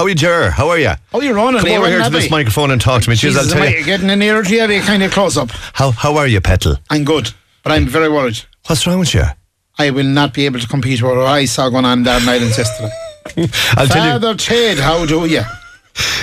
How 0.00 0.06
are 0.06 0.08
you, 0.08 0.14
Ger? 0.14 0.50
How 0.50 0.70
are 0.70 0.78
you? 0.78 0.92
Oh, 1.12 1.20
you're 1.20 1.38
on. 1.38 1.58
Come 1.58 1.68
over 1.72 1.86
here 1.86 2.02
to 2.02 2.08
this 2.08 2.24
big? 2.24 2.30
microphone 2.30 2.70
and 2.70 2.80
talk 2.80 3.02
to 3.02 3.10
me. 3.10 3.16
Cheers, 3.16 3.36
I'll 3.36 3.44
tell 3.44 3.62
I 3.62 3.66
you. 3.66 3.84
getting 3.84 4.06
nearer 4.18 4.42
to 4.42 4.50
you, 4.50 4.66
you 4.66 4.80
kind 4.80 5.02
of 5.02 5.12
close 5.12 5.36
up. 5.36 5.50
How, 5.74 5.90
how 5.90 6.16
are 6.16 6.26
you, 6.26 6.40
Petal? 6.40 6.76
I'm 6.88 7.04
good, 7.04 7.34
but 7.62 7.72
I'm 7.72 7.84
very 7.84 8.08
worried. 8.08 8.38
What's 8.66 8.86
wrong 8.86 9.00
with 9.00 9.12
you? 9.12 9.24
I 9.78 9.90
will 9.90 10.06
not 10.06 10.32
be 10.32 10.46
able 10.46 10.58
to 10.58 10.66
compete 10.66 11.02
with 11.02 11.18
what 11.18 11.26
I 11.26 11.44
saw 11.44 11.68
going 11.68 11.84
on 11.84 12.02
down 12.02 12.22
in 12.22 12.28
Islands 12.30 12.56
yesterday. 12.56 12.90
I'll 13.76 13.86
tell 13.88 14.06
you. 14.06 14.12
Father 14.12 14.34
Ted, 14.36 14.78
how 14.78 15.04
do 15.04 15.26
you? 15.26 15.42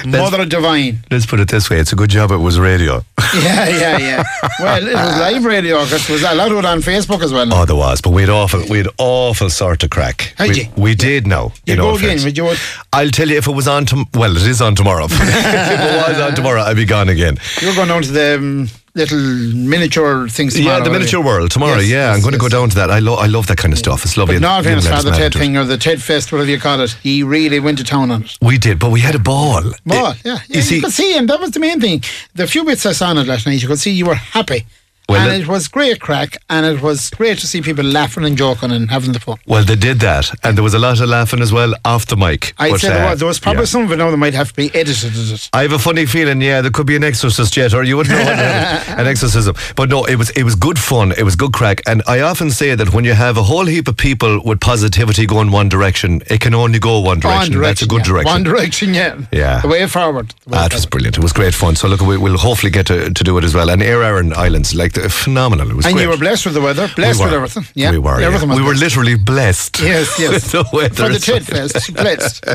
Mother 0.06 0.46
Divine. 0.46 1.00
Let's 1.12 1.26
put 1.26 1.40
it 1.40 1.50
this 1.50 1.70
way. 1.70 1.80
It's 1.80 1.92
a 1.92 1.96
good 1.96 2.10
job 2.10 2.32
it 2.32 2.38
was 2.38 2.60
radio. 2.60 3.04
Yeah, 3.36 3.68
yeah, 3.68 3.98
yeah. 3.98 4.24
Well, 4.60 4.88
it 4.88 4.94
was 4.94 5.20
live 5.20 5.44
radio 5.44 5.84
because 5.84 6.10
it 6.10 6.14
was 6.14 6.24
a 6.24 6.34
lot 6.34 6.50
of 6.50 6.60
it 6.60 6.66
on 6.66 6.80
Facebook 6.80 7.22
as 7.22 7.34
well. 7.34 7.54
Oh, 7.54 7.66
there 7.66 7.76
was, 7.76 8.00
but 8.00 8.12
we'd 8.12 8.30
awful, 8.30 8.64
we'd 8.70 8.88
awful 8.98 9.50
sort 9.50 9.84
of 9.84 9.90
crack. 9.90 10.34
Had 10.38 10.50
we, 10.50 10.56
you? 10.56 10.68
we 10.78 10.96
did 10.96 11.28
know. 11.28 11.52
you 11.66 11.76
go 11.76 11.96
again, 11.98 12.24
would 12.24 12.38
you? 12.38 12.56
I'll 12.94 13.10
tell 13.10 13.28
you 13.28 13.38
if 13.38 13.48
it 13.48 13.52
was 13.52 13.68
on 13.68 13.86
tom- 13.86 14.08
well, 14.14 14.36
it 14.36 14.48
is 14.48 14.62
on 14.62 14.76
tomorrow. 14.76 15.06
if 15.10 15.12
it 15.12 16.10
was 16.10 16.20
on 16.22 16.36
tomorrow, 16.36 16.62
I'd 16.62 16.78
be 16.78 16.86
gone 16.86 17.10
again. 17.10 17.38
You're 17.62 17.76
going 17.76 17.90
down 17.90 18.04
to 18.04 18.12
the 18.12 18.36
um, 18.38 18.70
little 18.98 19.20
miniature 19.56 20.28
things 20.28 20.54
tomorrow. 20.56 20.78
yeah, 20.80 20.84
the 20.84 20.90
miniature 20.90 21.24
world 21.24 21.52
tomorrow. 21.52 21.78
Yes, 21.78 21.90
yeah, 21.90 22.10
I'm 22.10 22.16
yes, 22.16 22.24
going 22.24 22.34
to 22.34 22.40
go 22.40 22.50
down 22.50 22.70
to 22.70 22.76
that. 22.76 22.90
I, 22.92 23.00
lo- 23.00 23.16
I 23.16 23.28
love 23.28 23.48
that 23.48 23.58
kind 23.58 23.72
of 23.74 23.80
stuff. 23.80 24.04
It's 24.04 24.18
lovely. 24.18 24.36
But 24.36 24.42
not 24.42 24.64
famous 24.64 24.88
Father 24.88 25.12
Ted 25.12 25.34
thing 25.34 25.56
or 25.56 25.64
the 25.64 25.78
Ted 25.78 26.02
Fest, 26.02 26.32
whatever 26.32 26.50
you 26.50 26.60
call 26.60 26.82
it. 26.82 26.92
He 27.04 27.24
really 27.24 27.60
went 27.60 27.78
to 27.78 27.84
town 27.84 28.12
on 28.12 28.24
it. 28.24 28.38
We 28.42 28.58
did, 28.58 28.80
but 28.80 28.92
we 28.92 29.00
had 29.00 29.16
a 29.16 29.20
ball. 29.20 29.62
Ball, 29.86 30.12
It- 30.12 30.26
yeah. 30.26 30.34
yeah 30.34 30.40
You 30.48 30.56
you, 30.58 30.62
see, 30.62 30.82
could 30.82 30.92
see 30.92 31.14
him. 31.16 31.28
That 31.28 31.40
was 31.40 31.52
the 31.52 31.60
main 31.60 31.80
thing. 31.80 32.04
The 32.36 32.48
few 32.48 32.64
bits 32.66 32.86
I 32.86 32.92
saw 32.94 33.10
on 33.10 33.18
it 33.18 33.28
last 33.28 33.46
night, 33.46 33.62
you 33.62 33.68
could 33.68 33.80
see 33.80 33.92
you 33.92 34.06
were 34.06 34.16
happy. 34.16 34.66
Well, 35.10 35.22
and 35.22 35.32
it- 35.34 35.42
it 35.42 35.48
was 35.48 35.68
great 35.68 36.00
crack, 36.02 36.38
and 36.50 36.66
it 36.66 36.82
was 36.82 37.10
great 37.10 37.38
to 37.40 37.48
see 37.48 37.62
people 37.62 37.86
laughing 37.86 38.26
and 38.26 38.38
joking 38.38 38.72
and 38.72 38.90
having 38.90 39.12
the 39.14 39.20
fun. 39.20 39.38
well, 39.46 39.64
they 39.64 39.76
did 39.76 40.00
that, 40.02 40.32
and 40.44 40.58
there 40.58 40.64
was 40.64 40.74
a 40.74 40.80
lot 40.80 41.00
of 41.00 41.08
laughing 41.10 41.42
as 41.42 41.52
well 41.54 41.74
off 41.86 42.06
the 42.08 42.18
mic. 42.18 42.54
I'd 42.58 42.72
but, 42.72 42.82
say 42.82 42.90
there 42.90 43.06
uh, 43.08 43.12
was, 43.12 43.20
there 43.20 43.28
was 43.28 43.40
probably 43.40 43.62
yeah. 43.62 43.66
some 43.66 43.84
of 43.84 43.92
it 43.92 43.98
now 43.98 44.12
that 44.12 44.18
might 44.18 44.34
have 44.34 44.50
to 44.50 44.54
be 44.56 44.74
edited. 44.76 45.14
I 45.54 45.62
have 45.62 45.72
a 45.72 45.80
funny 45.80 46.06
feeling, 46.06 46.42
yeah, 46.42 46.62
there 46.62 46.72
could 46.72 46.88
be 46.88 46.96
an 46.96 47.04
exorcist 47.04 47.56
yet, 47.56 47.74
or 47.74 47.84
you 47.84 47.98
wouldn't 47.98 48.18
know 48.18 48.22
an 48.98 49.08
exorcism. 49.08 49.56
But 49.76 49.90
no, 49.90 50.04
it 50.06 50.16
was 50.16 50.30
it 50.32 50.44
was 50.44 50.56
good 50.56 50.78
fun. 50.80 51.14
It 51.18 51.24
was 51.24 51.36
good 51.36 51.54
crack, 51.54 51.82
and 51.88 52.02
I 52.08 52.22
often 52.22 52.52
say 52.52 52.76
that 52.76 52.94
when 52.94 53.06
you 53.06 53.14
have 53.14 53.38
a 53.38 53.44
whole 53.44 53.66
heap 53.66 53.88
of 53.88 53.96
people 53.98 54.42
with 54.44 54.60
positivity 54.60 55.26
going 55.26 55.52
one 55.52 55.70
direction, 55.70 56.22
it 56.28 56.42
can 56.42 56.54
only 56.54 56.80
go 56.80 57.00
one 57.00 57.20
direction. 57.20 57.54
One 57.54 57.64
That's 57.64 57.82
a 57.82 57.88
good 57.88 58.00
yeah. 58.00 58.04
direction. 58.12 58.34
One 58.34 58.44
direction, 58.44 58.94
yeah. 58.94 59.22
Yeah. 59.32 59.62
The 59.62 59.68
way 59.68 59.86
forward. 59.88 60.34
The 60.46 60.52
way 60.52 60.58
Ah, 60.60 60.66
it 60.66 60.74
was 60.74 60.86
brilliant. 60.86 61.18
It 61.18 61.24
was 61.24 61.34
great 61.34 61.54
fun. 61.54 61.76
So 61.76 61.88
look, 61.88 62.02
we, 62.02 62.18
we'll 62.18 62.38
hopefully 62.38 62.72
get 62.72 62.88
to, 62.88 63.10
to 63.12 63.24
do 63.24 63.38
it 63.38 63.44
as 63.44 63.54
well. 63.54 63.70
And 63.70 63.82
Aer 63.82 64.00
Arann 64.00 64.34
Islands, 64.34 64.74
like 64.76 64.94
phenomenal. 65.10 65.70
It 65.72 65.76
was 65.76 65.86
and 65.86 65.94
great. 65.96 66.04
you 66.04 66.10
were 66.10 66.18
blessed 66.18 66.46
with 66.46 66.56
the 66.56 66.62
weather, 66.62 66.88
blessed 66.96 67.20
we 67.20 67.26
with 67.26 67.34
everything. 67.34 67.66
Yeah, 67.76 67.92
we 67.92 67.98
were. 68.00 68.20
Everything 68.22 68.50
was 68.50 68.60
We 68.60 68.66
were 68.66 68.74
literally 68.76 69.16
blessed. 69.16 69.80
Yes, 69.80 70.20
yes. 70.20 70.52
the 70.52 70.66
weather. 70.74 71.08
For 71.08 71.10
the 71.10 71.20
Ted 71.20 71.46
Fest, 71.46 71.94
blessed. 72.04 72.46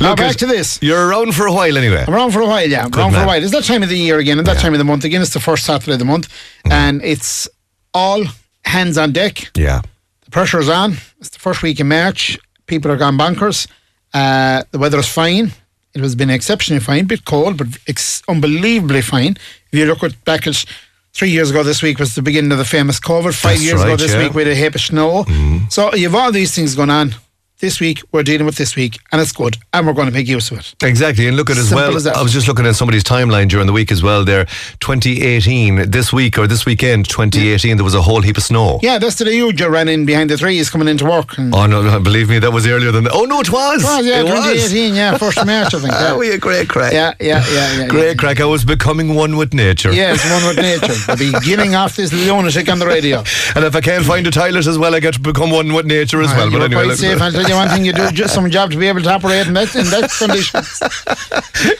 now 0.00 0.10
Look, 0.10 0.18
back 0.18 0.36
to 0.36 0.46
this. 0.46 0.78
You're 0.82 1.08
around 1.08 1.34
for 1.34 1.46
a 1.46 1.52
while 1.52 1.76
anyway. 1.76 2.04
I'm 2.06 2.14
around 2.14 2.32
for 2.32 2.40
a 2.40 2.46
while, 2.46 2.66
yeah. 2.68 2.84
I'm 2.84 2.92
around 2.94 3.12
for 3.12 3.20
a 3.22 3.26
while. 3.26 3.42
It's 3.42 3.52
that 3.52 3.64
time 3.64 3.82
of 3.82 3.88
the 3.88 3.96
year 3.98 4.18
again, 4.18 4.38
and 4.38 4.46
that 4.46 4.58
time 4.58 4.72
of 4.74 4.78
the 4.78 4.84
month 4.84 5.04
again. 5.04 5.22
It's 5.22 5.32
the 5.34 5.40
first 5.40 5.64
Saturday 5.64 5.92
of 5.94 5.98
the 5.98 6.04
month, 6.04 6.28
Mm. 6.66 6.72
and 6.72 7.02
it's 7.02 7.48
all 7.94 8.22
hands 8.64 8.98
on 8.98 9.12
deck. 9.12 9.50
Yeah. 9.56 9.80
The 10.24 10.30
pressure's 10.30 10.68
on. 10.68 10.96
It's 11.18 11.30
the 11.30 11.38
first 11.38 11.62
week 11.62 11.80
in 11.80 11.88
March. 11.88 12.38
People 12.66 12.90
are 12.92 12.96
gone 12.96 13.16
bonkers. 13.18 13.66
Uh, 14.14 14.62
the 14.70 14.78
weather 14.78 14.98
is 14.98 15.08
fine. 15.08 15.52
It 15.92 16.00
has 16.02 16.14
been 16.14 16.30
exceptionally 16.30 16.78
fine, 16.80 17.06
bit 17.06 17.24
cold, 17.24 17.56
but 17.56 17.66
ex- 17.88 18.22
unbelievably 18.28 19.02
fine. 19.02 19.36
If 19.72 19.78
you 19.78 19.86
look 19.86 20.04
at 20.04 20.24
back 20.24 20.46
at 20.46 20.64
three 21.12 21.30
years 21.30 21.50
ago, 21.50 21.62
this 21.62 21.82
week 21.82 21.98
was 21.98 22.14
the 22.14 22.22
beginning 22.22 22.52
of 22.52 22.58
the 22.58 22.64
famous 22.64 23.00
COVID. 23.00 23.34
Five 23.34 23.52
That's 23.52 23.64
years 23.64 23.82
ago, 23.82 23.96
this 23.96 24.12
yeah. 24.12 24.22
Week 24.22 24.34
we 24.34 24.44
had 24.44 24.52
a 24.52 24.54
heap 24.54 24.74
of 24.74 24.80
snow. 24.80 25.24
Mm-hmm. 25.24 25.68
So 25.68 25.94
you've 25.94 26.14
all 26.14 26.32
these 26.32 26.54
things 26.54 26.74
going 26.74 26.90
on. 26.90 27.14
This 27.60 27.78
week 27.78 28.02
we're 28.10 28.22
dealing 28.22 28.46
with 28.46 28.56
this 28.56 28.74
week, 28.74 28.98
and 29.12 29.20
it's 29.20 29.32
good, 29.32 29.58
and 29.74 29.86
we're 29.86 29.92
going 29.92 30.06
to 30.06 30.14
make 30.14 30.26
use 30.26 30.50
of 30.50 30.60
it. 30.60 30.74
Exactly, 30.82 31.26
and 31.28 31.36
look 31.36 31.50
at 31.50 31.58
as 31.58 31.68
Simple 31.68 31.88
well. 31.88 31.96
as. 31.96 32.06
I 32.06 32.22
was 32.22 32.32
just 32.32 32.48
looking 32.48 32.64
at 32.64 32.74
somebody's 32.74 33.04
timeline 33.04 33.50
during 33.50 33.66
the 33.66 33.72
week 33.74 33.92
as 33.92 34.02
well. 34.02 34.24
There, 34.24 34.46
2018, 34.80 35.90
this 35.90 36.10
week 36.10 36.38
or 36.38 36.46
this 36.46 36.64
weekend, 36.64 37.06
2018, 37.10 37.76
there 37.76 37.84
was 37.84 37.94
a 37.94 38.00
whole 38.00 38.22
heap 38.22 38.38
of 38.38 38.44
snow. 38.44 38.78
Yeah, 38.82 38.96
that's 38.96 39.16
the 39.16 39.30
huge 39.30 39.60
ran 39.60 39.88
in 39.88 40.06
behind 40.06 40.30
the 40.30 40.38
trees 40.38 40.70
coming 40.70 40.88
into 40.88 41.04
work. 41.04 41.36
And 41.36 41.54
Oh 41.54 41.66
no, 41.66 41.82
no, 41.82 42.00
believe 42.00 42.30
me, 42.30 42.38
that 42.38 42.50
was 42.50 42.66
earlier 42.66 42.92
than 42.92 43.04
that. 43.04 43.12
Oh 43.12 43.24
no, 43.24 43.40
it 43.40 43.52
was. 43.52 43.82
It 43.82 43.86
was, 43.86 44.06
yeah, 44.06 44.20
it 44.20 44.24
was. 44.24 44.32
2018, 44.32 44.94
yeah, 44.94 45.18
first 45.18 45.36
of 45.36 45.46
March, 45.46 45.74
I 45.74 45.80
think. 45.80 45.92
Yeah, 45.92 46.16
we 46.22 46.28
had 46.28 46.40
great 46.40 46.66
crack. 46.70 46.94
yeah, 46.94 47.12
yeah, 47.20 47.44
yeah. 47.52 47.80
yeah 47.80 47.88
Great 47.88 48.06
yeah. 48.06 48.14
crack. 48.14 48.40
I 48.40 48.46
was 48.46 48.64
becoming 48.64 49.14
one 49.14 49.36
with 49.36 49.52
nature. 49.52 49.92
Yes, 49.92 50.24
one 50.30 50.48
with 50.48 50.64
nature. 50.64 50.94
The 51.14 51.38
beginning 51.40 51.74
of 51.74 51.94
this 51.94 52.10
lunatic 52.10 52.70
on 52.70 52.78
the 52.78 52.86
radio. 52.86 53.18
And 53.54 53.66
if 53.66 53.76
I 53.76 53.82
can't 53.82 54.06
find 54.06 54.26
a 54.26 54.30
toilet 54.30 54.66
as 54.66 54.78
well, 54.78 54.94
I 54.94 55.00
get 55.00 55.12
to 55.12 55.20
become 55.20 55.50
one 55.50 55.74
with 55.74 55.84
nature 55.84 56.22
as 56.22 56.28
well. 56.32 56.48
You're 56.50 56.60
but 56.60 56.72
anyway, 56.72 57.49
quite 57.52 57.64
look, 57.64 57.68
safe. 57.68 57.68
I'll 57.68 57.68
tell 57.68 57.68
you 57.68 57.68
one 57.68 57.68
thing: 57.68 57.84
you 57.84 57.92
do 57.92 58.10
just 58.10 58.34
some 58.34 58.50
job 58.50 58.70
to 58.72 58.76
be 58.76 58.86
able 58.88 59.02
to 59.02 59.10
operate 59.10 59.46
in 59.46 59.54
that 59.54 59.74
in 59.74 59.86
that 59.90 60.10
condition. 60.18 60.60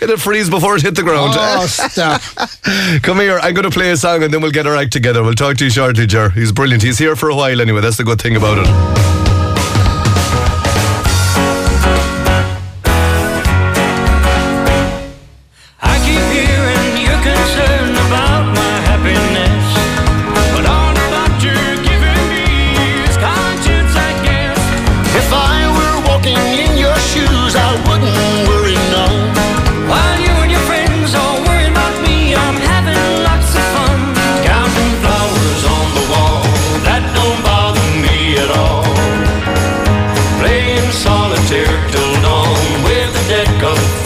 it'll 0.03 0.17
freeze 0.17 0.51
before 0.51 0.77
it 0.77 0.83
hit 0.83 0.95
the 0.95 1.03
ground. 1.03 1.35
Oh, 1.37 1.67
stop! 1.67 2.21
Come 3.03 3.19
here, 3.19 3.39
I'm 3.41 3.55
going 3.55 3.65
to 3.65 3.71
play 3.71 3.91
a 3.91 3.97
song 3.97 4.23
and 4.23 4.33
then 4.33 4.41
we'll 4.41 4.51
get 4.53 4.67
our 4.67 4.77
act 4.77 4.93
together. 4.93 5.23
We'll 5.23 5.35
talk 5.35 5.57
to 5.59 5.65
you 5.65 5.71
shortly, 5.71 6.07
Jer. 6.07 6.31
He's 6.31 6.53
brilliant. 6.53 6.83
He's 6.83 6.99
here 6.99 7.17
for 7.17 7.29
a 7.31 7.35
while 7.35 7.61
anyway. 7.61 7.81
That's 7.81 7.97
the 7.97 8.05
good 8.05 8.21
thing 8.21 8.37
about 8.37 8.59
it. 8.59 9.20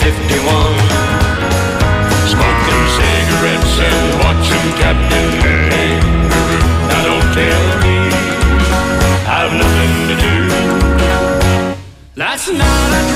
51. 0.05 0.13
Smoking 2.29 2.85
cigarettes 2.97 3.75
and 3.89 4.01
watching 4.21 4.67
Captain 4.77 5.29
Kangaroo. 5.41 6.13
Now 6.89 7.01
don't 7.09 7.29
tell 7.33 7.65
me 7.81 7.95
I've 9.25 9.53
nothing 9.63 9.93
to 10.09 10.15
do. 10.25 10.35
Last 12.15 12.47
night 12.49 12.91
I 12.99 13.14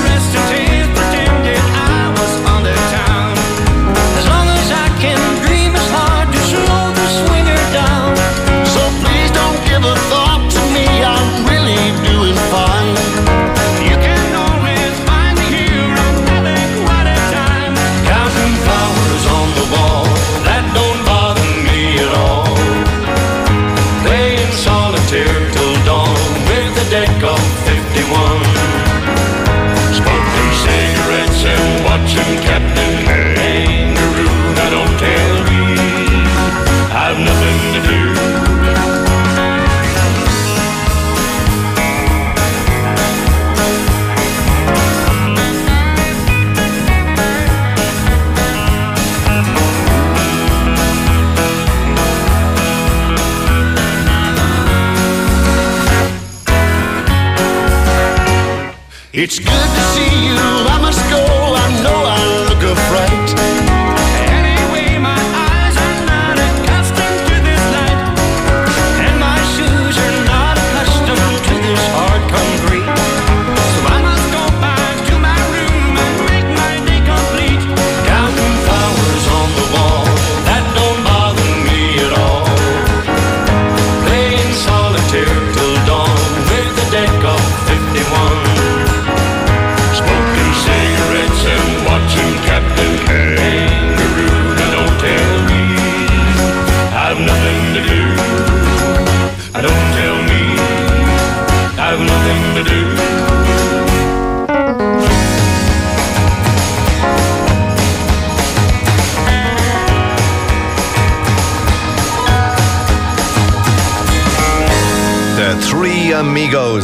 It's 59.12 59.40
good 59.40 59.48
to 59.48 59.80
see 59.92 60.28
you. 60.28 60.49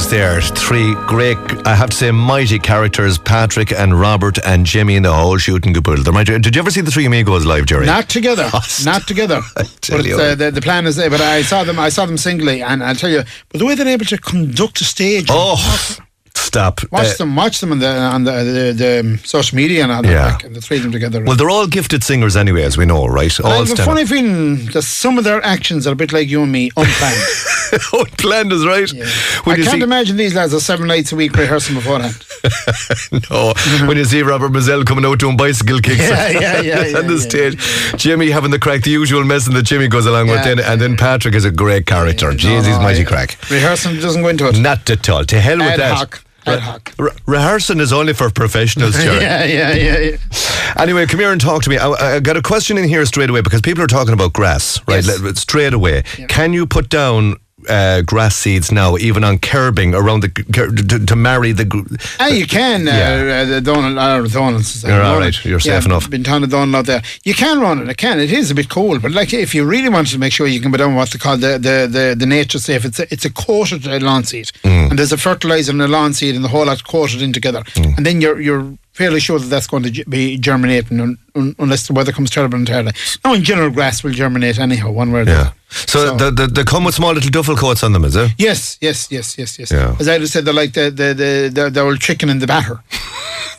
Amigos 0.07 0.11
there. 0.11 0.41
Three 0.41 0.95
great, 1.07 1.39
I 1.67 1.75
have 1.75 1.91
to 1.91 1.97
say, 1.97 2.11
mighty 2.11 2.59
characters 2.59 3.19
Patrick 3.19 3.73
and 3.73 3.99
Robert 3.99 4.39
and 4.45 4.67
Jimmy 4.67 4.97
and 4.97 5.05
the 5.05 5.13
whole 5.13 5.39
shooting 5.39 5.73
mighty- 6.13 6.39
Did 6.39 6.55
you 6.55 6.61
ever 6.61 6.71
see 6.71 6.81
the 6.81 6.91
Three 6.91 7.07
Amigos 7.07 7.45
live, 7.45 7.67
Jerry? 7.67 7.87
Not 7.87 8.09
together, 8.09 8.51
not 8.85 9.07
together. 9.07 9.41
but 9.55 9.91
uh, 9.91 10.35
the, 10.35 10.51
the 10.53 10.61
plan 10.61 10.87
is 10.87 10.97
there. 10.97 11.11
But 11.11 11.21
I 11.21 11.43
saw 11.43 11.65
them. 11.65 11.79
I 11.79 11.89
saw 11.89 12.07
them 12.07 12.17
singly, 12.17 12.63
and 12.63 12.83
I'll 12.83 12.95
tell 12.95 13.11
you. 13.11 13.23
But 13.49 13.59
the 13.59 13.67
way 13.67 13.75
they're 13.75 13.89
able 13.89 14.05
to 14.07 14.19
conduct 14.19 14.81
a 14.81 14.85
stage. 14.85 15.27
Oh, 15.31 15.97
stop. 16.47 16.81
Watch 16.93 17.07
Uh, 17.15 17.17
them, 17.19 17.37
watch 17.37 17.61
them 17.61 17.73
on 17.73 17.79
the 17.81 17.89
on 18.17 18.25
the 18.25 18.33
the, 18.33 18.73
the 18.83 19.01
um, 19.01 19.19
social 19.19 19.57
media 19.57 19.83
and 19.85 19.93
all 19.93 20.03
that. 20.03 20.11
Yeah. 20.11 20.33
Like, 20.33 20.45
and 20.45 20.55
the 20.57 20.61
three 20.61 20.79
of 20.79 20.83
them 20.85 20.93
together. 20.93 21.23
Well, 21.25 21.37
they're 21.37 21.51
all 21.51 21.67
gifted 21.67 22.03
singers 22.05 22.37
anyway, 22.37 22.63
as 22.63 22.77
we 22.79 22.85
know, 22.87 23.07
right? 23.07 23.33
I 23.41 23.43
All 23.45 23.65
have 23.65 23.79
a 23.79 23.83
funny 23.83 24.07
feeling 24.07 24.67
that 24.73 24.83
some 24.83 25.19
of 25.19 25.25
their 25.25 25.45
actions 25.45 25.87
are 25.87 25.93
a 25.93 25.97
bit 25.97 26.13
like 26.13 26.29
you 26.29 26.43
and 26.43 26.53
me, 26.53 26.71
unplanned. 26.77 27.23
Oh, 27.93 28.05
planned 28.17 28.53
is 28.53 28.65
right. 28.65 28.89
When 29.45 29.61
I 29.61 29.65
can't 29.65 29.71
see, 29.79 29.83
imagine 29.83 30.17
these 30.17 30.35
lads 30.37 30.55
are 30.55 30.61
seven 30.61 30.87
nights 30.87 31.11
a 31.13 31.17
week 31.17 31.33
rehearsing 31.37 31.75
beforehand. 31.75 32.15
no, 33.31 33.53
when 33.89 33.97
you 33.97 34.05
see 34.05 34.23
Robert 34.23 34.53
Mizzell 34.53 34.87
coming 34.87 35.05
out 35.05 35.19
doing 35.19 35.37
bicycle 35.37 35.81
kicks 35.81 35.99
Yeah, 36.09 36.29
yeah, 36.29 36.61
yeah, 36.61 36.85
yeah, 36.87 36.99
on 36.99 37.07
the 37.09 37.15
yeah, 37.15 37.29
stage, 37.29 37.57
Jimmy 38.01 38.31
having 38.31 38.53
the 38.53 38.59
crack, 38.61 38.83
the 38.83 38.91
usual 38.91 39.25
messing 39.25 39.53
that 39.55 39.65
Jimmy 39.65 39.89
goes 39.89 40.07
along 40.07 40.29
with, 40.29 40.37
Yeah. 40.47 40.55
then, 40.55 40.59
and 40.61 40.81
then 40.81 40.97
Patrick 40.97 41.35
is 41.35 41.45
a 41.45 41.51
great 41.51 41.87
character. 41.87 42.31
Jeez, 42.31 42.65
he's 42.65 42.69
No, 42.69 42.83
mighty 42.83 43.03
I- 43.03 43.05
crack. 43.05 43.37
Rehearsing 43.51 43.97
doesn't 44.01 44.23
go 44.23 44.29
into 44.29 44.47
it. 44.49 44.59
Not 44.59 44.89
at 44.89 45.09
all. 45.09 45.25
To 45.25 45.41
hell 45.41 45.59
with 45.59 45.67
Ad 45.67 45.81
that. 45.81 45.97
hoc, 45.99 46.23
hoc. 46.47 46.93
Re- 46.99 47.11
rehearsing 47.27 47.81
is 47.81 47.93
only 47.93 48.13
for 48.13 48.31
professionals, 48.31 48.95
Jerry. 49.03 49.21
Yeah, 49.21 49.45
yeah, 49.45 49.73
yeah, 49.75 49.99
yeah. 49.99 50.17
Anyway, 50.77 51.07
come 51.07 51.21
here 51.21 51.33
and 51.33 51.41
talk 51.41 51.63
to 51.63 51.71
me. 51.71 51.79
I, 51.79 51.89
I 52.17 52.21
got 52.21 52.37
a 52.37 52.43
question 52.43 52.79
in 52.79 52.89
here 52.89 53.05
straight 53.07 53.31
away 53.31 53.41
because 53.41 53.61
people 53.61 53.83
are 53.83 53.89
talking 53.89 54.13
about 54.13 54.33
grass, 54.33 54.81
right? 54.87 55.05
Yes. 55.07 55.41
Straight 55.41 55.73
away. 55.75 56.03
Can 56.29 56.53
you 56.53 56.67
put 56.67 56.89
down 56.89 57.37
uh, 57.69 58.03
grass 58.03 58.37
seeds 58.37 58.71
now, 58.73 58.97
even 58.97 59.25
on 59.25 59.39
curbing 59.39 59.95
around 59.95 60.21
the 60.23 60.29
to, 60.29 61.05
to 61.07 61.17
marry 61.17 61.53
the? 61.53 61.67
Ah, 62.21 62.29
you 62.29 62.47
can. 62.47 62.87
Uh, 62.89 62.91
Yeah. 62.93 63.43
uh, 63.43 63.45
the 63.45 63.61
Donald, 63.61 63.99
uh, 63.99 64.23
Donald's. 64.29 64.83
You're 64.83 65.03
all 65.03 65.19
right. 65.19 65.45
You're 65.45 65.61
safe 65.61 65.83
yeah, 65.83 65.89
enough. 65.91 66.09
Been 66.11 66.25
town 66.25 66.45
of 66.45 66.51
Donald 66.51 66.75
out 66.75 66.87
there. 66.87 67.03
You 67.25 67.35
can 67.35 67.61
run 67.61 67.81
it. 67.83 67.89
It 67.89 67.97
can. 67.97 68.19
It 68.21 68.33
is 68.33 68.51
a 68.51 68.55
bit 68.55 68.69
cold, 68.69 69.03
but 69.03 69.13
like 69.13 69.33
if 69.33 69.55
you 69.55 69.65
really 69.65 69.89
want 69.89 70.09
to 70.09 70.19
make 70.19 70.33
sure 70.33 70.47
you 70.47 70.61
can 70.61 70.71
put 70.71 70.79
down 70.79 70.95
what 70.95 71.11
they 71.11 71.19
call 71.19 71.37
the 71.37 71.59
the 71.59 71.87
the, 71.91 72.15
the 72.19 72.27
nature 72.27 72.59
safe. 72.59 72.85
It's 72.85 72.99
a, 73.01 73.07
it's 73.13 73.25
a 73.25 73.31
coated 73.33 73.87
uh, 73.87 73.99
lawn 74.01 74.25
seed, 74.25 74.51
Mm. 74.63 74.91
and 74.91 74.99
there's 74.99 75.13
a 75.13 75.17
fertilizer 75.19 75.73
and 75.73 75.83
a 75.83 75.89
lawn 75.89 76.13
seed, 76.15 76.35
and 76.35 76.45
the 76.45 76.49
whole 76.49 76.67
lot 76.67 76.83
coated 76.85 77.23
in 77.23 77.33
together, 77.33 77.63
Mm. 77.75 77.97
and 77.97 78.07
then 78.07 78.21
you're 78.21 78.41
you're 78.41 78.67
fairly 78.97 79.21
sure 79.21 79.39
that 79.39 79.51
that's 79.55 79.67
going 79.67 79.83
to 79.85 79.91
be 80.09 80.39
germinating 80.39 81.01
un, 81.01 81.19
un, 81.35 81.55
unless 81.59 81.87
the 81.87 81.93
weather 81.93 82.13
comes 82.13 82.31
terrible 82.31 82.59
entirely. 82.59 82.93
No, 83.25 83.35
in 83.35 83.43
general, 83.45 83.71
grass 83.71 84.03
will 84.03 84.13
germinate 84.13 84.59
anyhow, 84.59 84.91
one 84.91 85.13
way 85.13 85.21
or 85.21 85.25
the 85.27 85.31
Yeah. 85.33 85.41
other. 85.41 85.53
So, 85.93 86.17
the, 86.17 86.31
the, 86.31 86.47
they 86.47 86.65
come 86.65 86.85
with 86.85 86.95
small 86.95 87.13
little 87.13 87.31
duffel 87.31 87.57
coats 87.57 87.83
on 87.83 87.93
them, 87.93 88.05
is 88.05 88.17
it? 88.17 88.31
Yes, 88.39 88.79
yes, 88.81 89.09
yes, 89.11 89.37
yes, 89.39 89.59
yes. 89.59 89.71
Yeah. 89.71 89.97
As 90.01 90.09
I 90.09 90.19
just 90.19 90.33
said, 90.33 90.45
they're 90.47 90.55
like 90.63 90.73
the 90.73 90.91
the 90.91 91.09
the, 91.23 91.51
the, 91.53 91.71
the 91.71 91.81
old 91.81 92.01
chicken 92.01 92.29
in 92.31 92.39
the 92.39 92.47
batter. 92.47 92.81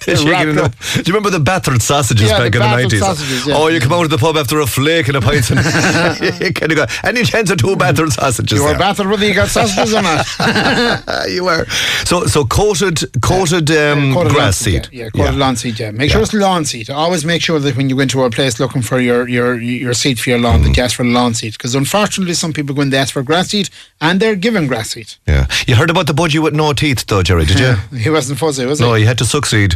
They're 0.05 0.15
shaking 0.15 0.49
it 0.49 0.57
up. 0.57 0.71
Do 0.93 0.99
you 0.99 1.13
remember 1.13 1.29
the 1.29 1.39
battered 1.39 1.81
sausages 1.81 2.29
Yeah, 2.29 2.37
back 2.39 2.51
the 2.53 2.57
in 2.57 2.63
the 2.63 2.75
nineties? 2.77 3.47
yeah. 3.47 3.55
Oh, 3.57 3.67
you 3.67 3.79
come 3.79 3.93
out 3.93 4.03
of 4.03 4.09
the 4.09 4.17
pub 4.17 4.37
after 4.37 4.59
a 4.59 4.67
flake 4.67 5.07
and 5.07 5.17
a 5.17 5.21
pint, 5.21 5.49
and 5.51 5.59
you 6.41 6.53
kind 6.53 6.71
of 6.71 6.77
go. 6.77 6.85
Any 7.03 7.23
chance 7.23 7.49
of 7.51 7.57
two 7.57 7.75
battered 7.75 8.11
sausages? 8.13 8.57
You 8.57 8.63
were 8.63 8.69
there? 8.71 8.79
battered 8.79 9.07
whether 9.07 9.25
you 9.25 9.33
got 9.33 9.49
sausages 9.49 9.93
or 9.93 10.01
not. 10.01 10.25
you 11.29 11.43
were. 11.43 11.65
So, 12.05 12.25
so 12.25 12.45
coated, 12.45 12.99
coated, 13.21 13.69
um, 13.71 14.13
Coated 14.13 14.15
lawn 14.15 14.27
grass 14.33 14.57
seed, 14.57 14.85
seed. 14.85 14.93
Yeah, 14.93 15.09
yeah 15.13 15.25
coated 15.25 15.39
lawn 15.39 15.55
seed. 15.55 15.79
Yeah, 15.79 15.91
make 15.91 16.11
sure 16.11 16.21
it's 16.21 16.33
lawn 16.33 16.65
seed. 16.65 16.89
Always 16.89 17.25
make 17.25 17.41
sure 17.41 17.59
that 17.59 17.75
when 17.75 17.89
you 17.89 17.95
go 17.95 18.01
into 18.01 18.23
a 18.23 18.29
place 18.29 18.59
looking 18.59 18.81
for 18.81 18.99
your 18.99 19.27
your 19.27 19.59
your 19.59 19.93
seed 19.93 20.19
for 20.19 20.29
your 20.29 20.39
lawn, 20.39 20.61
that 20.63 20.75
you 20.77 20.83
ask 20.83 20.95
for 20.95 21.03
lawn 21.05 21.33
seed. 21.33 21.53
Because 21.53 21.75
unfortunately, 21.75 22.33
some 22.33 22.53
people 22.53 22.75
go 22.75 22.81
and 22.81 22.93
they 22.93 22.97
ask 22.97 23.13
for 23.13 23.23
grass 23.23 23.49
seed, 23.49 23.69
and 24.01 24.19
they're 24.19 24.35
given 24.35 24.67
grass 24.67 24.91
seed. 24.91 25.13
Yeah. 25.27 25.47
You 25.67 25.75
heard 25.75 25.89
about 25.89 26.07
the 26.07 26.13
budgie 26.13 26.39
with 26.41 26.53
no 26.53 26.73
teeth, 26.73 27.05
though, 27.07 27.23
Jerry? 27.23 27.45
Did 27.45 27.59
you? 27.59 27.97
He 27.97 28.09
wasn't 28.09 28.39
fuzzy, 28.39 28.65
was 28.65 28.79
he? 28.79 28.85
No, 28.85 28.93
he? 28.93 29.01
you 29.01 29.07
had 29.07 29.17
to 29.19 29.25
succeed. 29.25 29.75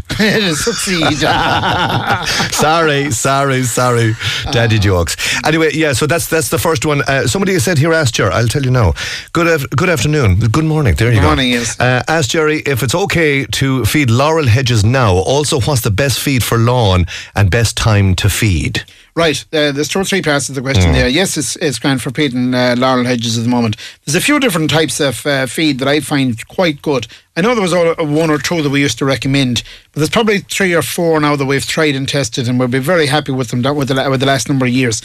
Succeed. 0.55 1.17
sorry, 2.51 3.11
sorry, 3.11 3.63
sorry. 3.63 4.15
Daddy 4.51 4.77
Ah. 4.77 4.79
jokes. 4.79 5.15
Anyway, 5.45 5.71
yeah. 5.73 5.93
So 5.93 6.05
that's 6.07 6.27
that's 6.27 6.49
the 6.49 6.57
first 6.57 6.85
one. 6.85 7.01
Uh, 7.07 7.27
somebody 7.27 7.57
said 7.59 7.77
here, 7.77 7.93
asked 7.93 8.15
Jerry. 8.15 8.31
I'll 8.33 8.47
tell 8.47 8.63
you 8.63 8.71
now. 8.71 8.93
Good 9.33 9.47
af- 9.47 9.69
good 9.75 9.89
afternoon. 9.89 10.39
Good 10.39 10.65
morning. 10.65 10.95
There 10.95 11.09
you 11.09 11.15
Good 11.15 11.21
go. 11.21 11.27
morning, 11.27 11.51
yes. 11.51 11.79
Uh, 11.79 12.03
ask 12.07 12.29
Jerry 12.29 12.59
if 12.65 12.83
it's 12.83 12.95
okay 12.95 13.45
to 13.45 13.85
feed 13.85 14.09
laurel 14.09 14.47
hedges 14.47 14.83
now. 14.83 15.13
Also, 15.15 15.59
what's 15.61 15.81
the 15.81 15.91
best 15.91 16.19
feed 16.19 16.43
for 16.43 16.57
lawn 16.57 17.05
and 17.35 17.49
best 17.49 17.77
time 17.77 18.15
to 18.15 18.29
feed? 18.29 18.83
Right, 19.13 19.43
uh, 19.51 19.73
there's 19.73 19.89
two 19.89 19.99
or 19.99 20.05
three 20.05 20.21
parts 20.21 20.47
of 20.47 20.55
the 20.55 20.61
Mm. 20.61 20.63
question 20.63 20.93
there. 20.93 21.09
Yes, 21.09 21.35
it's, 21.37 21.57
it's 21.57 21.79
grand 21.79 22.01
for 22.01 22.11
feeding 22.11 22.53
uh, 22.53 22.75
laurel 22.77 23.03
hedges 23.03 23.37
at 23.37 23.43
the 23.43 23.49
moment. 23.49 23.75
There's 24.05 24.15
a 24.15 24.21
few 24.21 24.39
different 24.39 24.69
types 24.69 25.01
of 25.01 25.25
uh, 25.25 25.47
feed 25.47 25.79
that 25.79 25.87
I 25.89 25.99
find 25.99 26.47
quite 26.47 26.81
good. 26.81 27.07
I 27.35 27.41
know 27.41 27.53
there 27.53 27.61
was 27.61 27.73
all, 27.73 27.89
uh, 27.89 28.05
one 28.05 28.29
or 28.29 28.37
two 28.37 28.61
that 28.61 28.69
we 28.69 28.79
used 28.79 28.97
to 28.99 29.05
recommend, 29.05 29.63
but 29.91 29.99
there's 29.99 30.09
probably 30.09 30.39
three 30.39 30.73
or 30.73 30.81
four 30.81 31.19
now 31.19 31.35
that 31.35 31.45
we've 31.45 31.65
tried 31.65 31.95
and 31.95 32.07
tested, 32.07 32.47
and 32.47 32.57
we'll 32.57 32.69
be 32.69 32.79
very 32.79 33.07
happy 33.07 33.33
with 33.33 33.49
them 33.49 33.61
with 33.75 33.89
the, 33.89 34.09
with 34.09 34.21
the 34.21 34.25
last 34.25 34.47
number 34.47 34.65
of 34.65 34.71
years. 34.71 35.01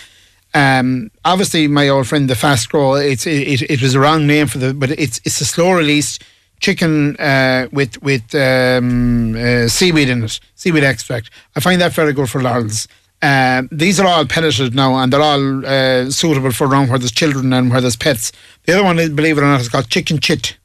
Um, 0.54 1.10
obviously, 1.24 1.66
my 1.66 1.88
old 1.88 2.06
friend, 2.06 2.30
the 2.30 2.36
Fast 2.36 2.70
Grow, 2.70 2.94
it's 2.94 3.26
it, 3.26 3.62
it, 3.62 3.62
it 3.70 3.82
was 3.82 3.94
a 3.96 4.00
wrong 4.00 4.26
name 4.28 4.46
for 4.46 4.58
the, 4.58 4.72
but 4.72 4.90
it's 4.92 5.20
it's 5.24 5.40
a 5.40 5.44
slow 5.44 5.72
release 5.72 6.18
chicken 6.60 7.16
uh, 7.16 7.66
with 7.72 8.00
with 8.02 8.32
um, 8.36 9.34
uh, 9.36 9.66
seaweed 9.68 10.08
in 10.08 10.22
it, 10.24 10.38
seaweed 10.54 10.84
extract. 10.84 11.28
I 11.56 11.60
find 11.60 11.80
that 11.80 11.92
very 11.92 12.12
good 12.12 12.30
for 12.30 12.40
laurels. 12.40 12.86
Uh, 13.22 13.62
these 13.70 13.98
are 13.98 14.06
all 14.06 14.26
pelleted 14.26 14.74
now, 14.74 14.94
and 14.96 15.12
they're 15.12 15.20
all 15.20 15.64
uh, 15.66 16.10
suitable 16.10 16.52
for 16.52 16.66
around 16.66 16.88
where 16.88 16.98
there's 16.98 17.12
children 17.12 17.52
and 17.52 17.70
where 17.70 17.80
there's 17.80 17.96
pets. 17.96 18.30
The 18.64 18.74
other 18.74 18.84
one, 18.84 18.96
believe 19.14 19.38
it 19.38 19.40
or 19.40 19.46
not, 19.46 19.60
is 19.60 19.68
called 19.68 19.88
chicken 19.88 20.18
chit. 20.18 20.56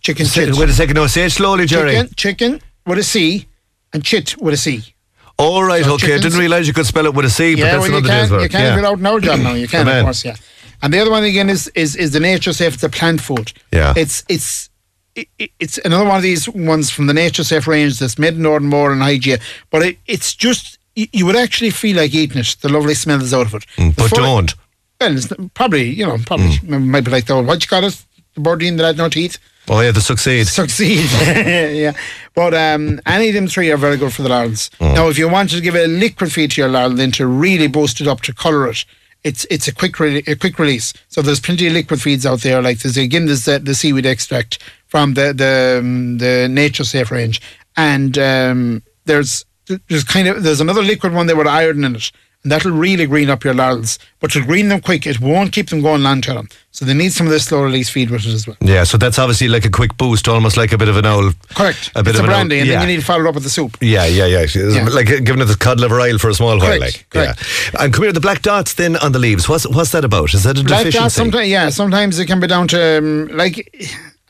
Chicken 0.00 0.26
chit. 0.26 0.54
Wait 0.54 0.68
a 0.68 0.72
second. 0.72 0.94
No, 0.94 1.06
say 1.06 1.24
it 1.24 1.30
slowly, 1.30 1.66
Jerry. 1.66 1.92
Chicken, 1.92 2.14
chicken 2.14 2.60
with 2.86 2.98
a 2.98 3.02
C, 3.02 3.46
and 3.92 4.04
chit 4.04 4.36
with 4.40 4.54
a 4.54 4.56
C. 4.56 4.94
All 5.38 5.64
right. 5.64 5.84
So 5.84 5.94
okay. 5.94 6.14
I 6.14 6.18
didn't 6.18 6.38
realise 6.38 6.66
you 6.66 6.72
could 6.72 6.86
spell 6.86 7.06
it 7.06 7.14
with 7.14 7.24
a 7.24 7.30
C, 7.30 7.54
but 7.54 7.62
that's 7.62 7.88
well, 7.88 7.98
another 7.98 8.08
day's 8.08 8.30
work. 8.30 8.42
you 8.42 8.48
can 8.48 8.60
yeah. 8.60 8.76
you're 8.76 8.86
out 8.86 9.04
our 9.04 9.20
job 9.20 9.40
now. 9.40 9.54
You 9.54 9.66
can, 9.66 9.88
of 9.88 10.04
course, 10.04 10.24
yeah. 10.24 10.36
And 10.82 10.92
the 10.92 11.00
other 11.00 11.10
one 11.10 11.24
again 11.24 11.48
is 11.48 11.68
is 11.68 11.96
is 11.96 12.12
the 12.12 12.20
nature 12.20 12.52
safe. 12.52 12.74
It's 12.74 12.82
a 12.82 12.88
plant 12.88 13.20
food. 13.20 13.52
Yeah. 13.72 13.94
It's 13.96 14.24
it's 14.28 14.70
it, 15.14 15.28
it- 15.38 15.50
it's 15.58 15.78
another 15.78 16.04
one 16.04 16.16
of 16.16 16.22
these 16.22 16.48
ones 16.48 16.90
from 16.90 17.06
the 17.06 17.14
nature 17.14 17.44
safe 17.44 17.66
range 17.66 17.98
that's 17.98 18.18
made 18.18 18.34
in 18.34 18.42
Northern 18.42 18.68
Moor 18.68 18.92
and 18.92 19.00
IGA. 19.00 19.40
But 19.70 19.82
it, 19.82 19.98
it's 20.06 20.34
just 20.34 20.78
you, 20.94 21.06
you 21.12 21.26
would 21.26 21.36
actually 21.36 21.70
feel 21.70 21.96
like 21.96 22.14
eating 22.14 22.38
it. 22.38 22.56
The 22.60 22.68
lovely 22.68 22.94
smell 22.94 23.20
is 23.22 23.34
out 23.34 23.46
of 23.46 23.54
it. 23.54 23.66
Mm, 23.76 23.96
but 23.96 24.10
don't. 24.10 24.54
Well, 25.00 25.16
it's 25.16 25.28
probably 25.54 25.90
you 25.90 26.06
know 26.06 26.18
probably 26.26 26.48
Mm. 26.58 26.86
might 26.86 27.04
be 27.04 27.10
like 27.10 27.26
the 27.26 27.40
what 27.42 27.62
you 27.62 27.68
call 27.68 27.84
it 27.84 28.04
the 28.34 28.40
birdie 28.40 28.70
that 28.70 28.84
had 28.84 28.96
no 28.96 29.08
teeth. 29.08 29.38
Oh 29.68 29.80
yeah, 29.80 29.92
the 29.92 30.00
succeed. 30.02 30.46
Succeed, 30.46 31.08
yeah. 31.22 31.92
But 32.34 32.52
um, 32.52 33.00
any 33.06 33.28
of 33.28 33.34
them 33.34 33.46
three 33.48 33.70
are 33.70 33.78
very 33.78 33.96
good 33.96 34.12
for 34.12 34.22
the 34.22 34.28
laurels. 34.28 34.70
Now, 34.78 35.08
if 35.08 35.16
you 35.18 35.26
wanted 35.28 35.56
to 35.56 35.62
give 35.62 35.74
a 35.74 35.86
liquid 35.86 36.30
feed 36.30 36.50
to 36.52 36.60
your 36.60 36.68
laurel, 36.70 36.90
then 36.90 37.12
to 37.12 37.26
really 37.26 37.66
boost 37.66 38.00
it 38.02 38.06
up 38.06 38.20
to 38.22 38.34
colour 38.34 38.68
it, 38.68 38.84
it's 39.24 39.46
it's 39.50 39.66
a 39.66 39.74
quick 39.74 39.98
re- 39.98 40.22
a 40.26 40.36
quick 40.36 40.58
release. 40.58 40.92
So 41.08 41.22
there's 41.22 41.40
plenty 41.40 41.66
of 41.66 41.72
liquid 41.72 42.02
feeds 42.02 42.26
out 42.26 42.40
there. 42.42 42.60
Like 42.60 42.80
there's 42.80 42.98
again 42.98 43.24
there's 43.24 43.46
the, 43.46 43.58
the 43.58 43.74
seaweed 43.74 44.04
extract 44.04 44.62
from 44.86 45.14
the 45.14 45.32
the 45.32 45.78
um, 45.80 46.18
the 46.18 46.46
Nature 46.48 46.84
Safe 46.84 47.10
range, 47.10 47.40
and 47.74 48.18
um, 48.18 48.82
there's 49.06 49.46
there's 49.88 50.04
kind 50.04 50.28
of 50.28 50.42
there's 50.42 50.60
another 50.60 50.82
liquid 50.82 51.12
one 51.12 51.26
there 51.26 51.36
with 51.36 51.46
iron 51.46 51.84
in 51.84 51.96
it. 51.96 52.10
And 52.42 52.52
that'll 52.52 52.72
really 52.72 53.06
green 53.06 53.30
up 53.30 53.42
your 53.42 53.54
laurels. 53.54 53.98
But 54.20 54.32
to 54.32 54.44
green 54.44 54.68
them 54.68 54.82
quick, 54.82 55.06
it 55.06 55.18
won't 55.18 55.50
keep 55.50 55.70
them 55.70 55.80
going 55.80 56.02
long 56.02 56.20
term. 56.20 56.50
So 56.72 56.84
they 56.84 56.92
need 56.92 57.14
some 57.14 57.26
of 57.26 57.32
this 57.32 57.46
slow 57.46 57.62
release 57.62 57.88
feed 57.88 58.10
with 58.10 58.26
it 58.26 58.34
as 58.34 58.46
well. 58.46 58.58
Yeah, 58.60 58.84
so 58.84 58.98
that's 58.98 59.18
obviously 59.18 59.48
like 59.48 59.64
a 59.64 59.70
quick 59.70 59.96
boost, 59.96 60.28
almost 60.28 60.58
like 60.58 60.70
a 60.72 60.76
bit 60.76 60.90
of 60.90 60.98
an 60.98 61.06
owl. 61.06 61.32
Correct. 61.54 61.90
A 61.94 62.02
bit 62.02 62.10
it's 62.10 62.18
of 62.18 62.26
a 62.26 62.28
brandy, 62.28 62.58
and 62.58 62.68
yeah. 62.68 62.74
then 62.80 62.82
you 62.86 62.94
need 62.96 63.00
to 63.00 63.06
follow 63.06 63.24
it 63.24 63.28
up 63.28 63.34
with 63.34 63.44
the 63.44 63.48
soup. 63.48 63.78
Yeah, 63.80 64.04
yeah, 64.04 64.26
yeah. 64.26 64.44
Yeah. 64.54 64.86
Like 64.90 65.06
giving 65.06 65.40
it 65.40 65.46
the 65.46 65.56
cod 65.58 65.80
liver 65.80 65.98
oil 65.98 66.18
for 66.18 66.28
a 66.28 66.34
small 66.34 66.58
while, 66.58 66.60
Correct, 66.60 66.80
like. 66.82 67.06
correct. 67.08 67.72
Yeah. 67.72 67.84
And 67.84 67.94
come 67.94 68.02
here, 68.02 68.12
the 68.12 68.20
black 68.20 68.42
dots 68.42 68.74
then 68.74 68.96
on 68.96 69.12
the 69.12 69.18
leaves. 69.18 69.48
What's 69.48 69.66
what's 69.66 69.92
that 69.92 70.04
about? 70.04 70.34
Is 70.34 70.42
that 70.42 70.58
a 70.58 70.62
Black 70.64 70.80
deficiency? 70.80 70.98
dots, 70.98 71.14
sometimes, 71.14 71.48
yeah, 71.48 71.70
sometimes 71.70 72.18
it 72.18 72.26
can 72.26 72.40
be 72.40 72.46
down 72.46 72.68
to 72.68 72.98
um, 72.98 73.28
like. 73.28 73.74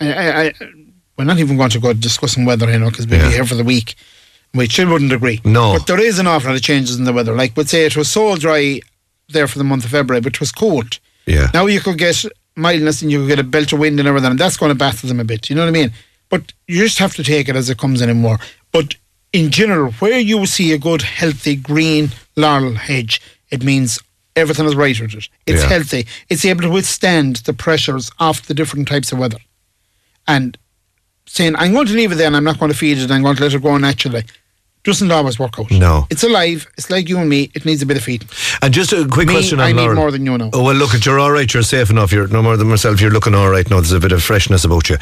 I, 0.01 0.13
I, 0.13 0.43
I, 0.47 0.53
we're 1.19 1.25
not 1.25 1.39
even 1.39 1.57
going 1.57 1.71
to 1.71 1.81
go 1.81 1.93
discussing 1.93 2.45
weather, 2.45 2.71
you 2.71 2.79
know, 2.79 2.91
because 2.91 3.09
we'll 3.09 3.19
Yeah. 3.21 3.29
be 3.29 3.35
here 3.35 3.45
for 3.45 3.55
the 3.57 3.65
week. 3.65 3.97
We 4.55 4.69
still 4.69 4.89
wouldn't 4.91 5.13
agree. 5.13 5.41
No. 5.45 5.75
but 5.79 5.87
there 5.87 6.01
is 6.01 6.19
an 6.19 6.27
awful 6.27 6.51
lot 6.51 6.57
of 6.57 6.63
changes 6.63 6.97
in 6.97 7.05
the 7.05 7.13
weather. 7.13 7.35
Like, 7.35 7.57
we'd 7.57 7.69
say 7.69 7.85
it 7.87 7.97
was 7.97 8.09
so 8.11 8.37
dry 8.37 8.81
there 9.29 9.49
for 9.49 9.59
the 9.59 9.65
month 9.65 9.85
of 9.85 9.91
February, 9.91 10.21
but 10.21 10.35
it 10.35 10.41
was 10.41 10.53
cold. 10.53 10.99
Yeah. 11.27 11.49
Now 11.53 11.67
you 11.67 11.81
could 11.81 11.99
get 11.99 12.25
mildness 12.57 13.03
and 13.03 13.11
you 13.11 13.21
could 13.21 13.29
get 13.29 13.39
a 13.41 13.43
belt 13.45 13.73
of 13.73 13.81
wind 13.81 13.99
and 13.99 14.09
everything, 14.09 14.31
and 14.31 14.39
that's 14.39 14.57
going 14.57 14.71
to 14.71 14.75
batter 14.79 15.07
them 15.07 15.19
a 15.21 15.25
bit. 15.25 15.51
You 15.51 15.57
know 15.57 15.63
what 15.63 15.69
I 15.69 15.73
mean? 15.73 15.93
But 16.29 16.53
you 16.69 16.79
just 16.83 16.99
have 16.99 17.15
to 17.17 17.25
take 17.25 17.49
it 17.49 17.57
as 17.57 17.69
it 17.69 17.79
comes 17.79 18.01
anymore. 18.01 18.39
But 18.73 18.95
in 19.33 19.51
general, 19.51 19.93
where 19.93 20.19
you 20.19 20.47
see 20.47 20.73
a 20.73 20.79
good, 20.79 21.03
healthy 21.03 21.57
green 21.57 22.11
laurel 22.37 22.75
hedge, 22.75 23.21
it 23.51 23.65
means 23.65 23.99
everything 24.37 24.67
is 24.67 24.77
right 24.77 24.99
with 25.01 25.15
it. 25.15 25.29
It's 25.47 25.63
Yeah. 25.63 25.69
healthy. 25.69 26.07
It's 26.29 26.45
able 26.45 26.63
to 26.63 26.71
withstand 26.71 27.37
the 27.37 27.53
pressures 27.55 28.11
of 28.21 28.47
the 28.47 28.55
different 28.55 28.87
types 28.89 29.11
of 29.11 29.19
weather. 29.19 29.39
And 30.29 30.57
saying, 31.27 31.57
I'm 31.57 31.73
going 31.73 31.87
to 31.87 31.93
leave 31.95 32.13
it 32.13 32.17
there 32.17 32.27
and 32.27 32.37
I'm 32.37 32.45
not 32.45 32.59
going 32.61 32.71
to 32.71 32.77
feed 32.79 32.99
it, 32.99 33.11
I'm 33.11 33.23
going 33.23 33.37
to 33.37 33.43
let 33.43 33.55
it 33.55 33.63
grow 33.63 33.79
naturally. 33.79 34.25
Doesn't 34.85 35.11
always 35.11 35.39
work 35.39 35.59
out. 35.59 35.71
No. 35.71 36.07
It's 36.11 36.23
alive. 36.23 36.67
It's 36.79 36.91
like 36.91 37.09
you 37.09 37.19
and 37.19 37.29
me. 37.29 37.51
It 37.55 37.65
needs 37.65 37.83
a 37.83 37.87
bit 37.87 37.97
of 37.97 38.05
feeding. 38.05 38.29
And 38.63 38.73
just 38.73 38.93
a 38.93 39.07
quick 39.09 39.27
Me, 39.29 39.35
question 39.35 39.59
on 39.59 39.67
I 39.67 39.73
need 39.73 39.89
more 39.95 40.11
than 40.11 40.25
you 40.25 40.37
know. 40.39 40.51
Oh, 40.53 40.63
well, 40.63 40.75
look, 40.75 40.93
you're 41.05 41.19
all 41.19 41.33
right. 41.33 41.53
You're 41.53 41.63
safe 41.63 41.91
enough. 41.91 42.13
You're 42.13 42.29
no 42.29 42.43
more 42.43 42.57
than 42.57 42.69
myself. 42.69 43.01
You're 43.01 43.11
looking 43.11 43.35
all 43.35 43.51
right 43.51 43.69
now. 43.69 43.77
There's 43.81 43.93
a 43.93 44.01
bit 44.01 44.13
of 44.13 44.23
freshness 44.23 44.65
about 44.65 44.89
you. 44.91 44.97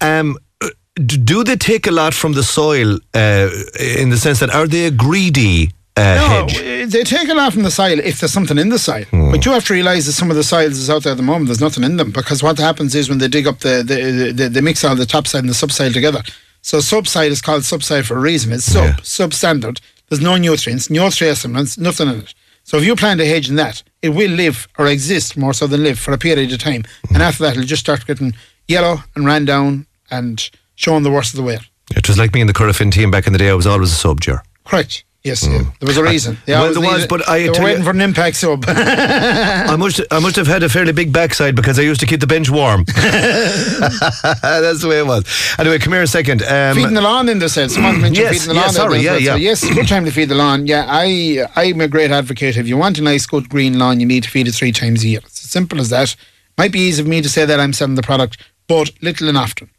Um, 0.00 0.36
uh, 0.60 0.68
d- 0.96 1.16
do 1.16 1.44
they 1.44 1.56
take 1.56 1.86
a 1.86 1.90
lot 1.92 2.12
from 2.12 2.32
the 2.32 2.42
soil 2.42 2.98
uh, 3.14 3.48
in 3.78 4.10
the 4.10 4.16
sense 4.18 4.40
that 4.40 4.50
are 4.54 4.66
they 4.66 4.86
a 4.86 4.90
greedy 4.90 5.70
uh, 5.96 6.02
No, 6.16 6.28
hedge? 6.28 6.56
uh, 6.58 6.86
they 6.90 7.04
take 7.04 7.28
a 7.28 7.34
lot 7.34 7.52
from 7.52 7.62
the 7.62 7.70
soil 7.70 7.98
if 8.00 8.20
there's 8.20 8.32
something 8.32 8.58
in 8.58 8.68
the 8.70 8.78
soil. 8.78 9.04
Hmm. 9.04 9.30
But 9.30 9.44
you 9.46 9.52
have 9.52 9.64
to 9.66 9.74
realise 9.74 10.06
that 10.06 10.12
some 10.12 10.30
of 10.30 10.36
the 10.36 10.44
soils 10.44 10.76
is 10.78 10.90
out 10.90 11.04
there 11.04 11.12
at 11.12 11.16
the 11.16 11.22
moment. 11.22 11.46
There's 11.46 11.60
nothing 11.60 11.84
in 11.84 11.96
them 11.98 12.10
because 12.10 12.42
what 12.42 12.58
happens 12.58 12.94
is 12.94 13.08
when 13.08 13.18
they 13.18 13.28
dig 13.28 13.46
up 13.46 13.60
the, 13.60 13.82
the, 13.86 14.32
the 14.32 14.48
they 14.48 14.60
mix 14.60 14.82
all 14.84 14.96
the 14.96 15.06
topside 15.06 15.40
and 15.42 15.48
the 15.48 15.54
subsoil 15.54 15.92
together. 15.92 16.22
So 16.62 16.80
subsoil 16.80 17.30
is 17.32 17.40
called 17.42 17.64
subsoil 17.64 18.02
for 18.02 18.16
a 18.16 18.20
reason. 18.20 18.52
It's 18.52 18.64
sub 18.64 18.84
Yeah. 18.84 18.94
substandard. 19.02 19.80
There's 20.08 20.20
no 20.20 20.36
nutrients, 20.36 20.90
no 20.90 21.08
trace 21.10 21.44
elements, 21.44 21.78
nothing 21.78 22.08
in 22.08 22.18
it. 22.20 22.34
So 22.64 22.76
if 22.78 22.84
you 22.84 22.94
plant 22.96 23.20
a 23.20 23.26
hedge 23.26 23.48
in 23.48 23.56
that, 23.56 23.82
it 24.02 24.10
will 24.10 24.30
live 24.30 24.68
or 24.78 24.86
exist 24.86 25.36
more 25.36 25.54
so 25.54 25.66
than 25.66 25.82
live 25.82 25.98
for 25.98 26.12
a 26.12 26.18
period 26.18 26.52
of 26.52 26.58
time. 26.58 26.84
Hmm. 27.08 27.14
And 27.14 27.22
after 27.22 27.42
that, 27.44 27.52
it'll 27.52 27.64
just 27.64 27.80
start 27.80 28.06
getting 28.06 28.34
yellow 28.68 29.02
and 29.14 29.24
ran 29.24 29.44
down 29.44 29.86
and 30.10 30.48
showing 30.74 31.02
the 31.02 31.10
worst 31.10 31.32
of 31.32 31.36
the 31.36 31.42
wear. 31.42 31.60
It 31.96 32.08
was 32.08 32.18
like 32.18 32.34
me 32.34 32.40
in 32.40 32.46
the 32.46 32.52
Corofin 32.52 32.92
team 32.92 33.10
back 33.10 33.26
in 33.26 33.32
the 33.32 33.38
day. 33.38 33.48
I 33.48 33.54
was 33.54 33.66
always 33.66 33.90
a 33.92 33.94
sub. 33.94 34.20
Correct. 34.64 35.04
Yes, 35.22 35.46
yeah. 35.46 35.58
there 35.80 35.86
was 35.86 35.98
a 35.98 36.02
reason. 36.02 36.36
Hmm. 36.36 36.50
Well, 36.50 36.72
there 36.72 36.80
was, 36.80 37.06
but 37.06 37.28
I 37.28 37.48
were 37.50 37.54
you- 37.54 37.62
waiting 37.62 37.84
for 37.84 37.90
an 37.90 38.00
impact 38.00 38.36
sub. 38.36 38.64
I 38.66 39.76
must 39.76 40.00
I 40.10 40.18
must 40.18 40.36
have 40.36 40.46
had 40.46 40.62
a 40.62 40.68
fairly 40.70 40.92
big 40.92 41.12
backside 41.12 41.54
because 41.54 41.78
I 41.78 41.82
used 41.82 42.00
to 42.00 42.06
keep 42.06 42.20
the 42.20 42.26
bench 42.26 42.48
warm. 42.48 42.84
That's 42.94 44.80
the 44.80 44.88
way 44.88 45.00
it 45.00 45.06
was. 45.06 45.24
Anyway, 45.58 45.78
come 45.78 45.92
here 45.92 46.02
a 46.02 46.06
second. 46.06 46.42
Um, 46.42 46.74
feeding 46.74 46.94
the 46.94 47.02
lawn 47.02 47.28
in 47.28 47.38
the 47.38 47.48
said. 47.50 47.70
Someone 47.70 48.00
mentioned 48.00 48.16
Yes, 48.16 48.32
feeding 48.32 48.48
the 48.48 48.54
yeah, 48.54 48.60
lawn. 48.62 48.74
there 48.74 48.82
sorry, 48.82 48.98
as 48.98 49.04
yeah. 49.04 49.12
So 49.12 49.18
yeah. 49.18 49.36
yes, 49.36 49.74
good 49.74 49.88
time 49.88 50.04
to 50.06 50.10
feed 50.10 50.28
the 50.30 50.34
lawn. 50.34 50.66
Yeah, 50.66 50.86
I 50.88 51.46
I'm 51.54 51.80
a 51.82 51.88
great 51.88 52.10
advocate. 52.10 52.56
If 52.56 52.66
you 52.66 52.76
want 52.78 52.98
a 52.98 53.02
nice, 53.02 53.26
good 53.26 53.48
green 53.50 53.78
lawn, 53.78 54.00
you 54.00 54.06
need 54.06 54.22
to 54.24 54.30
feed 54.30 54.48
it 54.48 54.52
three 54.52 54.72
times 54.72 55.04
a 55.04 55.08
year. 55.08 55.20
It's 55.24 55.44
as 55.44 55.50
simple 55.50 55.80
as 55.80 55.90
that. 55.90 56.16
Might 56.56 56.72
be 56.72 56.80
easy 56.80 57.02
for 57.02 57.08
me 57.08 57.20
to 57.20 57.28
say 57.28 57.44
that 57.44 57.60
I'm 57.60 57.72
selling 57.74 57.94
the 57.94 58.02
product, 58.02 58.38
but 58.68 58.90
little 59.02 59.28
and 59.28 59.36
often. 59.38 59.70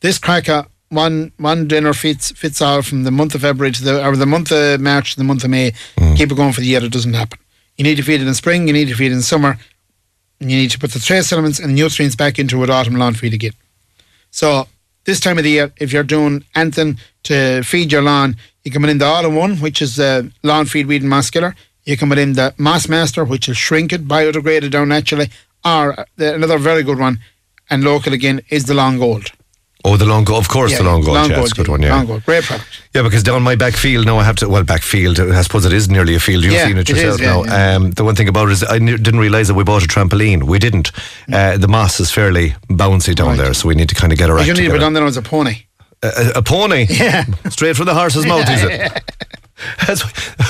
This 0.00 0.18
cracker, 0.18 0.66
one 0.90 1.32
one 1.36 1.68
dinner 1.68 1.92
fits 1.92 2.30
fits 2.32 2.62
all 2.62 2.82
from 2.82 3.04
the 3.04 3.10
month 3.10 3.34
of 3.34 3.42
February 3.42 3.72
to 3.72 3.84
the 3.84 4.04
or 4.06 4.16
the 4.16 4.26
month 4.26 4.50
of 4.52 4.80
March 4.80 5.12
to 5.12 5.16
the 5.18 5.24
month 5.24 5.44
of 5.44 5.50
May. 5.50 5.72
Mm. 5.96 6.16
Keep 6.16 6.32
it 6.32 6.36
going 6.36 6.52
for 6.52 6.60
the 6.60 6.66
year. 6.66 6.82
It 6.84 6.92
doesn't 6.92 7.14
happen. 7.14 7.38
You 7.76 7.84
need 7.84 7.96
to 7.96 8.02
feed 8.02 8.20
it 8.20 8.26
in 8.26 8.34
spring. 8.34 8.66
You 8.66 8.72
need 8.72 8.88
to 8.88 8.94
feed 8.94 9.12
it 9.12 9.14
in 9.14 9.22
summer. 9.22 9.58
And 10.40 10.50
you 10.50 10.56
need 10.56 10.70
to 10.70 10.78
put 10.78 10.92
the 10.92 11.00
trace 11.00 11.32
elements 11.32 11.58
and 11.58 11.74
nutrients 11.74 12.16
back 12.16 12.38
into 12.38 12.62
it 12.62 12.70
autumn 12.70 12.94
lawn 12.96 13.14
feed 13.14 13.34
again. 13.34 13.52
So 14.30 14.68
this 15.04 15.20
time 15.20 15.38
of 15.38 15.44
the 15.44 15.50
year, 15.50 15.72
if 15.78 15.92
you're 15.92 16.02
doing 16.04 16.44
anything 16.54 16.98
to 17.24 17.62
feed 17.62 17.90
your 17.92 18.02
lawn, 18.02 18.36
you 18.64 18.70
can 18.70 18.82
come 18.82 18.90
in 18.90 18.98
the 18.98 19.04
all 19.04 19.26
in 19.26 19.34
one, 19.34 19.56
which 19.56 19.82
is 19.82 19.98
uh, 19.98 20.22
lawn 20.42 20.66
feed 20.66 20.86
weed 20.86 21.02
and 21.02 21.10
moss 21.10 21.30
killer. 21.30 21.54
You 21.84 21.96
can 21.96 22.08
come 22.10 22.18
in 22.18 22.34
the 22.34 22.54
Moss 22.58 22.88
Master, 22.88 23.24
which 23.24 23.48
will 23.48 23.54
shrink 23.54 23.92
it, 23.92 24.06
biodegrade 24.06 24.62
it 24.62 24.68
down 24.70 24.88
naturally. 24.90 25.30
Or 25.64 25.98
uh, 25.98 26.04
the- 26.16 26.34
another 26.34 26.58
very 26.58 26.82
good 26.82 26.98
one, 26.98 27.18
and 27.70 27.82
local 27.82 28.12
again, 28.12 28.42
is 28.50 28.64
the 28.66 28.74
Long 28.74 28.98
Gold. 28.98 29.32
Oh, 29.84 29.96
the 29.96 30.04
long 30.04 30.24
goal. 30.24 30.38
Of 30.38 30.48
course, 30.48 30.76
the 30.76 30.84
long 30.84 31.02
goal. 31.02 31.14
Long 31.14 31.30
yeah, 31.30 31.42
a 31.44 31.48
good 31.48 31.68
one. 31.68 31.82
Yeah. 31.82 31.94
Long 31.96 32.06
Gold, 32.06 32.24
great 32.24 32.44
product. 32.44 32.68
Yeah, 32.94 33.02
because 33.02 33.22
down 33.22 33.42
my 33.42 33.56
back 33.56 33.74
field 33.74 34.06
now 34.06 34.18
I 34.18 34.24
have 34.24 34.36
to. 34.36 34.48
Well, 34.48 34.64
back 34.64 34.82
field. 34.82 35.18
I 35.20 35.42
suppose 35.42 35.64
it 35.64 35.72
is 35.72 35.88
nearly 35.88 36.14
a 36.14 36.20
field. 36.20 36.44
You've 36.44 36.52
Yeah, 36.54 36.66
seen 36.66 36.78
it 36.78 36.88
it 36.90 36.96
is, 36.96 37.02
yourself 37.02 37.20
yeah, 37.20 37.26
now. 37.26 37.44
yeah. 37.70 37.76
Um, 37.76 37.90
the 37.92 38.04
one 38.04 38.14
thing 38.14 38.28
about 38.28 38.48
it 38.48 38.52
is 38.52 38.64
I 38.64 38.78
didn't 38.78 39.18
realise 39.20 39.48
that 39.48 39.54
we 39.54 39.64
bought 39.64 39.84
a 39.84 39.86
trampoline. 39.88 40.42
We 40.44 40.58
didn't. 40.58 40.90
Uh, 41.32 41.56
the 41.58 41.68
moss 41.68 42.00
is 42.00 42.10
fairly 42.10 42.50
bouncy 42.68 43.14
down 43.14 43.28
Right. 43.28 43.38
there, 43.38 43.54
so 43.54 43.68
we 43.68 43.74
need 43.74 43.88
to 43.90 43.94
kind 43.94 44.12
of 44.12 44.18
get 44.18 44.30
act 44.30 44.46
you 44.46 44.54
need 44.54 44.66
to 44.66 44.70
put 44.70 44.82
on 44.82 44.92
there 44.94 45.04
as 45.06 45.16
a 45.16 45.22
pony. 45.22 45.64
a, 46.02 46.08
a- 46.08 46.38
a 46.38 46.42
pony. 46.42 46.86
Yeah. 46.90 47.24
Straight 47.50 47.76
from 47.76 47.86
the 47.86 47.94
horse's 47.94 48.26
mouth, 48.26 48.48
is 48.50 48.62
it? 48.64 49.02
That's, 49.86 50.02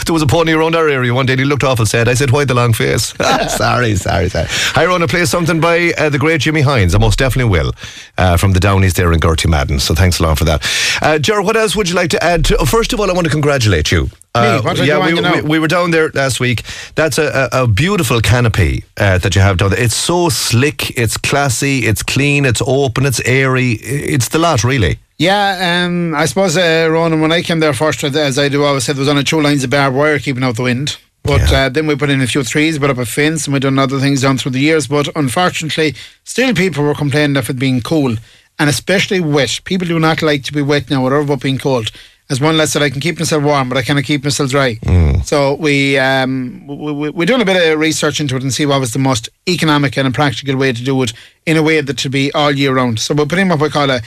there 0.04 0.12
was 0.12 0.22
a 0.22 0.26
pony 0.26 0.52
around 0.52 0.74
our 0.74 0.88
area 0.88 1.12
one 1.12 1.26
day 1.26 1.34
and 1.34 1.40
he 1.40 1.46
looked 1.46 1.64
awful 1.64 1.86
sad. 1.86 2.08
I 2.08 2.14
said, 2.14 2.30
why 2.30 2.44
the 2.44 2.54
long 2.54 2.72
face? 2.72 3.14
sorry, 3.56 3.94
sorry, 3.96 4.28
sorry. 4.28 4.48
I 4.74 4.86
want 4.88 5.02
to 5.02 5.08
play 5.08 5.24
something 5.24 5.60
by 5.60 5.92
uh, 5.98 6.10
the 6.10 6.18
great 6.18 6.40
Jimmy 6.40 6.62
Hines. 6.62 6.94
I 6.94 6.98
most 6.98 7.18
definitely 7.18 7.50
will. 7.50 7.72
Uh, 8.16 8.36
from 8.36 8.52
the 8.52 8.60
Downies 8.60 8.94
there 8.94 9.12
in 9.12 9.20
Gertie 9.20 9.48
Madden. 9.48 9.78
So 9.80 9.94
thanks 9.94 10.18
a 10.20 10.22
lot 10.22 10.38
for 10.38 10.44
that. 10.44 10.66
Uh, 11.02 11.18
Ger, 11.18 11.42
what 11.42 11.56
else 11.56 11.76
would 11.76 11.88
you 11.88 11.94
like 11.94 12.10
to 12.10 12.22
add? 12.22 12.44
To, 12.46 12.56
oh, 12.58 12.64
first 12.64 12.92
of 12.92 13.00
all, 13.00 13.10
I 13.10 13.14
want 13.14 13.26
to 13.26 13.30
congratulate 13.30 13.90
you. 13.92 14.10
Uh, 14.34 14.62
I 14.64 14.72
yeah, 14.84 15.04
we, 15.04 15.14
we, 15.14 15.48
we 15.48 15.58
were 15.58 15.68
down 15.68 15.90
there 15.90 16.10
last 16.10 16.38
week. 16.38 16.62
That's 16.94 17.18
a, 17.18 17.48
a, 17.52 17.62
a 17.64 17.66
beautiful 17.66 18.20
canopy 18.20 18.84
uh, 18.96 19.18
that 19.18 19.34
you 19.34 19.40
have 19.40 19.56
down 19.56 19.70
there. 19.70 19.80
It's 19.80 19.94
so 19.94 20.28
slick, 20.28 20.96
it's 20.98 21.16
classy, 21.16 21.86
it's 21.86 22.02
clean, 22.02 22.44
it's 22.44 22.62
open, 22.64 23.06
it's 23.06 23.20
airy. 23.24 23.72
It's 23.72 24.28
the 24.28 24.38
lot, 24.38 24.64
really. 24.64 24.98
Yeah, 25.18 25.84
um, 25.84 26.14
I 26.14 26.26
suppose, 26.26 26.56
uh, 26.56 26.88
Ronan, 26.90 27.20
when 27.20 27.32
I 27.32 27.42
came 27.42 27.58
there 27.58 27.72
first, 27.72 28.04
as 28.04 28.38
I 28.38 28.48
do 28.48 28.62
always 28.62 28.84
say, 28.84 28.92
there 28.92 29.00
was 29.00 29.08
only 29.08 29.24
two 29.24 29.40
lines 29.40 29.64
of 29.64 29.70
barbed 29.70 29.96
wire 29.96 30.20
keeping 30.20 30.44
out 30.44 30.54
the 30.56 30.62
wind. 30.62 30.96
But 31.24 31.50
Yeah. 31.50 31.66
uh, 31.66 31.68
then 31.68 31.88
we 31.88 31.96
put 31.96 32.08
in 32.08 32.20
a 32.22 32.26
few 32.28 32.44
trees, 32.44 32.78
put 32.78 32.88
up 32.88 32.98
a 32.98 33.04
fence, 33.04 33.44
and 33.46 33.52
we've 33.52 33.60
done 33.60 33.78
other 33.80 33.98
things 33.98 34.22
down 34.22 34.38
through 34.38 34.52
the 34.52 34.60
years. 34.60 34.86
But 34.86 35.08
unfortunately, 35.16 35.94
still 36.22 36.54
people 36.54 36.84
were 36.84 36.94
complaining 36.94 37.36
of 37.36 37.50
it 37.50 37.58
being 37.58 37.80
cool, 37.80 38.16
and 38.60 38.70
especially 38.70 39.18
wet. 39.20 39.58
People 39.64 39.88
do 39.88 39.98
not 39.98 40.22
like 40.22 40.44
to 40.44 40.52
be 40.52 40.62
wet 40.62 40.88
now, 40.88 41.02
whatever 41.02 41.22
about 41.22 41.40
being 41.40 41.58
cold. 41.58 41.90
As 42.30 42.40
one 42.40 42.56
lad 42.56 42.68
said, 42.68 42.82
I 42.82 42.90
can 42.90 43.00
keep 43.00 43.18
myself 43.18 43.42
warm, 43.42 43.68
but 43.68 43.76
I 43.78 43.82
cannot 43.82 44.04
keep 44.04 44.22
myself 44.22 44.50
dry. 44.50 44.78
So 45.24 45.54
we, 45.54 45.98
um, 45.98 46.66
we, 46.66 46.92
we, 46.92 47.10
we're 47.10 47.26
doing 47.26 47.40
a 47.40 47.44
bit 47.44 47.72
of 47.72 47.78
research 47.78 48.20
into 48.20 48.36
it 48.36 48.42
and 48.42 48.52
see 48.54 48.66
what 48.66 48.78
was 48.80 48.92
the 48.92 48.98
most 48.98 49.28
economic 49.48 49.96
and 49.98 50.14
practical 50.14 50.56
way 50.56 50.72
to 50.72 50.84
do 50.84 51.02
it 51.02 51.12
in 51.44 51.56
a 51.56 51.62
way 51.62 51.80
that 51.80 51.98
should 51.98 52.12
be 52.12 52.32
all 52.34 52.52
year 52.52 52.72
round. 52.74 53.00
So 53.00 53.14
we're 53.14 53.26
putting 53.26 53.50
up 53.50 53.58
what 53.60 53.66
we 53.68 53.70
call 53.72 53.90
a, 53.90 54.00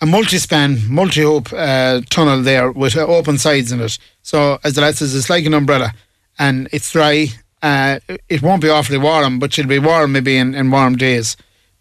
a 0.00 0.06
multi-span, 0.06 0.78
multi-hoop 0.88 1.52
uh, 1.52 2.00
tunnel 2.10 2.42
there 2.42 2.70
with 2.70 2.96
uh, 2.96 3.06
open 3.06 3.38
sides 3.38 3.72
in 3.72 3.80
it. 3.80 3.98
So 4.22 4.58
as 4.64 4.74
the 4.74 4.82
lad 4.82 4.96
says, 4.96 5.14
it's 5.14 5.30
like 5.30 5.46
an 5.46 5.54
umbrella 5.54 5.92
and 6.38 6.68
it's 6.72 6.92
dry. 6.92 7.28
Uh, 7.62 8.00
it 8.28 8.42
won't 8.42 8.62
be 8.62 8.68
awfully 8.68 8.98
warm, 8.98 9.38
but 9.38 9.58
it'll 9.58 9.68
be 9.68 9.78
warm 9.78 10.12
maybe 10.12 10.36
in, 10.36 10.54
in 10.54 10.70
warm 10.70 10.96
days. 10.96 11.36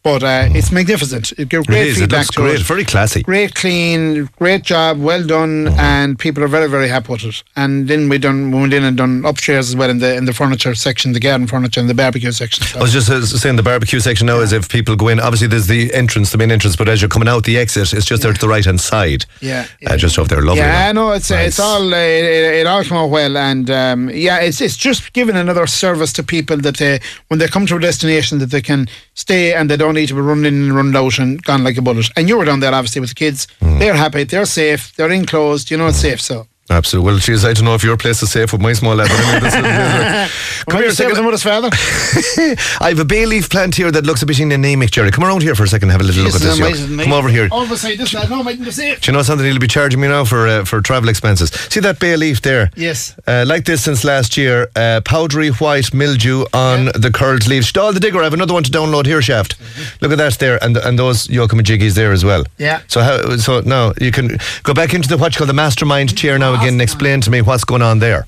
But 0.06 0.22
uh, 0.22 0.50
it's 0.54 0.72
magnificent. 0.72 1.32
It 1.40 1.50
gives 1.50 1.66
great 1.66 1.82
it 1.82 1.88
is. 1.88 1.98
It 1.98 2.02
feedback 2.02 2.28
to 2.28 2.42
great. 2.42 2.60
it. 2.60 2.62
Very 2.62 2.86
classy. 2.86 3.24
Great 3.24 3.56
clean, 3.56 4.30
great 4.38 4.62
job, 4.62 5.02
well 5.02 5.26
done, 5.26 5.70
and 5.80 6.20
people 6.20 6.44
are 6.44 6.48
very, 6.48 6.70
very 6.70 6.88
happy 6.88 7.12
with 7.14 7.24
it. 7.24 7.44
And 7.56 7.88
then 7.88 8.08
we 8.08 8.20
done 8.20 8.52
we 8.52 8.60
went 8.62 8.74
in 8.76 8.84
and 8.84 8.96
done 8.96 9.26
upstairs 9.26 9.70
as 9.70 9.76
well 9.76 9.90
in 9.90 9.98
the 9.98 10.16
in 10.16 10.26
the 10.26 10.34
furniture 10.34 10.76
section, 10.76 11.14
the 11.14 11.20
garden 11.20 11.48
furniture, 11.48 11.80
and 11.80 11.90
the 11.90 11.96
barbecue 11.96 12.32
section. 12.32 12.64
So 12.66 12.78
I 12.78 12.82
was 12.84 12.94
just 12.94 13.10
uh, 13.10 13.26
saying 13.26 13.56
the 13.56 13.64
barbecue 13.64 14.00
section 14.00 14.28
now 14.28 14.42
is 14.42 14.54
if 14.54 14.70
people 14.70 14.96
go 14.96 15.08
in, 15.08 15.20
obviously 15.20 15.48
there's 15.48 15.66
the 15.66 15.92
entrance, 15.92 16.32
the 16.32 16.38
main 16.38 16.52
entrance, 16.52 16.76
but 16.76 16.88
as 16.88 17.02
you're 17.02 17.10
coming 17.10 17.28
out 17.28 17.44
the 17.46 17.58
exit, 17.58 17.92
it's 17.92 18.06
just 18.06 18.22
there 18.22 18.32
to 18.32 18.40
the 18.40 18.48
right 18.48 18.64
hand 18.64 18.80
side. 18.80 19.26
Yeah, 19.42 19.66
Uh, 19.88 19.98
just 19.98 20.20
over 20.20 20.30
there, 20.30 20.44
lovely. 20.44 20.62
Yeah, 20.62 20.92
no, 20.92 21.14
it's 21.14 21.32
Nice. 21.32 21.48
it's 21.48 21.60
all 21.60 21.92
uh, 21.92 21.98
it, 21.98 22.60
it 22.62 22.68
all 22.68 22.84
come 22.84 22.98
out 22.98 23.10
well, 23.10 23.36
and 23.38 23.72
um, 23.72 24.10
yeah, 24.12 24.38
it's 24.38 24.62
it's 24.62 24.78
just 24.78 25.14
giving 25.14 25.36
another 25.36 25.66
service 25.66 26.14
to 26.14 26.22
people 26.24 26.58
that 26.58 26.80
uh, 26.80 27.00
when 27.30 27.40
they 27.40 27.48
come 27.48 27.66
to 27.66 27.76
a 27.78 27.80
destination 27.80 28.38
that 28.38 28.52
they 28.52 28.62
can 28.62 28.88
stay 29.16 29.54
and 29.54 29.70
they 29.70 29.78
don't 29.78 29.96
need 29.96 30.08
to 30.08 30.14
be 30.14 30.22
running 30.22 30.46
in 30.46 30.54
and 30.54 30.76
running 30.76 30.96
out 30.96 31.18
and 31.18 31.42
gone 31.44 31.64
like 31.64 31.78
a 31.78 31.82
bullet. 31.82 32.10
And 32.16 32.30
you 32.30 32.38
were 32.38 32.46
down 32.46 32.60
there 32.60 32.74
obviously 32.74 33.02
with 33.02 33.10
the 33.10 33.16
kids. 33.16 33.48
Mm. 33.62 33.80
They're 33.80 33.96
happy, 33.96 34.24
they're 34.26 34.46
safe, 34.46 34.96
they're 34.96 35.12
enclosed. 35.12 35.72
You 35.72 35.78
know 35.78 35.88
it's 35.88 35.98
safe. 35.98 36.22
So 36.22 36.48
Absolutely. 36.68 37.12
Well, 37.12 37.20
geez, 37.20 37.46
I 37.46 37.54
don't 37.54 37.64
know 37.66 37.76
if 37.76 37.84
your 37.84 37.96
place 37.96 38.24
is 38.24 38.32
safe 38.32 38.52
with 38.52 38.60
my 38.62 38.74
small 38.74 38.96
lad. 38.96 39.08
But 39.10 39.20
anyway, 39.20 39.40
this 39.40 39.54
is- 39.54 40.56
Come 40.66 40.72
Come 40.72 40.82
here 40.82 40.90
a 40.90 40.94
second. 40.96 41.24
with 41.24 41.34
his 41.34 41.44
father. 41.44 41.70
I 42.82 42.90
have 42.90 42.98
a 43.00 43.06
bay 43.06 43.28
leaf 43.28 43.52
plant 43.52 43.76
here 43.76 43.92
that 43.92 44.04
looks 44.04 44.24
a 44.24 44.26
bit 44.26 44.40
anemic, 44.40 44.90
Jerry. 44.90 45.12
Come 45.12 45.24
around 45.24 45.44
here 45.44 45.54
for 45.54 45.64
a 45.64 45.68
second 45.68 45.92
and 45.92 45.92
have 45.92 46.02
a 46.02 46.04
little 46.04 46.24
look 46.24 46.34
at 46.34 46.42
this. 46.42 46.58
here. 46.58 47.04
Come 47.04 47.14
over 47.14 47.30
here. 47.30 47.48
All 47.52 47.68
beside 47.68 48.00
this 48.00 48.16
lad, 48.16 48.32
no, 48.32 48.42
might 48.42 48.60
be 48.60 48.72
safe. 48.72 49.00
Do 49.02 49.12
you 49.12 49.14
know 49.18 49.22
something 49.22 49.46
he'll 49.46 49.60
be 49.60 49.68
charging 49.68 50.00
me 50.02 50.08
now 50.08 50.26
for 50.26 50.48
uh, 50.48 50.66
for 50.66 50.82
travel 50.82 51.08
expenses? 51.10 51.52
See 51.70 51.82
that 51.82 52.00
bay 52.00 52.18
leaf 52.18 52.42
there? 52.42 52.72
Yes. 52.76 53.14
Uh, 53.28 53.44
like 53.48 53.66
this 53.66 53.84
since 53.84 54.04
last 54.04 54.36
year, 54.36 54.68
uh, 54.76 55.02
powdery 55.06 55.50
white 55.50 55.94
mildew 55.94 56.46
on 56.52 56.86
the 56.96 57.12
curled 57.14 57.46
leaves. 57.48 57.72
All 57.78 57.94
the 57.94 58.00
digger. 58.00 58.22
I 58.22 58.24
have 58.24 58.34
another 58.34 58.56
one 58.56 58.64
to 58.64 58.72
download 58.72 59.06
here, 59.06 59.22
Shaft. 59.22 59.56
Look 60.02 60.12
at 60.12 60.18
that 60.18 60.40
there, 60.40 60.58
and 60.64 60.78
and 60.78 60.98
those 60.98 61.28
Yokamajiggies 61.28 61.94
there 61.94 62.12
as 62.12 62.26
well. 62.26 62.44
Mm-hmm. 62.44 62.64
Yeah. 62.64 62.82
So 62.88 63.02
how? 63.02 63.38
So 63.38 63.60
now 63.60 63.94
you 64.02 64.12
can 64.12 64.40
go 64.64 64.74
back 64.74 64.96
into 64.96 65.08
the 65.08 65.18
what 65.18 65.36
you 65.36 65.38
call 65.38 65.48
the 65.48 65.54
mastermind 65.54 66.18
chair 66.18 66.40
now 66.40 66.55
again 66.56 66.74
and 66.74 66.82
explain 66.82 67.22
to 67.22 67.32
me 67.32 67.42
what's 67.42 67.64
going 67.64 67.82
on 67.82 68.00
there. 68.00 68.26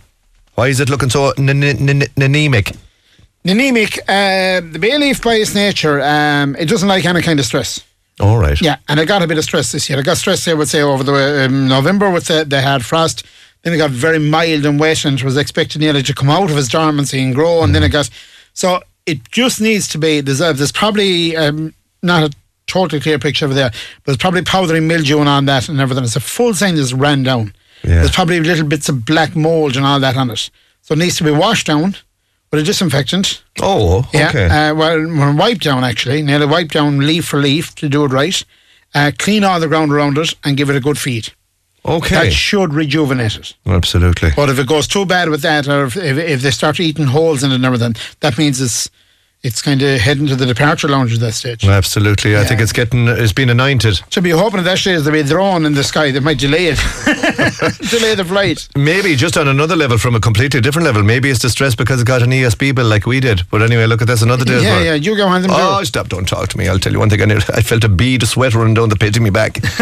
Why 0.55 0.67
is 0.67 0.79
it 0.79 0.89
looking 0.89 1.09
so 1.09 1.33
anemic? 1.37 2.75
Anemic, 3.45 3.99
uh, 4.09 4.61
the 4.61 4.77
bay 4.79 4.97
leaf 4.97 5.21
by 5.21 5.35
its 5.35 5.55
nature, 5.55 6.01
um, 6.01 6.55
it 6.57 6.67
doesn't 6.67 6.89
like 6.89 7.05
any 7.05 7.21
kind 7.21 7.39
of 7.39 7.45
stress. 7.45 7.83
All 8.19 8.37
right. 8.37 8.59
Yeah, 8.59 8.77
and 8.87 8.99
I 8.99 9.05
got 9.05 9.21
a 9.21 9.27
bit 9.27 9.37
of 9.37 9.43
stress 9.43 9.71
this 9.71 9.89
year. 9.89 9.99
I 9.99 10.01
got 10.01 10.17
stress, 10.17 10.47
I 10.47 10.53
would 10.53 10.67
say, 10.67 10.81
over 10.81 11.03
the 11.03 11.45
um, 11.45 11.67
November 11.67 12.09
with 12.09 12.25
the, 12.25 12.43
they 12.43 12.61
had 12.61 12.83
frost. 12.83 13.23
Then 13.61 13.73
it 13.73 13.77
got 13.77 13.91
very 13.91 14.19
mild 14.19 14.65
and 14.65 14.79
wet, 14.79 15.05
and 15.05 15.19
it 15.19 15.23
was 15.23 15.37
expected 15.37 15.79
nearly 15.79 16.01
to 16.03 16.13
come 16.13 16.29
out 16.29 16.49
of 16.49 16.57
its 16.57 16.67
dormancy 16.67 17.21
and 17.23 17.35
grow. 17.35 17.63
And 17.63 17.75
then 17.75 17.83
it 17.83 17.89
got 17.89 18.09
so 18.53 18.81
it 19.05 19.29
just 19.31 19.61
needs 19.61 19.87
to 19.89 19.97
be. 19.97 20.21
There's, 20.21 20.41
a, 20.41 20.53
there's 20.53 20.71
probably 20.71 21.37
um, 21.37 21.73
not 22.01 22.23
a 22.23 22.35
totally 22.65 23.01
clear 23.01 23.19
picture 23.19 23.45
over 23.45 23.53
there, 23.53 23.69
but 23.69 24.05
there's 24.05 24.17
probably 24.17 24.41
powdery 24.41 24.79
mildew 24.79 25.19
on 25.19 25.45
that 25.45 25.69
and 25.69 25.79
everything. 25.79 26.03
It's 26.03 26.15
a 26.15 26.19
full 26.19 26.53
sign 26.53 26.77
it's 26.77 26.93
ran 26.93 27.23
down. 27.23 27.53
Yeah. 27.83 27.95
There's 27.95 28.11
probably 28.11 28.39
little 28.39 28.65
bits 28.67 28.89
of 28.89 29.05
black 29.05 29.35
mold 29.35 29.75
and 29.77 29.85
all 29.85 29.99
that 29.99 30.17
on 30.17 30.29
it, 30.31 30.49
so 30.81 30.93
it 30.93 30.97
needs 30.97 31.17
to 31.17 31.23
be 31.23 31.31
washed 31.31 31.67
down 31.67 31.95
with 32.51 32.61
a 32.61 32.63
disinfectant. 32.63 33.43
Oh, 33.61 34.07
Yeah. 34.13 34.71
Uh, 34.71 34.75
well, 34.75 34.99
well, 35.07 35.35
wipe 35.35 35.59
down 35.59 35.83
actually. 35.83 36.21
Nearly 36.21 36.45
wipe 36.45 36.69
down 36.71 36.99
leaf 36.99 37.25
for 37.25 37.39
leaf 37.39 37.75
to 37.75 37.89
do 37.89 38.05
it 38.05 38.11
right. 38.11 38.43
Uh, 38.95 39.11
clean 39.17 39.43
all 39.43 39.59
the 39.59 39.67
ground 39.67 39.91
around 39.91 40.17
it 40.17 40.33
and 40.43 40.55
give 40.57 40.69
it 40.69 40.75
a 40.75 40.79
good 40.79 40.97
feed. 40.97 41.33
Okay. 41.85 42.15
That 42.15 42.33
should 42.33 42.73
rejuvenate 42.73 43.37
it. 43.37 43.53
Absolutely. 43.65 44.31
But 44.35 44.49
if 44.49 44.59
it 44.59 44.67
goes 44.67 44.87
too 44.87 45.05
bad 45.05 45.29
with 45.29 45.41
that, 45.43 45.67
or 45.67 45.85
if, 45.85 45.95
if, 45.95 46.17
if 46.17 46.41
they 46.41 46.51
start 46.51 46.79
eating 46.79 47.05
holes 47.07 47.43
in 47.43 47.51
it 47.51 47.55
and 47.55 47.65
everything, 47.65 47.95
that 48.19 48.37
means 48.37 48.59
it's 48.59 48.89
it's 49.47 49.61
kind 49.61 49.81
of 49.81 49.99
heading 49.99 50.27
to 50.27 50.35
the 50.35 50.45
departure 50.45 50.89
lounge 50.89 51.13
at 51.13 51.21
that 51.21 51.31
stage. 51.31 51.65
Absolutely. 51.65 52.37
I 52.37 52.43
think 52.43 52.59
it's 52.59 52.73
getting, 52.73 53.07
it's 53.07 53.31
been 53.31 53.49
anointed. 53.49 54.01
So 54.09 54.21
be 54.21 54.31
hoping 54.31 54.59
at 54.59 54.65
that 54.65 54.77
stage 54.77 54.99
there'll 54.99 55.13
be 55.13 55.21
a 55.21 55.23
drone 55.23 55.65
in 55.65 55.73
the 55.73 55.83
sky 55.83 56.11
that 56.11 56.21
might 56.21 56.37
delay 56.37 56.67
it, 56.67 56.75
delay 57.89 58.13
the 58.13 58.25
flight. 58.27 58.67
Maybe 58.75 59.15
just 59.15 59.37
on 59.37 59.47
another 59.47 59.75
level, 59.75 59.97
from 59.97 60.15
a 60.15 60.19
completely 60.19 60.59
different 60.59 60.85
level. 60.85 61.01
Maybe 61.01 61.29
it's 61.29 61.39
distressed 61.39 61.77
because 61.77 62.01
it 62.01 62.07
got 62.07 62.21
an 62.21 62.31
ESB 62.31 62.75
bill 62.75 62.87
like 62.87 63.05
we 63.05 63.21
did. 63.21 63.41
But 63.49 63.61
anyway, 63.61 63.85
look 63.85 64.01
at 64.01 64.07
this 64.07 64.21
another 64.21 64.43
day. 64.43 64.61
Yeah, 64.61 64.75
well. 64.75 64.85
yeah, 64.85 64.93
you 64.95 65.15
go 65.15 65.27
on 65.27 65.41
them. 65.41 65.51
Oh, 65.53 65.79
too. 65.79 65.85
stop! 65.85 66.09
Don't 66.09 66.27
talk 66.27 66.49
to 66.49 66.57
me. 66.57 66.67
I'll 66.67 66.77
tell 66.77 66.91
you 66.91 66.99
one 66.99 67.09
thing. 67.09 67.21
I, 67.21 67.25
knew, 67.25 67.37
I 67.53 67.61
felt 67.61 67.85
a 67.85 67.89
bead 67.89 68.23
of 68.23 68.29
sweat 68.29 68.53
running 68.53 68.73
down 68.73 68.89
the 68.89 68.97
pit 68.97 69.15
of 69.15 69.23
my 69.23 69.29
back. 69.29 69.61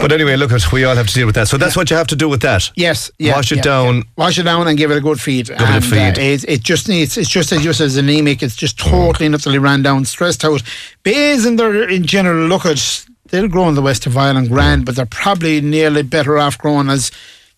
but 0.00 0.12
anyway, 0.12 0.36
look 0.36 0.52
at 0.52 0.72
we 0.72 0.84
all 0.84 0.96
have 0.96 1.08
to 1.08 1.14
deal 1.14 1.26
with 1.26 1.34
that. 1.34 1.48
So 1.48 1.58
that's 1.58 1.76
what 1.76 1.90
you 1.90 1.96
have 1.96 2.06
to 2.08 2.16
do 2.16 2.28
with 2.28 2.40
that. 2.42 2.70
Yes, 2.74 3.10
yeah, 3.18 3.34
Wash 3.34 3.52
it 3.52 3.56
yeah, 3.56 3.62
down. 3.62 3.96
yeah. 3.96 4.02
Wash 4.16 4.38
it 4.38 4.44
down 4.44 4.66
and 4.66 4.78
give 4.78 4.90
it 4.90 4.96
a 4.96 5.00
good 5.00 5.20
feed. 5.20 5.50
it 5.50 5.60
a 5.60 5.62
and, 5.62 5.84
feed. 5.84 6.18
Uh, 6.18 6.22
it, 6.22 6.44
it 6.48 6.62
just 6.62 6.88
needs. 6.88 7.18
It's 7.18 7.28
just 7.28 7.52
as 7.52 7.62
just 7.62 7.80
as 7.80 7.96
anemic. 7.96 8.42
It's 8.42 8.56
just 8.56 8.77
totally 8.78 9.26
and 9.26 9.34
utterly 9.34 9.58
ran 9.58 9.82
down, 9.82 10.04
stressed 10.06 10.44
out. 10.44 10.62
Bays 11.02 11.44
in 11.44 11.56
their 11.56 11.88
in 11.88 12.04
general 12.04 12.46
look 12.48 12.64
at 12.64 13.04
they'll 13.28 13.48
grow 13.48 13.68
in 13.68 13.74
the 13.74 13.82
west 13.82 14.06
of 14.06 14.16
Ireland 14.16 14.48
grand, 14.48 14.86
but 14.86 14.96
they're 14.96 15.06
probably 15.06 15.60
nearly 15.60 16.02
better 16.02 16.38
off 16.38 16.56
growing 16.58 16.88
as. 16.88 17.10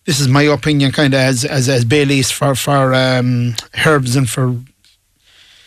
This 0.05 0.19
is 0.19 0.27
my 0.27 0.41
opinion, 0.41 0.91
kind 0.91 1.13
of 1.13 1.19
as 1.19 1.45
as 1.45 1.69
as 1.69 1.85
Baileys 1.85 2.31
for 2.31 2.55
for 2.55 2.91
um, 2.95 3.55
herbs 3.85 4.15
and 4.15 4.27
for 4.27 4.55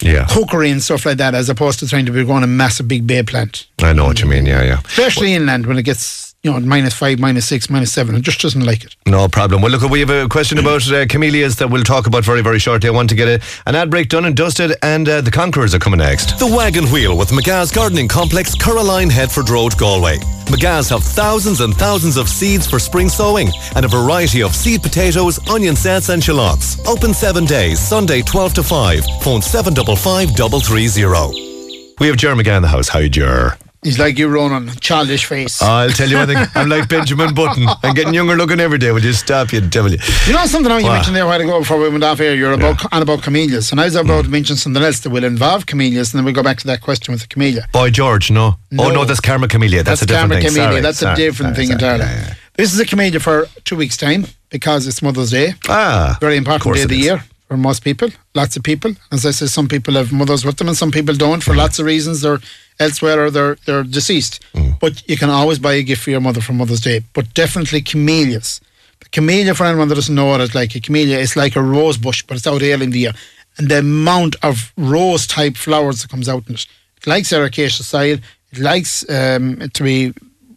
Yeah, 0.01 0.27
cookery 0.29 0.71
and 0.71 0.83
stuff 0.83 1.07
like 1.07 1.19
that, 1.19 1.35
as 1.37 1.49
opposed 1.49 1.79
to 1.79 1.87
trying 1.87 2.05
to 2.07 2.13
be 2.13 2.25
growing 2.25 2.43
a 2.43 2.49
massive 2.49 2.89
big 2.89 3.07
bay 3.07 3.23
plant. 3.23 3.69
I 3.81 3.93
know 3.93 4.07
what 4.07 4.21
you 4.21 4.27
mean. 4.27 4.45
Yeah, 4.45 4.63
yeah. 4.65 4.81
Especially 4.85 5.35
inland 5.35 5.67
when 5.67 5.79
it 5.79 5.85
gets 5.85 6.34
you 6.45 6.53
know 6.53 6.61
minus 6.61 6.95
five, 6.95 7.19
minus 7.19 7.49
six, 7.49 7.71
minus 7.71 7.93
seven, 7.93 8.15
it 8.15 8.23
just 8.23 8.41
doesn't 8.41 8.65
like 8.65 8.85
it. 8.85 8.95
No 9.07 9.27
problem. 9.29 9.63
Well, 9.63 9.73
look, 9.73 9.83
we 9.91 10.01
have 10.01 10.11
a 10.11 10.29
question 10.29 10.59
about 10.59 10.87
uh, 10.93 11.07
camellias 11.07 11.57
that 11.57 11.69
we'll 11.69 11.83
talk 11.83 12.07
about 12.07 12.25
very, 12.25 12.43
very 12.43 12.59
shortly. 12.59 12.89
I 12.89 12.93
want 12.93 13.09
to 13.11 13.17
get 13.17 13.29
a, 13.29 13.45
an 13.67 13.75
ad 13.75 13.91
break 13.91 14.11
done 14.11 14.27
and 14.27 14.37
dusted, 14.37 14.77
and 14.83 15.09
uh, 15.09 15.23
the 15.23 15.31
Conquerors 15.31 15.75
are 15.75 15.79
coming 15.79 15.99
next. 15.99 16.39
The 16.39 16.47
Wagon 16.47 16.85
Wheel 16.93 17.17
with 17.17 17.31
McGah's 17.31 17.73
Gardening 17.73 18.09
Complex, 18.09 18.55
Caroline 18.55 19.09
Headford 19.09 19.49
Road, 19.49 19.77
Galway. 19.79 20.19
McGah's 20.47 20.91
have 20.91 21.03
thousands 21.03 21.63
and 21.63 21.75
thousands 21.75 22.19
of 22.19 22.29
seeds 22.29 22.67
for 22.69 22.79
spring 22.79 23.09
sowing 23.09 23.49
and 23.75 23.87
a 23.87 23.89
variety 23.89 24.43
of 24.43 24.55
seed 24.55 24.83
potatoes, 24.83 25.41
onion 25.49 25.75
sets 25.75 26.11
and 26.11 26.23
shallots. 26.23 26.79
Open 26.87 27.15
seven 27.15 27.47
days, 27.47 27.81
Sunday 27.81 28.21
12 28.21 28.55
to 28.55 28.63
5. 28.63 29.05
Phone 29.23 29.41
755 29.41 30.37
330. 30.37 31.95
We 32.01 32.09
have 32.09 32.17
Jer 32.17 32.35
McGann 32.35 32.57
in 32.57 32.63
the 32.63 32.69
house. 32.69 32.89
Hi, 32.89 33.09
Jer. 33.09 33.57
He's 33.85 33.99
like 33.99 34.19
you, 34.19 34.29
Ronan, 34.29 34.71
childish 34.81 35.27
face. 35.27 35.61
I'll 35.61 35.91
tell 35.91 36.09
you 36.09 36.17
one 36.17 36.27
thing. 36.27 36.39
I'm 36.55 36.69
like 36.71 36.89
Benjamin 36.95 37.35
Button. 37.35 37.67
I'm 37.83 37.95
getting 37.95 38.15
younger 38.15 38.35
looking 38.35 38.59
every 38.59 38.79
day. 38.79 38.91
Will 38.93 39.03
you 39.05 39.13
stop, 39.13 39.53
you 39.53 39.61
devil? 39.61 39.91
you? 39.93 39.99
You 40.27 40.33
know 40.33 40.47
something 40.47 40.71
now 40.71 40.79
you 40.79 40.85
What? 40.87 40.95
mentioned 40.95 41.15
there 41.17 41.25
a 41.25 41.27
while 41.27 41.41
ago 41.41 41.59
before 41.59 41.79
we 41.79 41.91
went 41.91 42.03
off 42.03 42.19
here, 42.19 42.35
you're 42.35 42.53
about 42.55 42.93
on 42.95 43.03
about 43.03 43.23
camellias. 43.23 43.71
And 43.73 43.81
I 43.81 43.85
was 43.85 43.95
Mm. 43.95 44.01
about 44.07 44.25
to 44.25 44.31
mention 44.31 44.57
something 44.57 44.83
else 44.83 45.01
that 45.01 45.11
will 45.11 45.23
involve 45.25 45.67
camellias 45.67 46.13
and 46.15 46.19
then 46.19 46.25
we'll 46.25 46.35
go 46.35 46.43
back 46.43 46.59
to 46.61 46.67
that 46.67 46.81
question 46.81 47.13
with 47.13 47.21
the 47.21 47.29
camellia. 47.29 47.69
Boy 47.73 47.91
George, 47.91 48.31
no. 48.31 48.47
Oh, 48.47 48.57
No. 48.71 48.91
no, 48.91 49.05
that's 49.05 49.21
Karma 49.21 49.49
Camellia. 49.49 49.83
That's, 49.83 50.01
a 50.03 50.07
different 50.07 50.33
thing. 50.33 50.43
camellia. 50.49 50.71
Sorry, 50.71 50.81
That's 50.81 50.99
sorry, 50.99 51.13
a 51.13 51.17
different 51.17 51.55
sorry, 51.57 51.67
thing 51.67 51.73
entirely. 51.75 52.05
Yeah, 52.05 52.27
yeah. 52.29 52.35
This 52.55 52.73
is 52.73 52.81
a 52.81 52.87
camellia 52.87 53.21
for 53.21 53.49
two 53.65 53.77
weeks' 53.77 53.97
time 53.99 54.27
because 54.49 54.87
it's 54.87 55.03
Mother's 55.03 55.31
Day. 55.31 55.55
Ah. 55.69 56.17
Very 56.21 56.37
important 56.39 56.75
day 56.77 56.83
of 56.83 56.87
it 56.87 56.95
the 56.95 57.01
is. 57.01 57.05
year 57.05 57.25
for 57.49 57.57
most 57.57 57.85
people. 57.85 58.09
Lots 58.35 58.57
of 58.57 58.63
people. 58.63 58.93
As 59.13 59.27
I 59.27 59.31
say, 59.31 59.47
some 59.47 59.69
people 59.69 59.95
have 59.95 60.13
mothers 60.13 60.45
with 60.45 60.57
them 60.57 60.69
and 60.69 60.77
some 60.77 60.91
people 60.91 61.15
don't 61.15 61.43
for 61.43 61.55
lots 61.55 61.79
of 61.79 61.87
reasons. 61.87 62.23
They're 62.23 62.41
elsewhere 62.81 63.25
or 63.25 63.31
they're 63.31 63.57
they're 63.67 63.85
deceased. 63.85 64.45
Mm. 64.55 64.79
But 64.81 65.09
you 65.09 65.17
can 65.17 65.31
always 65.31 65.59
buy 65.59 65.75
a 65.75 65.83
gift 65.83 66.03
for 66.03 66.11
your 66.11 66.21
mother 66.21 66.41
for 66.41 66.53
Mother's 66.53 66.81
Day. 66.81 67.03
But 67.13 67.35
definitely 67.35 67.83
camellias. 67.83 68.61
The 69.01 69.09
camellia, 69.11 69.55
for 69.55 69.65
anyone 69.65 69.89
that 69.89 69.95
doesn't 69.97 70.15
know 70.15 70.27
what 70.27 70.41
it's 70.41 70.55
like, 70.55 70.75
a 70.75 70.81
camellia 70.81 71.19
is 71.19 71.37
like 71.37 71.57
a 71.57 71.63
rose 71.63 71.99
bush, 71.99 72.23
but 72.23 72.37
it's 72.37 72.47
out 72.47 72.63
early 72.63 72.85
in 72.85 72.91
the 72.91 73.01
year. 73.01 73.13
And 73.59 73.69
the 73.69 73.79
amount 73.79 74.37
of 74.43 74.73
rose 74.77 75.27
type 75.27 75.57
flowers 75.57 76.03
that 76.03 76.11
comes 76.11 76.29
out 76.29 76.49
in 76.49 76.55
it. 76.55 76.67
It 76.97 77.07
likes 77.07 77.33
ericaceous 77.33 77.87
soil. 77.87 78.19
It 78.51 78.59
likes 78.59 79.09
um, 79.11 79.61
it 79.61 79.75
to 79.75 79.83
be 79.83 80.15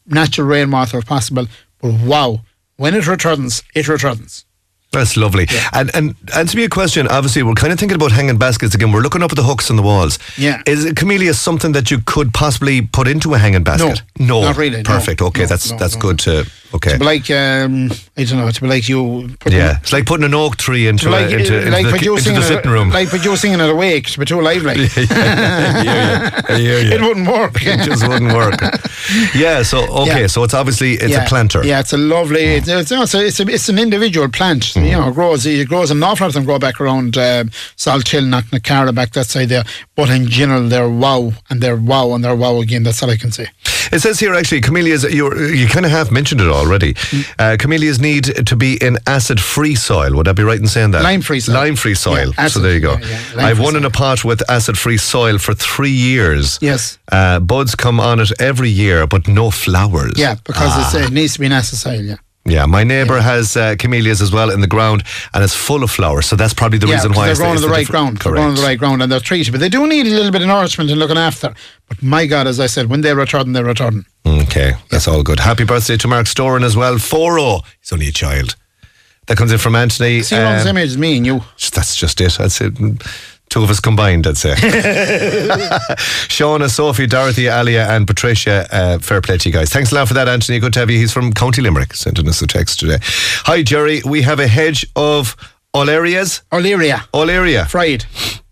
natural 0.08 0.48
rainwater 0.48 0.98
if 0.98 1.06
possible. 1.06 1.48
But 1.82 1.94
wow, 2.02 2.42
when 2.78 2.96
it 2.96 3.08
returns, 3.08 3.64
it 3.76 3.88
returns. 3.88 4.46
That's 4.92 5.18
lovely. 5.18 5.48
And 5.74 5.94
and 5.94 6.16
answer 6.36 6.58
me 6.58 6.64
a 6.64 6.70
question. 6.70 7.08
Obviously, 7.08 7.44
we're 7.44 7.54
kind 7.54 7.74
of 7.74 7.80
thinking 7.80 7.96
about 7.96 8.12
hanging 8.12 8.38
baskets 8.38 8.74
again. 8.74 8.92
We're 8.92 9.02
looking 9.02 9.22
up 9.22 9.32
at 9.32 9.36
the 9.36 9.44
hooks 9.44 9.70
on 9.70 9.76
the 9.76 9.84
walls. 9.84 10.18
Yeah. 10.38 10.62
Is 10.66 10.92
camellia 10.94 11.34
something 11.34 11.74
that 11.74 11.92
you 11.92 12.00
could 12.00 12.34
possibly 12.34 12.82
put 12.82 13.08
into 13.08 13.34
a 13.34 13.38
hanging 13.38 13.64
basket? 13.64 14.02
No, 14.18 14.40
no. 14.40 14.42
not 14.48 14.58
really, 14.58 14.78
no. 14.78 14.84
Perfect. 14.84 15.22
Okay, 15.22 15.42
No, 15.42 15.48
that's 15.48 15.72
no, 15.72 15.78
that's 15.78 15.96
no, 15.96 16.02
good 16.02 16.20
to. 16.20 16.46
Okay. 16.74 16.98
Be 16.98 17.04
like, 17.06 17.30
um, 17.32 17.92
I 18.20 18.24
don't 18.24 18.40
know, 18.40 18.50
be 18.60 18.68
like 18.68 18.90
you. 18.90 19.30
yeah, 19.46 19.78
it's 19.80 19.94
like 19.94 20.08
putting 20.08 20.26
an 20.26 20.34
oak 20.34 20.58
tree 20.58 20.88
into, 20.88 21.08
like, 21.08 21.30
a, 21.30 21.38
into, 21.38 21.58
into, 21.60 21.72
like 21.72 22.02
the, 22.02 22.14
into 22.14 22.32
the 22.32 22.42
sitting 22.42 22.72
room. 22.72 22.90
Like 22.90 23.10
producing 23.10 23.54
it 23.54 23.60
at 23.60 23.70
a 23.70 23.76
wake 23.76 24.08
to 24.08 24.26
too 24.26 24.42
lively. 24.42 24.88
Hear 24.88 25.04
you. 25.04 25.12
I 25.14 26.58
hear. 26.60 26.78
It 26.98 27.02
wouldn't 27.02 27.28
work. 27.28 27.54
It 27.62 27.86
just 27.86 28.08
wouldn't 28.08 28.34
work. 28.34 28.60
Yeah. 29.36 29.62
So 29.62 29.86
okay. 30.02 30.22
Yeah. 30.22 30.28
So 30.28 30.44
it's 30.44 30.56
obviously 30.56 30.94
it's 30.94 31.12
yeah. 31.12 31.26
a 31.26 31.28
planter. 31.28 31.64
Yeah, 31.64 31.80
it's 31.80 31.94
a 31.94 31.98
lovely. 31.98 32.44
It's, 32.44 32.68
it's, 32.68 32.92
it's, 32.92 33.14
a, 33.14 33.26
it's, 33.26 33.40
a, 33.40 33.48
it's 33.48 33.70
an 33.70 33.78
individual 33.78 34.30
plant. 34.30 34.76
You 34.76 34.94
know, 34.94 35.10
it 35.10 35.14
grows. 35.14 35.46
It 35.46 35.68
grows. 35.68 35.92
An 35.92 36.02
awful 36.02 36.26
lot 36.26 36.30
of 36.30 36.34
them 36.34 36.46
grow 36.46 36.58
back 36.58 36.82
around 36.82 37.18
um, 37.18 37.52
Salt 37.76 38.08
Hill, 38.08 38.24
not 38.24 38.46
Nakara, 38.46 38.96
back 38.96 39.12
that 39.12 39.28
side 39.28 39.50
there. 39.50 39.64
But 39.96 40.10
in 40.10 40.28
general, 40.28 40.68
they're 40.68 40.90
wow, 40.90 41.34
and 41.50 41.62
they're 41.62 41.78
wow, 41.78 42.14
and 42.14 42.24
they're 42.24 42.36
wow 42.36 42.60
again. 42.62 42.84
That's 42.84 43.04
all 43.04 43.12
I 43.12 43.18
can 43.18 43.32
say. 43.32 43.48
It 43.92 44.00
says 44.00 44.20
here 44.20 44.34
actually, 44.34 44.62
camellias. 44.62 45.04
You 45.04 45.34
you 45.50 45.68
kind 45.68 45.86
of 45.86 45.92
have 45.92 46.12
mentioned 46.12 46.42
it 46.42 46.48
already. 46.48 46.94
Mm. 46.94 47.36
Uh, 47.40 47.58
camellias 47.58 48.00
need 48.10 48.26
to 48.52 48.56
be 48.56 48.72
in 48.88 48.98
acid-free 49.06 49.76
soil. 49.76 50.12
Would 50.18 50.28
I 50.28 50.34
be 50.34 50.44
right 50.44 50.60
in 50.60 50.68
saying 50.68 50.92
that? 50.92 51.04
Lime-free 51.04 51.42
soil. 51.42 51.56
Lime-free 51.56 51.96
soil. 51.96 52.30
Yeah, 52.38 52.48
so 52.48 52.60
there 52.60 52.74
you 52.74 52.80
go. 52.90 52.94
yeah, 52.98 53.20
yeah, 53.36 53.46
I've 53.48 53.60
one 53.60 53.74
soil. 53.74 53.78
in 53.78 53.86
a 53.86 53.90
pot 53.90 54.24
with 54.24 54.40
acid-free 54.50 54.98
soil 54.98 55.38
for 55.46 55.54
three 55.54 55.98
years. 56.12 56.60
Yes. 56.62 56.98
Uh, 57.12 57.40
buds 57.40 57.76
come 57.76 58.00
on 58.00 58.20
it 58.20 58.32
every 58.40 58.70
year, 58.70 59.08
but 59.08 59.28
no 59.28 59.52
flowers. 59.52 60.14
Yeah, 60.18 60.36
because 60.44 60.72
Ah. 60.72 60.82
it's, 60.98 61.08
it 61.08 61.14
needs 61.14 61.34
to 61.34 61.40
be 61.40 61.46
an 61.48 61.52
acid 61.54 61.80
soil. 61.80 62.02
Yeah. 62.02 62.16
Yeah, 62.48 62.66
my 62.66 62.84
neighbour 62.86 63.20
has 63.20 63.58
uh, 63.58 63.76
camellias 63.78 64.22
as 64.22 64.32
well 64.32 64.50
in 64.50 64.62
the 64.62 64.68
ground, 64.68 65.04
and 65.34 65.44
it's 65.44 65.54
full 65.54 65.84
of 65.84 65.92
flowers. 65.92 66.26
So 66.28 66.38
that's 66.38 66.54
probably 66.54 66.78
the 66.78 66.88
yeah, 66.88 66.96
reason 66.96 67.12
why 67.12 67.28
they're 67.28 67.36
growing 67.36 67.58
on 67.58 67.62
the 67.62 67.68
right 67.68 67.86
different- 67.86 67.90
ground. 67.90 68.18
They're 68.20 68.32
growing 68.34 68.48
on 68.50 68.56
the 68.56 68.62
right 68.62 68.80
ground 68.80 69.04
and 69.04 69.12
they're 69.12 69.20
treated, 69.20 69.52
but 69.52 69.60
they 69.60 69.70
do 69.70 69.86
need 69.86 70.08
a 70.08 70.10
little 70.10 70.32
bit 70.32 70.42
of 70.42 70.48
nourishment 70.48 70.90
and 70.90 70.98
looking 70.98 71.18
after. 71.18 71.54
But 71.90 72.02
my 72.02 72.26
God, 72.26 72.48
as 72.48 72.60
I 72.60 72.68
said, 72.68 72.90
when 72.90 73.02
they 73.02 73.14
return, 73.14 73.52
they 73.52 73.64
return. 73.64 74.06
Okay, 74.26 74.74
that's 74.90 75.08
all 75.08 75.24
good. 75.24 75.40
Happy 75.42 75.66
birthday 75.66 75.98
to 75.98 76.08
Mark 76.08 76.26
Storin 76.26 76.64
as 76.64 76.78
well. 76.78 76.98
4 76.98 77.62
He's 77.82 77.92
only 77.92 78.08
a 78.08 78.12
child. 78.12 78.56
That 79.28 79.38
comes 79.38 79.52
in 79.52 79.58
from 79.58 79.76
Anthony. 79.76 80.22
See, 80.22 80.38
on 80.38 80.44
the 80.44 80.60
um, 80.60 80.64
same 80.64 80.78
age 80.78 80.90
as 80.90 80.98
me 80.98 81.18
and 81.18 81.26
you. 81.26 81.42
That's 81.74 81.98
just 81.98 82.22
it. 82.22 82.38
That's 82.38 82.62
it. 82.62 82.74
Two 83.50 83.64
of 83.64 83.70
us 83.70 83.80
combined, 83.80 84.28
I'd 84.28 84.38
say. 84.38 84.54
Shauna, 86.28 86.70
Sophie, 86.70 87.08
Dorothy, 87.08 87.48
Alia, 87.48 87.88
and 87.90 88.06
Patricia. 88.06 88.68
Uh, 88.72 89.00
fair 89.00 89.22
play 89.22 89.38
to 89.38 89.50
you 89.50 89.54
guys. 89.54 89.70
Thanks 89.70 89.92
a 89.92 89.96
lot 89.96 90.08
for 90.08 90.14
that, 90.16 90.28
Anthony. 90.28 90.60
Good 90.60 90.74
to 90.74 90.80
have 90.80 90.90
you. 90.90 91.00
He's 91.00 91.14
from 91.14 91.32
County 91.34 91.62
Limerick. 91.62 91.94
Sending 91.94 92.28
us 92.28 92.42
a 92.42 92.48
text 92.48 92.80
today. 92.80 92.98
Hi, 93.02 93.64
Jerry. 93.64 94.02
We 94.06 94.22
have 94.24 94.40
a 94.40 94.48
hedge 94.48 94.86
of 94.96 95.36
Olearias. 95.74 96.42
Olearia, 96.52 97.08
Olearia. 97.14 97.68
fried. 97.70 98.06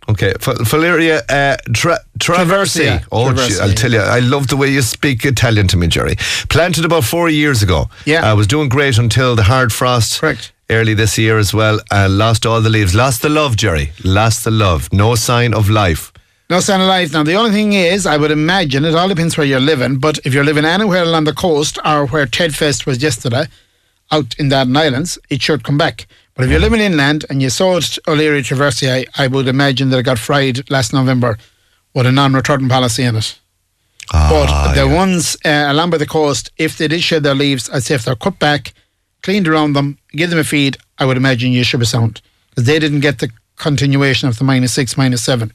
Okay, 0.07 0.33
F- 0.39 0.59
Valeria 0.69 1.23
uh, 1.29 1.57
tra- 1.73 1.99
traversii. 2.19 3.03
Oh, 3.11 3.25
traversii, 3.33 3.47
gee, 3.49 3.59
I'll 3.59 3.73
tell 3.73 3.91
you. 3.91 3.99
I 4.01 4.19
love 4.19 4.47
the 4.49 4.55
way 4.55 4.69
you 4.69 4.83
speak 4.83 5.25
Italian 5.25 5.67
to 5.69 5.77
me, 5.77 5.87
Jerry. 5.87 6.15
Planted 6.49 6.85
about 6.85 7.05
four 7.05 7.27
years 7.27 7.63
ago. 7.63 7.89
Yeah. 8.05 8.23
I 8.23 8.33
was 8.33 8.45
doing 8.45 8.69
great 8.69 8.99
until 8.99 9.35
the 9.35 9.41
hard 9.43 9.73
frost. 9.73 10.21
Correct. 10.21 10.51
Early 10.69 10.93
this 10.95 11.17
year 11.17 11.37
as 11.37 11.53
well. 11.53 11.79
Uh, 11.91 12.07
lost 12.09 12.45
all 12.45 12.59
the 12.61 12.69
leaves. 12.69 12.95
Lost 12.95 13.21
the 13.21 13.29
love, 13.29 13.55
Jerry. 13.55 13.91
Lost 14.03 14.43
the 14.43 14.51
love. 14.51 14.91
No 14.91 15.15
sign 15.15 15.53
of 15.53 15.69
life. 15.69 16.11
No 16.49 16.59
sign 16.59 16.81
of 16.81 16.87
life. 16.87 17.13
Now, 17.13 17.23
the 17.23 17.35
only 17.35 17.51
thing 17.51 17.73
is, 17.73 18.05
I 18.05 18.17
would 18.17 18.31
imagine, 18.31 18.83
it 18.85 18.95
all 18.95 19.07
depends 19.07 19.37
where 19.37 19.45
you're 19.47 19.59
living, 19.59 19.97
but 19.99 20.19
if 20.25 20.33
you're 20.33 20.43
living 20.43 20.65
anywhere 20.65 21.03
along 21.03 21.25
the 21.25 21.33
coast 21.33 21.77
or 21.85 22.07
where 22.07 22.25
Ted 22.25 22.55
Fest 22.55 22.85
was 22.87 23.01
yesterday, 23.01 23.45
out 24.11 24.33
in 24.39 24.49
Darden 24.49 24.77
Islands, 24.77 25.17
it 25.29 25.41
should 25.41 25.63
come 25.63 25.77
back. 25.77 26.07
But 26.35 26.45
if 26.45 26.51
you're 26.51 26.59
living 26.59 26.81
inland 26.81 27.25
and 27.29 27.41
you 27.41 27.49
saw 27.49 27.77
it 27.77 27.97
Olearia 28.07 28.41
traversii, 28.43 29.05
I, 29.17 29.23
I 29.23 29.27
would 29.27 29.47
imagine 29.47 29.89
that 29.89 29.99
it 29.99 30.03
got 30.03 30.19
fried 30.19 30.69
last 30.69 30.93
November 30.93 31.37
with 31.93 32.05
a 32.05 32.11
non-return 32.11 32.67
policy 32.69 33.03
in 33.03 33.15
it. 33.15 33.39
But 34.11 34.49
Ah, 34.49 34.73
the 34.75 34.85
yeah. 34.85 34.93
ones 34.95 35.37
uh, 35.45 35.65
along 35.69 35.91
by 35.91 35.97
the 35.97 36.05
coast, 36.05 36.51
if 36.57 36.77
they 36.77 36.87
did 36.87 37.01
shed 37.01 37.23
their 37.23 37.33
leaves, 37.35 37.69
I'd 37.69 37.83
say 37.83 37.95
if 37.95 38.05
they're 38.05 38.15
cut 38.15 38.37
back, 38.37 38.73
cleaned 39.23 39.47
around 39.47 39.73
them, 39.73 39.97
give 40.15 40.29
them 40.29 40.39
a 40.39 40.43
feed, 40.43 40.77
I 40.97 41.05
would 41.05 41.17
imagine 41.17 41.51
you 41.51 41.63
should 41.63 41.79
be 41.79 41.85
sound. 41.85 42.21
Because 42.49 42.65
they 42.65 42.79
didn't 42.79 43.01
get 43.01 43.19
the 43.19 43.29
continuation 43.57 44.29
of 44.29 44.37
the 44.37 44.43
minus 44.43 44.73
six, 44.73 44.97
minus 44.97 45.23
seven 45.23 45.51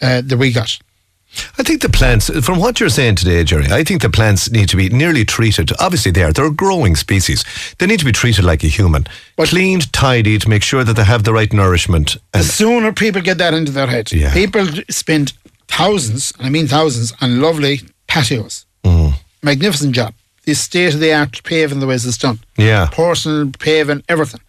uh, 0.00 0.22
that 0.24 0.36
we 0.36 0.52
got. 0.52 0.78
I 1.58 1.62
think 1.64 1.82
the 1.82 1.88
plants, 1.90 2.30
from 2.44 2.58
what 2.58 2.80
you're 2.80 2.88
saying 2.88 3.16
today, 3.16 3.44
Jerry, 3.44 3.66
I 3.70 3.84
think 3.84 4.00
the 4.00 4.08
plants 4.08 4.50
need 4.50 4.68
to 4.70 4.76
be 4.76 4.88
nearly 4.88 5.24
treated. 5.24 5.70
Obviously, 5.78 6.10
they 6.12 6.22
are. 6.22 6.32
They're 6.32 6.46
a 6.46 6.50
growing 6.50 6.96
species. 6.96 7.44
They 7.78 7.86
need 7.86 7.98
to 7.98 8.04
be 8.06 8.12
treated 8.12 8.44
like 8.44 8.64
a 8.64 8.68
human. 8.68 9.06
But 9.36 9.48
Cleaned, 9.48 9.92
tidied, 9.92 10.42
to 10.42 10.48
make 10.48 10.62
sure 10.62 10.82
that 10.84 10.94
they 10.96 11.04
have 11.04 11.24
the 11.24 11.32
right 11.34 11.52
nourishment. 11.52 12.16
The 12.32 12.42
sooner 12.42 12.92
people 12.92 13.20
get 13.20 13.38
that 13.38 13.52
into 13.54 13.72
their 13.72 13.86
head, 13.86 14.12
Yeah. 14.12 14.32
people 14.32 14.66
spend 14.88 15.32
thousands, 15.68 16.32
and 16.38 16.46
I 16.46 16.50
mean 16.50 16.68
thousands, 16.68 17.12
on 17.20 17.40
lovely 17.40 17.80
patios. 18.06 18.64
Mm. 18.84 19.14
Magnificent 19.42 19.94
job. 19.94 20.14
The 20.46 20.54
state 20.54 20.94
of 20.94 21.00
the 21.00 21.12
art 21.12 21.42
paving 21.44 21.80
the 21.80 21.86
ways 21.86 22.06
it's 22.06 22.16
done. 22.16 22.38
Yeah. 22.56 22.88
Porcelain 22.90 23.52
paving, 23.52 24.02
everything. 24.08 24.40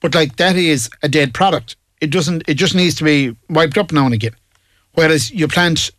But 0.00 0.14
like 0.14 0.36
that 0.36 0.56
is 0.56 0.90
a 1.02 1.08
dead 1.08 1.32
product. 1.32 1.76
It 2.00 2.10
doesn't. 2.10 2.42
It 2.48 2.54
just 2.54 2.74
needs 2.74 2.94
to 2.96 3.04
be 3.04 3.36
wiped 3.48 3.78
up 3.78 3.92
now 3.92 4.04
and 4.06 4.14
again. 4.14 4.34
Whereas 4.94 5.30
you 5.30 5.46
plant 5.48 5.90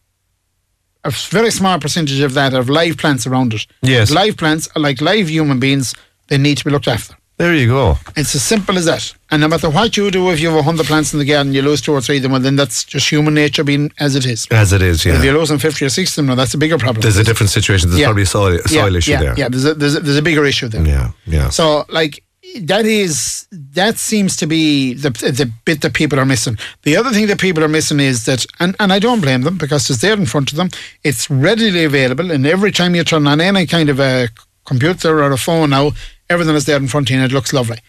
a 1.04 1.12
very 1.12 1.52
small 1.52 1.80
percentage 1.80 2.20
of 2.20 2.34
that 2.34 2.54
of 2.54 2.70
live 2.70 2.98
plants 2.98 3.26
around 3.26 3.54
it. 3.54 3.66
Yes. 3.82 4.12
Live 4.12 4.38
plants 4.38 4.68
are 4.76 4.82
like 4.82 5.02
live 5.02 5.30
human 5.30 5.60
beings. 5.60 5.96
They 6.28 6.38
need 6.38 6.58
to 6.58 6.66
be 6.66 6.72
looked 6.72 6.88
after. 6.88 7.16
There 7.38 7.54
you 7.54 7.68
go. 7.68 7.98
It's 8.16 8.34
as 8.34 8.44
simple 8.44 8.78
as 8.78 8.86
that. 8.86 9.14
And 9.30 9.42
no 9.42 9.50
matter 9.50 9.70
what 9.70 9.98
you 9.98 10.10
do, 10.10 10.30
if 10.32 10.40
you 10.40 10.48
have 10.48 10.56
100 10.56 10.86
plants 10.86 11.12
in 11.12 11.20
the 11.20 11.26
garden, 11.26 11.54
you 11.54 11.62
lose 11.62 11.82
two 11.82 11.92
or 11.92 12.00
three 12.00 12.18
of 12.18 12.24
them, 12.24 12.32
well, 12.32 12.40
then 12.40 12.56
that's 12.56 12.86
just 12.86 13.10
human 13.10 13.34
nature 13.34 13.66
being 13.66 13.92
as 14.00 14.16
it 14.16 14.26
is. 14.26 14.48
As 14.52 14.72
it 14.72 14.82
is, 14.82 15.06
yeah. 15.06 15.18
If 15.18 15.24
you're 15.24 15.38
losing 15.38 15.58
50 15.60 15.84
or 15.86 15.90
60 15.90 16.22
of 16.22 16.28
them, 16.28 16.38
that's 16.38 16.54
a 16.54 16.58
bigger 16.58 16.78
problem. 16.78 17.02
There's 17.02 17.18
a 17.18 17.26
different 17.26 17.50
situation. 17.50 17.90
There's 17.90 18.00
Yeah. 18.00 18.08
probably 18.08 18.24
a 18.24 18.28
soil, 18.28 18.60
soil 18.66 18.92
yeah, 18.92 18.98
issue 18.98 19.12
yeah, 19.12 19.20
there. 19.20 19.34
Yeah, 19.38 19.50
there's 19.50 19.66
a, 19.66 19.74
there's, 19.74 19.96
a, 19.96 20.00
there's 20.00 20.18
a 20.18 20.22
bigger 20.22 20.46
issue 20.46 20.70
there. 20.70 20.86
Yeah, 20.88 21.12
yeah. 21.26 21.50
So, 21.50 21.84
like, 21.90 22.24
that 22.62 22.86
is, 22.86 23.48
that 23.52 23.98
seems 23.98 24.38
to 24.38 24.48
be 24.48 24.94
the, 24.94 25.10
the 25.10 25.52
bit 25.66 25.82
that 25.82 25.94
people 25.94 26.18
are 26.22 26.26
missing. 26.26 26.58
The 26.84 26.96
other 26.96 27.10
thing 27.12 27.28
that 27.28 27.40
people 27.42 27.66
are 27.66 27.68
missing 27.68 28.00
is 28.00 28.24
that, 28.26 28.46
and, 28.62 28.78
and 28.80 28.94
I 28.94 29.00
don't 29.00 29.20
blame 29.20 29.42
them 29.42 29.58
because 29.58 29.90
it's 29.90 30.00
there 30.00 30.14
in 30.14 30.26
front 30.26 30.52
of 30.52 30.58
them, 30.58 30.70
it's 31.04 31.30
readily 31.30 31.84
available, 31.84 32.32
and 32.32 32.46
every 32.48 32.72
time 32.72 32.96
you 32.96 33.04
turn 33.04 33.28
on 33.28 33.42
any 33.42 33.66
kind 33.68 33.90
of 33.90 34.00
a 34.00 34.30
computer 34.66 35.24
or 35.24 35.32
a 35.32 35.38
phone 35.38 35.70
now, 35.70 35.92
everything 36.30 36.56
is 36.56 36.66
there 36.66 36.78
in 36.78 36.88
front 36.88 37.10
of 37.10 37.16
you 37.16 37.22
and 37.22 37.32
it 37.32 37.34
looks 37.36 37.54
lovely. 37.54 37.80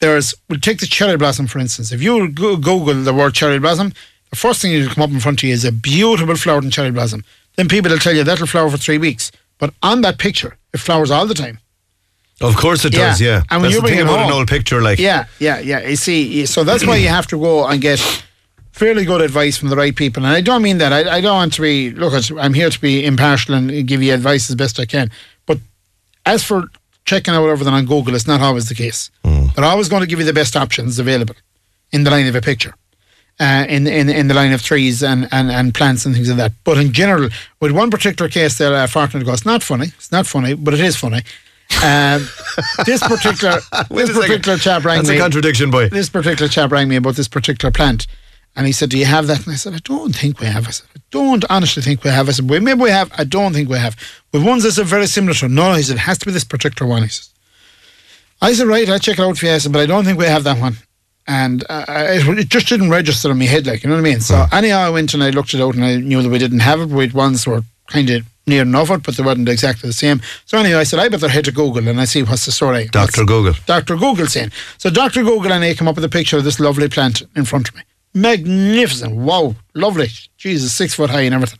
There's, 0.00 0.34
we'll 0.48 0.58
take 0.60 0.78
the 0.78 0.86
cherry 0.86 1.16
blossom 1.16 1.46
for 1.46 1.58
instance. 1.58 1.92
If 1.92 2.02
you 2.02 2.28
Google 2.28 2.84
the 2.94 3.14
word 3.14 3.34
cherry 3.34 3.58
blossom, 3.58 3.92
the 4.30 4.36
first 4.36 4.60
thing 4.62 4.72
that 4.72 4.86
will 4.88 4.94
come 4.94 5.04
up 5.04 5.10
in 5.10 5.20
front 5.20 5.42
of 5.42 5.48
you 5.48 5.54
is 5.54 5.64
a 5.64 5.72
beautiful 5.72 6.34
flowering 6.36 6.70
cherry 6.70 6.90
blossom. 6.90 7.24
Then 7.56 7.68
people 7.68 7.90
will 7.90 7.98
tell 7.98 8.14
you 8.14 8.24
that'll 8.24 8.46
flower 8.46 8.70
for 8.70 8.78
three 8.78 8.98
weeks. 8.98 9.30
But 9.58 9.74
on 9.82 10.00
that 10.00 10.18
picture, 10.18 10.56
it 10.72 10.80
flowers 10.80 11.10
all 11.10 11.26
the 11.26 11.34
time. 11.34 11.60
Of 12.40 12.56
course 12.56 12.84
it 12.84 12.92
Yeah. 12.94 13.10
does, 13.10 13.20
yeah. 13.20 13.42
And 13.50 13.62
when 13.62 13.70
That's 13.70 13.74
you 13.74 13.80
bring 13.82 13.98
it 13.98 14.02
about 14.02 14.26
an 14.26 14.32
old 14.32 14.48
picture, 14.48 14.82
like. 14.82 14.98
Yeah, 14.98 15.26
yeah, 15.38 15.60
yeah. 15.60 15.86
You 15.86 15.96
see, 15.96 16.46
so 16.46 16.64
that's 16.64 16.84
why 16.84 16.96
you 16.96 17.08
have 17.08 17.26
to 17.28 17.38
go 17.38 17.64
and 17.66 17.80
get 17.80 18.00
fairly 18.72 19.04
good 19.04 19.20
advice 19.20 19.56
from 19.58 19.68
the 19.68 19.76
right 19.76 19.94
people. 19.94 20.24
And 20.24 20.32
I 20.34 20.40
don't 20.40 20.62
mean 20.62 20.78
that. 20.78 20.92
I, 20.92 21.18
I 21.18 21.20
don't 21.20 21.36
want 21.36 21.52
to 21.52 21.62
be, 21.62 21.90
look, 21.92 22.14
at, 22.14 22.28
I'm 22.32 22.54
here 22.54 22.70
to 22.70 22.80
be 22.80 23.04
impartial 23.04 23.54
and 23.54 23.86
give 23.86 24.02
you 24.02 24.12
advice 24.14 24.48
as 24.50 24.56
best 24.56 24.80
I 24.80 24.86
can. 24.86 25.10
As 26.24 26.42
for 26.44 26.64
checking 27.04 27.34
out 27.34 27.46
everything 27.48 27.74
on 27.74 27.84
Google, 27.86 28.14
it's 28.14 28.26
not 28.26 28.40
always 28.40 28.68
the 28.68 28.74
case. 28.74 29.10
They're 29.54 29.64
always 29.64 29.88
going 29.88 30.00
to 30.02 30.06
give 30.08 30.18
you 30.18 30.24
the 30.24 30.32
best 30.32 30.56
options 30.56 30.98
available 30.98 31.34
in 31.90 32.04
the 32.04 32.10
line 32.10 32.26
of 32.26 32.34
a 32.34 32.40
picture. 32.40 32.74
Uh, 33.40 33.64
in, 33.68 33.86
in 33.86 34.08
in 34.10 34.28
the 34.28 34.34
line 34.34 34.52
of 34.52 34.62
trees 34.62 35.02
and, 35.02 35.26
and, 35.32 35.50
and 35.50 35.74
plants 35.74 36.04
and 36.06 36.14
things 36.14 36.28
like 36.28 36.36
that. 36.36 36.52
But 36.64 36.78
in 36.78 36.92
general, 36.92 37.28
with 37.60 37.72
one 37.72 37.90
particular 37.90 38.28
case 38.30 38.58
there, 38.58 38.74
uh, 38.74 38.86
Fortnite 38.86 39.24
goes, 39.24 39.44
not 39.44 39.62
funny. 39.62 39.86
It's 39.86 40.12
not 40.12 40.26
funny, 40.26 40.54
but 40.54 40.74
it 40.74 40.80
is 40.80 40.96
funny. 40.96 41.22
Um, 41.82 42.28
this 42.86 43.02
particular 43.02 43.58
this 43.90 44.08
second. 44.08 44.20
particular 44.20 44.58
chap 44.58 44.84
rang 44.84 44.98
That's 44.98 45.08
me 45.08 45.16
a 45.16 45.20
contradiction, 45.20 45.70
boy. 45.70 45.88
this 45.88 46.08
particular 46.10 46.48
chap 46.48 46.70
rang 46.70 46.88
me 46.88 46.96
about 46.96 47.14
this 47.16 47.26
particular 47.26 47.72
plant. 47.72 48.06
And 48.54 48.66
he 48.66 48.72
said, 48.72 48.90
Do 48.90 48.98
you 48.98 49.06
have 49.06 49.26
that? 49.28 49.44
And 49.44 49.52
I 49.52 49.56
said, 49.56 49.74
I 49.74 49.78
don't 49.78 50.14
think 50.14 50.40
we 50.40 50.46
have. 50.46 50.66
I 50.68 50.70
said, 50.70 50.86
I 50.96 51.00
don't 51.10 51.44
honestly 51.48 51.82
think 51.82 52.04
we 52.04 52.10
have. 52.10 52.28
I 52.28 52.32
said, 52.32 52.48
well, 52.48 52.60
maybe 52.60 52.80
we 52.82 52.90
have. 52.90 53.10
I 53.16 53.24
don't 53.24 53.52
think 53.54 53.68
we 53.68 53.78
have. 53.78 53.96
With 54.32 54.44
ones 54.44 54.62
that 54.64 54.78
are 54.78 54.84
very 54.84 55.06
similar 55.06 55.34
to 55.34 55.48
No, 55.48 55.72
he 55.74 55.82
said, 55.82 55.96
it 55.96 56.00
has 56.00 56.18
to 56.18 56.26
be 56.26 56.32
this 56.32 56.44
particular 56.44 56.88
one. 56.90 57.02
He 57.02 57.08
says, 57.08 57.30
I 58.40 58.52
said, 58.52 58.66
Right, 58.66 58.88
I'll 58.88 58.98
check 58.98 59.18
it 59.18 59.22
out 59.22 59.38
for 59.38 59.46
you. 59.46 59.52
I 59.52 59.58
said, 59.58 59.72
But 59.72 59.80
I 59.82 59.86
don't 59.86 60.04
think 60.04 60.18
we 60.18 60.26
have 60.26 60.44
that 60.44 60.60
one. 60.60 60.76
And 61.26 61.64
uh, 61.70 61.84
it, 61.88 62.38
it 62.38 62.48
just 62.48 62.68
didn't 62.68 62.90
register 62.90 63.30
in 63.30 63.38
my 63.38 63.44
head, 63.44 63.66
like, 63.66 63.84
you 63.84 63.88
know 63.88 63.94
what 63.94 64.00
I 64.06 64.10
mean? 64.10 64.20
So, 64.20 64.44
anyhow, 64.50 64.80
I 64.80 64.90
went 64.90 65.14
and 65.14 65.22
I 65.22 65.30
looked 65.30 65.54
it 65.54 65.60
out 65.60 65.76
and 65.76 65.84
I 65.84 65.96
knew 65.96 66.20
that 66.20 66.28
we 66.28 66.38
didn't 66.38 66.60
have 66.60 66.80
it. 66.80 66.88
We 66.88 67.04
had 67.04 67.12
ones 67.14 67.44
that 67.44 67.50
were 67.50 67.62
kind 67.86 68.10
of 68.10 68.26
near 68.44 68.62
enough 68.62 68.90
it, 68.90 69.04
but 69.04 69.16
they 69.16 69.22
weren't 69.22 69.48
exactly 69.48 69.88
the 69.88 69.92
same. 69.94 70.20
So, 70.46 70.58
anyway, 70.58 70.80
I 70.80 70.82
said, 70.82 70.98
I 70.98 71.08
better 71.08 71.28
head 71.28 71.44
to 71.44 71.52
Google 71.52 71.86
and 71.88 72.00
I 72.00 72.06
see 72.06 72.24
what's 72.24 72.44
the 72.44 72.50
story. 72.52 72.88
What's- 72.92 73.14
Dr. 73.14 73.24
Google. 73.24 73.54
Dr. 73.66 73.96
Google 73.96 74.26
saying. 74.26 74.50
So 74.78 74.90
Dr. 74.90 75.22
Google 75.22 75.52
and 75.52 75.62
I 75.62 75.74
come 75.74 75.86
up 75.86 75.94
with 75.94 76.04
a 76.04 76.08
picture 76.08 76.36
of 76.36 76.42
this 76.44 76.58
lovely 76.58 76.88
plant 76.88 77.22
in 77.36 77.44
front 77.44 77.68
of 77.68 77.76
me. 77.76 77.82
Magnificent. 78.14 79.14
Wow. 79.16 79.54
Lovely. 79.74 80.08
Jesus, 80.36 80.74
six 80.74 80.94
foot 80.94 81.10
high 81.10 81.22
and 81.22 81.34
everything. 81.34 81.58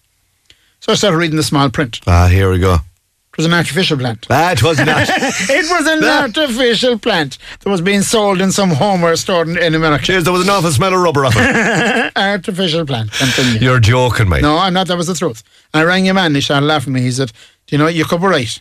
So 0.81 0.93
I 0.93 0.95
started 0.97 1.17
reading 1.17 1.37
the 1.37 1.43
small 1.43 1.71
print. 1.71 2.01
Ah, 2.07 2.27
here 2.27 2.51
we 2.51 2.59
go. 2.59 2.75
It 2.75 3.39
was 3.39 3.47
an 3.47 3.55
artificial 3.55 3.97
plant. 3.97 4.29
That 4.29 4.63
was 4.63 4.77
not. 4.85 5.09
it 5.09 5.71
was 5.71 5.87
an 5.87 6.05
artificial 6.05 6.99
plant 6.99 7.39
that 7.61 7.71
was 7.71 7.81
being 7.81 8.03
sold 8.03 8.43
in 8.43 8.53
some 8.53 8.69
homeware 8.71 9.17
store 9.17 9.43
in, 9.45 9.57
in 9.57 9.75
America. 9.75 10.05
Cheers, 10.05 10.25
there 10.25 10.33
was 10.35 10.43
an 10.43 10.51
awful 10.51 10.71
smell 10.71 10.93
of 10.93 11.01
rubber 11.01 11.25
off 11.25 11.33
it. 11.37 12.13
artificial 12.17 12.85
plant. 12.85 13.11
I'm 13.23 13.55
you. 13.55 13.61
You're 13.61 13.81
joking, 13.81 14.29
mate. 14.29 14.43
No, 14.43 14.59
I'm 14.59 14.75
not. 14.75 14.87
That 14.89 14.99
was 14.99 15.07
the 15.07 15.15
truth. 15.15 15.43
I 15.73 15.83
rang 15.85 16.05
your 16.05 16.15
man. 16.15 16.35
He 16.35 16.43
started 16.43 16.67
laughing 16.67 16.93
at 16.93 16.97
me. 16.97 17.03
He 17.03 17.11
said, 17.11 17.33
"Do 17.67 17.75
you 17.75 17.79
know 17.79 17.87
you 17.89 18.05
could 18.05 18.21
be 18.21 18.27
right? 18.27 18.61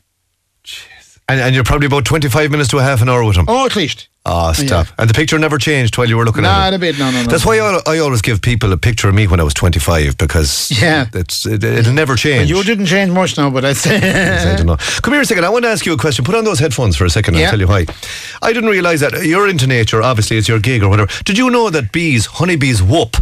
And, 1.32 1.40
and 1.42 1.56
you're 1.56 1.64
probably 1.64 1.88
about 1.88 2.04
25 2.06 2.52
minutes 2.52 2.70
to 2.72 2.78
a 2.78 2.84
half 2.84 3.02
an 3.02 3.10
hour 3.10 3.24
with 3.24 3.38
him. 3.38 3.46
Oh, 3.48 3.66
at 3.66 3.76
least." 3.76 4.08
Ah, 4.24 4.52
stop. 4.52 4.86
And 5.00 5.10
the 5.10 5.16
picture 5.16 5.40
never 5.40 5.58
changed 5.58 5.98
while 5.98 6.08
you 6.08 6.16
were 6.16 6.26
looking 6.26 6.46
at 6.46 6.52
Not 6.52 6.74
it. 6.74 6.76
a 6.76 6.80
bit. 6.80 7.00
No, 7.00 7.10
no, 7.10 7.24
no. 7.24 7.28
That's 7.28 7.44
why 7.44 7.58
I, 7.60 7.80
I 7.88 7.98
always 7.98 8.22
give 8.22 8.40
people 8.40 8.72
a 8.72 8.78
picture 8.78 9.10
of 9.10 9.16
me 9.16 9.26
when 9.26 9.40
I 9.40 9.44
was 9.44 9.56
25 9.56 10.16
because 10.18 10.70
Yeah. 10.80 11.08
it's, 11.12 11.48
it, 11.48 11.64
it'll 11.64 11.94
never 11.94 12.16
change. 12.16 12.48
You 12.48 12.64
didn't 12.64 12.86
change 12.86 13.10
much 13.12 13.36
now, 13.36 13.50
but 13.50 13.66
I'd 13.66 13.78
I 13.88 14.56
don't 14.58 14.68
know. 14.68 14.78
Come 15.02 15.14
here 15.16 15.22
a 15.22 15.26
second. 15.26 15.44
I 15.44 15.50
want 15.50 15.66
to 15.66 15.70
ask 15.70 15.88
you 15.88 15.94
a 15.94 15.98
question. 15.98 16.24
Put 16.24 16.36
on 16.36 16.44
those 16.44 16.60
headphones 16.60 16.96
for 16.96 17.06
a 17.06 17.10
second. 17.10 17.36
I'll 17.36 17.50
tell 17.50 17.60
you 17.60 17.68
why. 17.68 17.88
I 18.44 18.54
didn't 18.54 18.70
realise 18.70 19.00
that 19.00 19.26
you're 19.26 19.48
into 19.48 19.66
nature. 19.66 20.04
Obviously, 20.04 20.38
it's 20.38 20.48
your 20.48 20.60
gig 20.60 20.84
or 20.84 20.90
whatever. 20.90 21.10
Did 21.24 21.40
you 21.40 21.50
know 21.50 21.72
that 21.72 21.92
bees, 21.92 22.28
honeybees, 22.28 22.84
whoop 22.84 23.18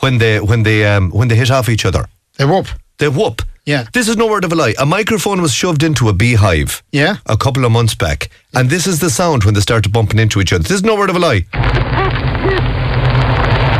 when 0.00 0.18
they 0.18 0.38
when 0.40 0.62
they 0.62 0.86
um, 0.86 1.10
when 1.10 1.26
they 1.26 1.34
hit 1.36 1.50
off 1.50 1.68
each 1.68 1.84
other? 1.84 2.06
they 2.38 2.44
whoop. 2.44 2.68
They 2.98 3.08
whoop. 3.08 3.42
Yeah. 3.66 3.86
This 3.92 4.08
is 4.08 4.16
no 4.16 4.26
word 4.26 4.44
of 4.44 4.52
a 4.52 4.54
lie. 4.54 4.74
A 4.78 4.84
microphone 4.86 5.40
was 5.40 5.52
shoved 5.52 5.82
into 5.82 6.08
a 6.08 6.12
beehive. 6.12 6.82
Yeah. 6.92 7.16
A 7.26 7.36
couple 7.36 7.64
of 7.64 7.72
months 7.72 7.94
back, 7.94 8.28
and 8.54 8.68
this 8.68 8.86
is 8.86 8.98
the 9.00 9.08
sound 9.10 9.44
when 9.44 9.54
they 9.54 9.60
started 9.60 9.92
bumping 9.92 10.18
into 10.20 10.40
each 10.40 10.52
other. 10.52 10.62
This 10.62 10.72
is 10.72 10.82
no 10.82 10.96
word 10.96 11.08
of 11.10 11.16
a 11.16 11.18
lie. 11.18 11.40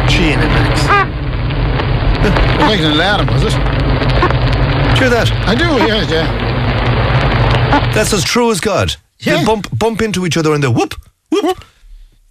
Gee, 0.08 0.32
and 0.32 0.42
it 0.46 0.48
makes. 0.48 0.84
It 2.24 2.30
was 2.58 2.68
like 2.70 2.80
an 2.80 2.92
alarm, 2.92 3.26
was 3.26 3.42
it? 3.44 3.50
Do 3.50 5.00
hear 5.00 5.10
that? 5.10 5.30
I 5.46 5.54
do, 5.54 5.64
yes, 5.64 6.10
yeah. 6.10 7.90
That's 7.92 8.12
as 8.12 8.24
true 8.24 8.50
as 8.50 8.60
God. 8.60 8.96
They 9.24 9.32
Yeah. 9.32 9.44
bump 9.44 9.68
bump 9.78 10.00
into 10.02 10.24
each 10.26 10.36
other 10.36 10.52
and 10.54 10.62
they 10.62 10.68
whoop 10.68 10.94
whoop. 11.30 11.64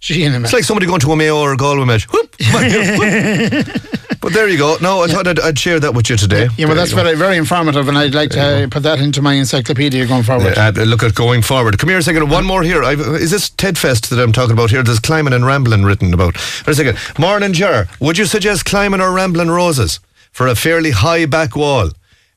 Gee, 0.00 0.24
and 0.24 0.34
it 0.34 0.42
It's 0.42 0.52
like 0.52 0.64
somebody 0.64 0.86
going 0.86 1.00
to 1.00 1.12
a 1.12 1.16
Mayo 1.16 1.38
or 1.38 1.52
a 1.52 1.56
Galway 1.56 1.84
match. 1.84 2.06
Whoop. 2.12 2.34
whoop. 2.52 3.66
but 4.24 4.32
there 4.32 4.48
you 4.48 4.56
go. 4.56 4.76
No, 4.80 5.02
I 5.02 5.06
thought 5.06 5.28
I'd, 5.28 5.38
I'd 5.38 5.58
share 5.58 5.78
that 5.80 5.92
with 5.94 6.08
you 6.08 6.16
today. 6.16 6.44
Yeah, 6.44 6.48
There 6.56 6.66
well, 6.68 6.76
that's 6.76 6.92
very, 6.92 7.14
very 7.14 7.36
informative, 7.36 7.88
and 7.88 7.98
I'd 7.98 8.14
like 8.14 8.30
to 8.30 8.64
uh, 8.64 8.66
put 8.70 8.82
that 8.82 8.98
into 8.98 9.20
my 9.20 9.34
encyclopedia 9.34 10.06
going 10.06 10.22
forward. 10.22 10.56
Uh, 10.56 10.72
look 10.76 11.02
at 11.02 11.14
going 11.14 11.42
forward. 11.42 11.78
Come 11.78 11.90
here 11.90 11.98
a 11.98 12.02
second. 12.02 12.30
One 12.30 12.46
more 12.46 12.62
here. 12.62 12.82
I've, 12.82 13.00
is 13.00 13.30
this 13.30 13.50
Ted 13.50 13.76
Fest 13.76 14.08
that 14.08 14.18
I'm 14.18 14.32
talking 14.32 14.52
about 14.54 14.70
here? 14.70 14.82
There's 14.82 14.98
climbing 14.98 15.34
and 15.34 15.44
rambling 15.44 15.84
written 15.84 16.14
about. 16.14 16.34
Wait 16.66 16.68
a 16.68 16.74
second. 16.74 16.98
Morning, 17.18 17.52
Jar. 17.52 17.86
Would 18.00 18.16
you 18.16 18.24
suggest 18.24 18.64
climbing 18.64 19.02
or 19.02 19.12
rambling 19.12 19.50
roses 19.50 20.00
for 20.32 20.46
a 20.46 20.54
fairly 20.54 20.92
high 20.92 21.26
back 21.26 21.54
wall? 21.54 21.90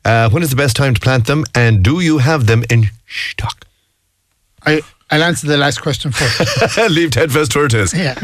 Uh, 0.04 0.30
when 0.30 0.44
is 0.44 0.50
the 0.50 0.58
best 0.58 0.76
time 0.76 0.94
to 0.94 1.00
plant 1.00 1.26
them? 1.26 1.46
And 1.56 1.84
do 1.84 2.02
you 2.02 2.18
have 2.18 2.48
them 2.48 2.66
in 2.70 2.88
stock? 3.08 3.66
I, 4.66 4.82
I'll 5.10 5.24
answer 5.24 5.48
the 5.48 5.58
last 5.58 5.82
question 5.82 6.12
first. 6.12 6.78
Leave 6.90 7.12
Ted 7.12 7.32
Fest 7.32 7.56
where 7.56 7.66
it 7.66 7.74
is. 7.74 7.94
yeah. 7.94 8.20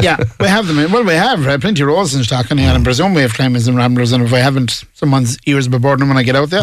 Yeah, 0.00 0.16
we 0.40 0.46
have 0.46 0.66
them. 0.66 0.76
Well, 0.92 1.04
we 1.04 1.14
have 1.14 1.46
uh, 1.46 1.58
plenty 1.58 1.82
of 1.82 1.88
roses 1.88 2.16
in 2.18 2.24
stock, 2.24 2.50
and 2.50 2.60
I 2.60 2.82
presume 2.82 3.14
we 3.14 3.22
have 3.22 3.32
climbers 3.34 3.66
and 3.66 3.76
ramblers, 3.76 4.12
and 4.12 4.22
if 4.24 4.32
I 4.32 4.40
haven't, 4.40 4.84
someone's 4.94 5.38
ears 5.46 5.68
will 5.68 5.78
be 5.78 5.82
burning 5.82 6.08
when 6.08 6.18
I 6.18 6.22
get 6.22 6.36
out 6.36 6.50
there. 6.50 6.62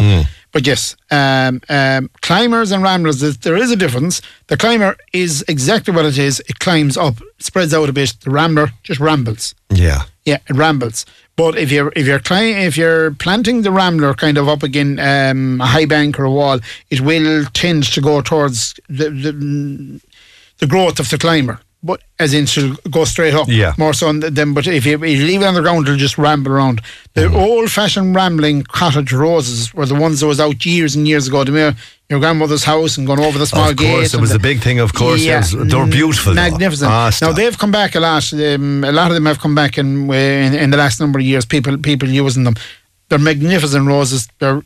But 0.52 0.66
yes, 0.66 0.94
um, 1.10 1.60
um, 1.68 2.10
climbers 2.22 2.70
and 2.70 2.82
ramblers, 2.82 3.20
there 3.38 3.56
is 3.56 3.72
a 3.72 3.76
difference. 3.76 4.22
The 4.46 4.56
climber 4.56 4.96
is 5.12 5.44
exactly 5.48 5.92
what 5.92 6.04
it 6.04 6.16
is. 6.16 6.38
It 6.48 6.60
climbs 6.60 6.96
up, 6.96 7.16
spreads 7.40 7.74
out 7.74 7.88
a 7.88 7.92
bit. 7.92 8.14
The 8.20 8.30
rambler 8.30 8.70
just 8.84 9.00
rambles. 9.00 9.54
Yeah. 9.68 10.02
Yeah, 10.24 10.38
it 10.48 10.54
rambles. 10.56 11.04
But 11.36 11.58
if 11.58 11.72
you're 11.72 11.92
if 11.96 12.06
you're 12.06 12.20
cli- 12.20 12.52
if 12.64 12.76
you're 12.76 13.10
planting 13.14 13.62
the 13.62 13.72
rambler 13.72 14.14
kind 14.14 14.38
of 14.38 14.48
up 14.48 14.62
again 14.62 15.00
um, 15.00 15.60
a 15.60 15.66
high 15.66 15.84
bank 15.86 16.20
or 16.20 16.24
a 16.24 16.30
wall, 16.30 16.60
it 16.88 17.00
will 17.00 17.44
tend 17.52 17.82
to 17.92 18.00
go 18.00 18.20
towards 18.22 18.74
the 18.88 19.10
the, 19.10 20.00
the 20.58 20.66
growth 20.68 21.00
of 21.00 21.10
the 21.10 21.18
climber. 21.18 21.58
But 21.86 22.00
as 22.18 22.32
in, 22.32 22.46
she'll 22.46 22.76
go 22.90 23.04
straight 23.04 23.34
up. 23.34 23.46
Yeah. 23.46 23.74
More 23.76 23.92
so 23.92 24.06
than. 24.10 24.32
Them, 24.32 24.54
but 24.54 24.66
if 24.66 24.86
you, 24.86 24.94
if 24.94 25.18
you 25.18 25.26
leave 25.26 25.42
it 25.42 25.46
on 25.46 25.52
the 25.52 25.60
ground, 25.60 25.86
it'll 25.86 25.98
just 25.98 26.16
ramble 26.16 26.52
around. 26.52 26.80
The 27.12 27.20
Mm-hmm. 27.24 27.36
old-fashioned 27.36 28.14
rambling 28.16 28.62
cottage 28.62 29.12
roses 29.12 29.74
were 29.74 29.84
the 29.84 29.94
ones 29.94 30.20
that 30.20 30.26
was 30.26 30.40
out 30.40 30.64
years 30.64 30.96
and 30.96 31.06
years 31.06 31.28
ago. 31.28 31.44
To 31.44 31.52
me, 31.52 31.72
your 32.08 32.20
grandmother's 32.20 32.64
house 32.64 32.96
and 32.96 33.06
going 33.06 33.20
over 33.20 33.38
the 33.38 33.46
small 33.46 33.66
gate. 33.66 33.72
Of 33.72 33.78
gate. 33.78 33.94
course, 33.96 34.14
it 34.14 34.20
was 34.20 34.30
the 34.32 34.38
big 34.38 34.60
thing, 34.62 34.78
of 34.80 34.94
course, 34.94 35.22
yes. 35.22 35.52
They 35.52 35.58
were 35.58 35.84
mm, 35.84 35.90
beautiful. 35.90 36.32
Magnificent. 36.32 36.90
Ah, 36.90 37.10
now 37.20 37.32
they've 37.32 37.58
come 37.58 37.70
back 37.70 37.94
a 37.94 38.00
lot. 38.00 38.32
Um, 38.32 38.82
a 38.84 38.90
lot 38.92 39.08
of 39.10 39.14
them 39.14 39.26
have 39.26 39.38
come 39.40 39.54
back 39.54 39.76
in, 39.76 40.10
in 40.10 40.54
in 40.54 40.70
the 40.70 40.78
last 40.78 41.00
number 41.00 41.18
of 41.18 41.24
years. 41.26 41.44
People 41.44 41.76
people 41.78 42.08
using 42.08 42.44
them. 42.44 42.54
They're 43.10 43.18
magnificent 43.18 43.86
roses. 43.86 44.26
They're 44.38 44.62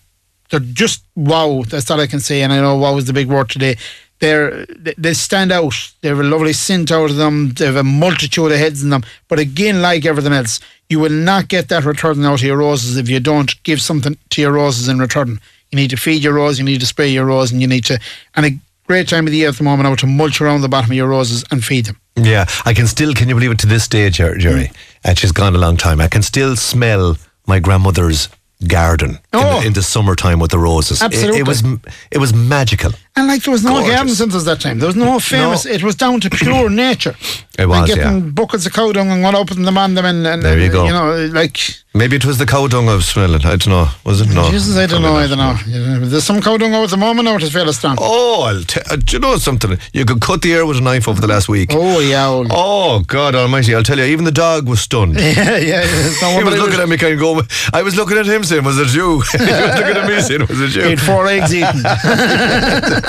they're 0.51 0.61
just 0.61 1.03
wow. 1.17 1.65
That's 1.67 1.91
all 1.91 2.01
I 2.01 2.07
can 2.07 2.21
say. 2.21 2.43
And 2.43 2.53
I 2.53 2.61
know 2.61 2.77
wow 2.77 2.97
is 2.97 3.07
the 3.07 3.13
big 3.13 3.29
word 3.29 3.51
today. 3.51 3.77
They're 4.21 4.67
they- 4.85 4.95
they 4.99 5.15
stand 5.15 5.53
out. 5.53 5.75
They 6.01 6.09
have 6.09 6.19
a 6.21 6.25
lovely 6.25 6.53
scent 6.53 6.91
out 6.91 7.11
of 7.11 7.17
them. 7.17 7.53
They 7.55 7.67
have 7.67 7.77
a 7.77 7.85
multitude 7.85 8.51
of 8.53 8.59
heads 8.59 8.83
in 8.83 8.91
them. 8.91 9.03
But 9.29 9.39
again, 9.39 9.81
like 9.83 10.05
everything 10.05 10.33
else, 10.33 10.61
you 10.89 10.99
will 10.99 11.13
not 11.13 11.49
get 11.49 11.69
that 11.69 11.85
return 11.85 12.25
out 12.25 12.35
of 12.41 12.43
your 12.43 12.57
roses 12.59 12.97
if 12.97 13.09
you 13.09 13.21
don't 13.21 13.55
give 13.63 13.81
something 13.81 14.17
to 14.31 14.41
your 14.41 14.53
roses 14.53 14.89
in 14.89 14.99
return. 14.99 15.39
You 15.71 15.77
need 15.77 15.91
to 15.91 15.97
feed 15.97 16.23
your 16.25 16.33
rose. 16.35 16.59
You 16.59 16.65
need 16.65 16.81
to 16.81 16.87
spray 16.87 17.09
your 17.09 17.27
rose, 17.27 17.53
and 17.53 17.61
you 17.61 17.69
need 17.69 17.85
to. 17.85 17.99
And 18.35 18.47
a 18.47 18.51
great 18.87 19.07
time 19.09 19.27
of 19.27 19.33
the 19.33 19.39
year 19.39 19.51
at 19.51 19.57
the 19.57 19.65
moment 19.65 19.87
I 19.87 19.91
now 19.91 19.97
to 19.97 20.07
mulch 20.07 20.41
around 20.41 20.63
the 20.63 20.69
bottom 20.69 20.91
of 20.91 20.97
your 20.97 21.09
roses 21.09 21.45
and 21.51 21.63
feed 21.65 21.87
them. 21.87 21.97
Yeah, 22.17 22.47
I 22.65 22.73
can 22.75 22.87
still. 22.87 23.13
Can 23.15 23.29
you 23.29 23.35
believe 23.35 23.53
it? 23.53 23.59
To 23.61 23.67
this 23.67 23.87
day, 23.87 24.09
Jer- 24.11 24.39
Jerry, 24.39 24.69
Mm. 24.69 24.75
and 25.05 25.19
she's 25.19 25.31
gone 25.33 25.55
a 25.55 25.59
long 25.59 25.77
time. 25.77 26.01
I 26.01 26.09
can 26.09 26.23
still 26.23 26.57
smell 26.57 27.17
my 27.47 27.61
grandmother's 27.61 28.29
garden 28.67 29.11
in, 29.11 29.19
Oh. 29.35 29.61
the, 29.61 29.67
in 29.69 29.73
the 29.75 29.83
summertime 29.83 30.41
with 30.41 30.51
the 30.51 30.59
roses. 30.59 31.01
It- 31.03 31.13
It, 31.15 31.47
was 31.47 31.63
it 32.11 32.19
was 32.19 32.33
magical. 32.35 32.93
And 33.19 33.27
like 33.27 33.43
there 33.43 33.53
was 33.53 33.65
no 33.65 33.73
Gorgeous. 33.73 33.95
garden 33.95 34.15
centres 34.15 34.45
that 34.45 34.61
time. 34.61 34.79
There 34.79 34.87
was 34.87 34.97
no 34.97 35.19
famous. 35.19 35.67
It 35.67 35.83
was 35.83 35.97
down 35.97 36.21
to 36.21 36.31
pure 36.31 36.71
nature. 36.71 37.17
It 37.59 37.63
and 37.63 37.71
was, 37.71 37.89
getting 37.89 38.25
yeah. 38.25 38.31
buckets 38.31 38.65
of 38.67 38.73
cow 38.73 38.93
dung 38.93 39.11
and 39.11 39.23
going 39.23 39.35
up 39.35 39.49
them 39.49 39.77
on 39.77 39.95
them 39.95 40.05
and, 40.05 40.25
and 40.25 40.43
There 40.43 40.59
you 40.59 40.71
go. 40.71 40.85
You 40.87 40.93
know, 40.93 41.27
like 41.33 41.59
Maybe 41.95 42.15
it 42.15 42.25
was 42.25 42.39
the 42.39 42.47
cow 42.47 42.69
dung 42.69 42.89
I 42.89 42.95
was 42.95 43.09
smelling. 43.09 43.45
I 43.45 43.57
don't 43.57 43.69
know. 43.69 43.89
Was 44.05 44.21
it? 44.21 44.29
No. 44.29 44.49
Jesus, 44.51 44.77
I 44.77 44.87
don't 44.87 45.03
know. 45.03 45.17
I 45.17 45.27
don't 45.27 45.39
know. 45.39 45.57
Yeah, 45.67 45.99
There's 46.01 46.23
some 46.23 46.41
cow 46.41 46.57
dung 46.57 46.73
out 46.73 46.85
at 46.85 46.91
the 46.91 46.97
moment 46.97 47.27
is 47.43 47.51
fairly 47.51 47.73
strong. 47.73 47.97
Oh, 47.99 48.43
I'll 48.43 48.63
t- 48.63 48.81
uh, 48.89 48.97
do 48.97 49.17
you 49.17 49.19
know 49.19 49.37
something? 49.39 49.77
You 49.93 50.05
could 50.05 50.21
cut 50.21 50.43
the 50.43 50.53
air 50.53 50.65
with 50.65 50.77
a 50.77 50.81
knife 50.81 51.09
over 51.09 51.21
the 51.21 51.27
last 51.27 51.49
week. 51.49 51.71
Oh 51.73 51.99
yeah, 51.99 52.29
old. 52.29 52.49
Oh 52.53 53.01
God 53.01 53.35
Almighty! 53.35 53.75
I'll 53.75 53.83
tell 53.83 53.99
you, 53.99 54.05
even 54.05 54.27
the 54.27 54.31
dog 54.31 54.69
was 54.69 54.81
stunned. 54.81 55.15
yeah, 55.19 55.57
yeah. 55.57 55.81
No 56.23 56.39
He 56.39 56.45
was 56.45 56.55
he 56.55 56.61
looking 56.61 56.79
at 56.79 56.89
me 56.89 56.99
kind 56.99 57.15
of 57.15 57.19
going. 57.19 57.49
I 57.73 57.83
was 57.83 57.97
looking 57.97 58.17
at 58.17 58.27
him 58.27 58.45
saying, 58.45 58.63
"Was 58.63 58.79
it 58.79 58.95
you?" 58.95 59.21
he 59.33 59.39
was 59.39 59.77
looking 59.81 59.97
at 59.97 60.09
me 60.09 60.21
saying, 60.21 60.41
"Was 60.47 60.61
it 60.61 60.71
He 60.71 60.81
you?" 60.81 60.89
had 60.91 61.01
four 61.01 61.27
eggs 61.27 61.53
eaten. 61.53 61.83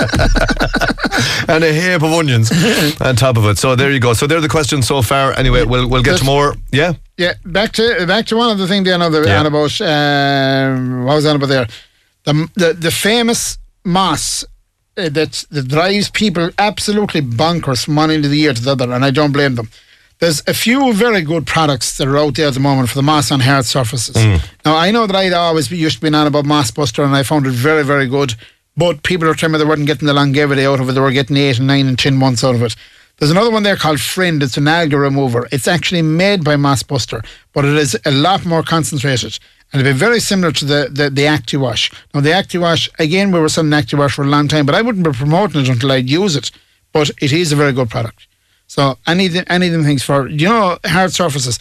and 1.48 1.64
a 1.64 1.72
heap 1.72 2.02
of 2.02 2.12
onions 2.12 2.50
on 3.00 3.16
top 3.16 3.36
of 3.36 3.44
it. 3.46 3.58
So 3.58 3.74
there 3.76 3.90
you 3.90 4.00
go. 4.00 4.12
So 4.12 4.26
they're 4.26 4.40
the 4.40 4.48
questions 4.48 4.86
so 4.86 5.02
far. 5.02 5.32
Anyway, 5.38 5.64
we'll 5.64 5.88
we'll 5.88 6.02
get 6.02 6.18
to 6.18 6.24
more. 6.24 6.54
Yeah. 6.72 6.94
Yeah, 7.16 7.34
back 7.44 7.72
to 7.72 8.06
back 8.06 8.26
to 8.26 8.36
one 8.36 8.50
of 8.50 8.58
the 8.58 8.66
things 8.66 8.84
there 8.86 8.98
now. 8.98 9.08
The 9.10 9.22
Yeah. 9.26 9.46
about 9.46 9.80
um, 9.80 11.04
what 11.04 11.14
was 11.16 11.26
on 11.26 11.36
about 11.36 11.48
there? 11.48 11.66
The 12.24 12.48
the, 12.54 12.72
the 12.74 12.90
famous 12.90 13.58
moss 13.84 14.44
uh, 14.96 15.08
that 15.10 15.44
that 15.50 15.68
drives 15.68 16.10
people 16.10 16.50
absolutely 16.58 17.22
bonkers 17.22 17.84
from 17.84 17.96
one 17.96 18.10
end 18.10 18.24
of 18.24 18.30
the 18.30 18.38
year 18.38 18.54
to 18.54 18.62
the 18.62 18.72
other, 18.72 18.92
and 18.92 19.04
I 19.04 19.10
don't 19.10 19.32
blame 19.32 19.54
them. 19.56 19.70
There's 20.18 20.42
a 20.46 20.52
few 20.52 20.92
very 20.92 21.22
good 21.22 21.46
products 21.46 21.96
that 21.96 22.06
are 22.06 22.18
out 22.18 22.34
there 22.34 22.48
at 22.48 22.52
the 22.54 22.60
moment 22.60 22.90
for 22.90 22.94
the 22.96 23.02
moss 23.02 23.30
on 23.32 23.40
hard 23.40 23.64
surfaces. 23.64 24.16
Now 24.66 24.76
I 24.76 24.90
know 24.90 25.06
that 25.06 25.16
I'd 25.16 25.32
always 25.32 25.68
be, 25.68 25.78
used 25.78 25.96
to 26.02 26.10
be 26.10 26.14
on 26.14 26.26
about 26.26 26.44
Moss 26.44 26.70
Buster, 26.70 27.02
and 27.04 27.16
I 27.16 27.22
found 27.22 27.46
it 27.46 27.52
very 27.52 27.82
very 27.84 28.06
good. 28.06 28.34
But 28.80 29.02
people 29.02 29.28
are 29.28 29.34
telling 29.34 29.52
me 29.52 29.58
they 29.58 29.66
weren't 29.66 29.86
getting 29.86 30.06
the 30.06 30.14
longevity 30.14 30.64
out 30.64 30.80
of 30.80 30.88
it; 30.88 30.92
they 30.92 31.00
were 31.00 31.10
getting 31.12 31.36
eight 31.36 31.58
and 31.58 31.66
nine 31.66 31.86
and 31.86 31.98
ten 31.98 32.16
months 32.16 32.42
out 32.42 32.54
of 32.54 32.62
it. 32.62 32.74
There's 33.18 33.30
another 33.30 33.50
one 33.50 33.62
there 33.62 33.76
called 33.76 34.00
Friend. 34.00 34.42
It's 34.42 34.56
an 34.56 34.66
algae 34.66 34.96
remover. 34.96 35.46
It's 35.52 35.68
actually 35.68 36.00
made 36.00 36.42
by 36.42 36.56
Mossbuster, 36.56 37.20
but 37.52 37.66
it 37.66 37.76
is 37.76 37.94
a 38.06 38.10
lot 38.10 38.46
more 38.46 38.62
concentrated. 38.62 39.38
And 39.70 39.82
it'll 39.82 39.92
be 39.92 39.98
very 39.98 40.18
similar 40.18 40.50
to 40.52 40.64
the, 40.64 40.88
the, 40.90 41.10
the 41.10 41.26
ActiWash. 41.26 41.92
Now, 42.14 42.22
the 42.22 42.30
ActiWash, 42.30 42.88
again, 42.98 43.30
we 43.30 43.38
were 43.38 43.50
selling 43.50 43.70
ActiWash 43.70 44.12
for 44.12 44.22
a 44.22 44.28
long 44.28 44.48
time, 44.48 44.64
but 44.64 44.74
I 44.74 44.80
wouldn't 44.80 45.04
be 45.04 45.12
promoting 45.12 45.60
it 45.60 45.68
until 45.68 45.92
I'd 45.92 46.08
use 46.08 46.34
it. 46.34 46.50
But 46.94 47.10
it 47.20 47.34
is 47.34 47.52
a 47.52 47.56
very 47.56 47.72
good 47.72 47.90
product. 47.90 48.26
So, 48.66 48.96
any, 49.06 49.28
any 49.48 49.66
of 49.66 49.72
them 49.72 49.84
things 49.84 50.02
for, 50.02 50.26
you 50.26 50.48
know, 50.48 50.78
hard 50.86 51.12
surfaces. 51.12 51.58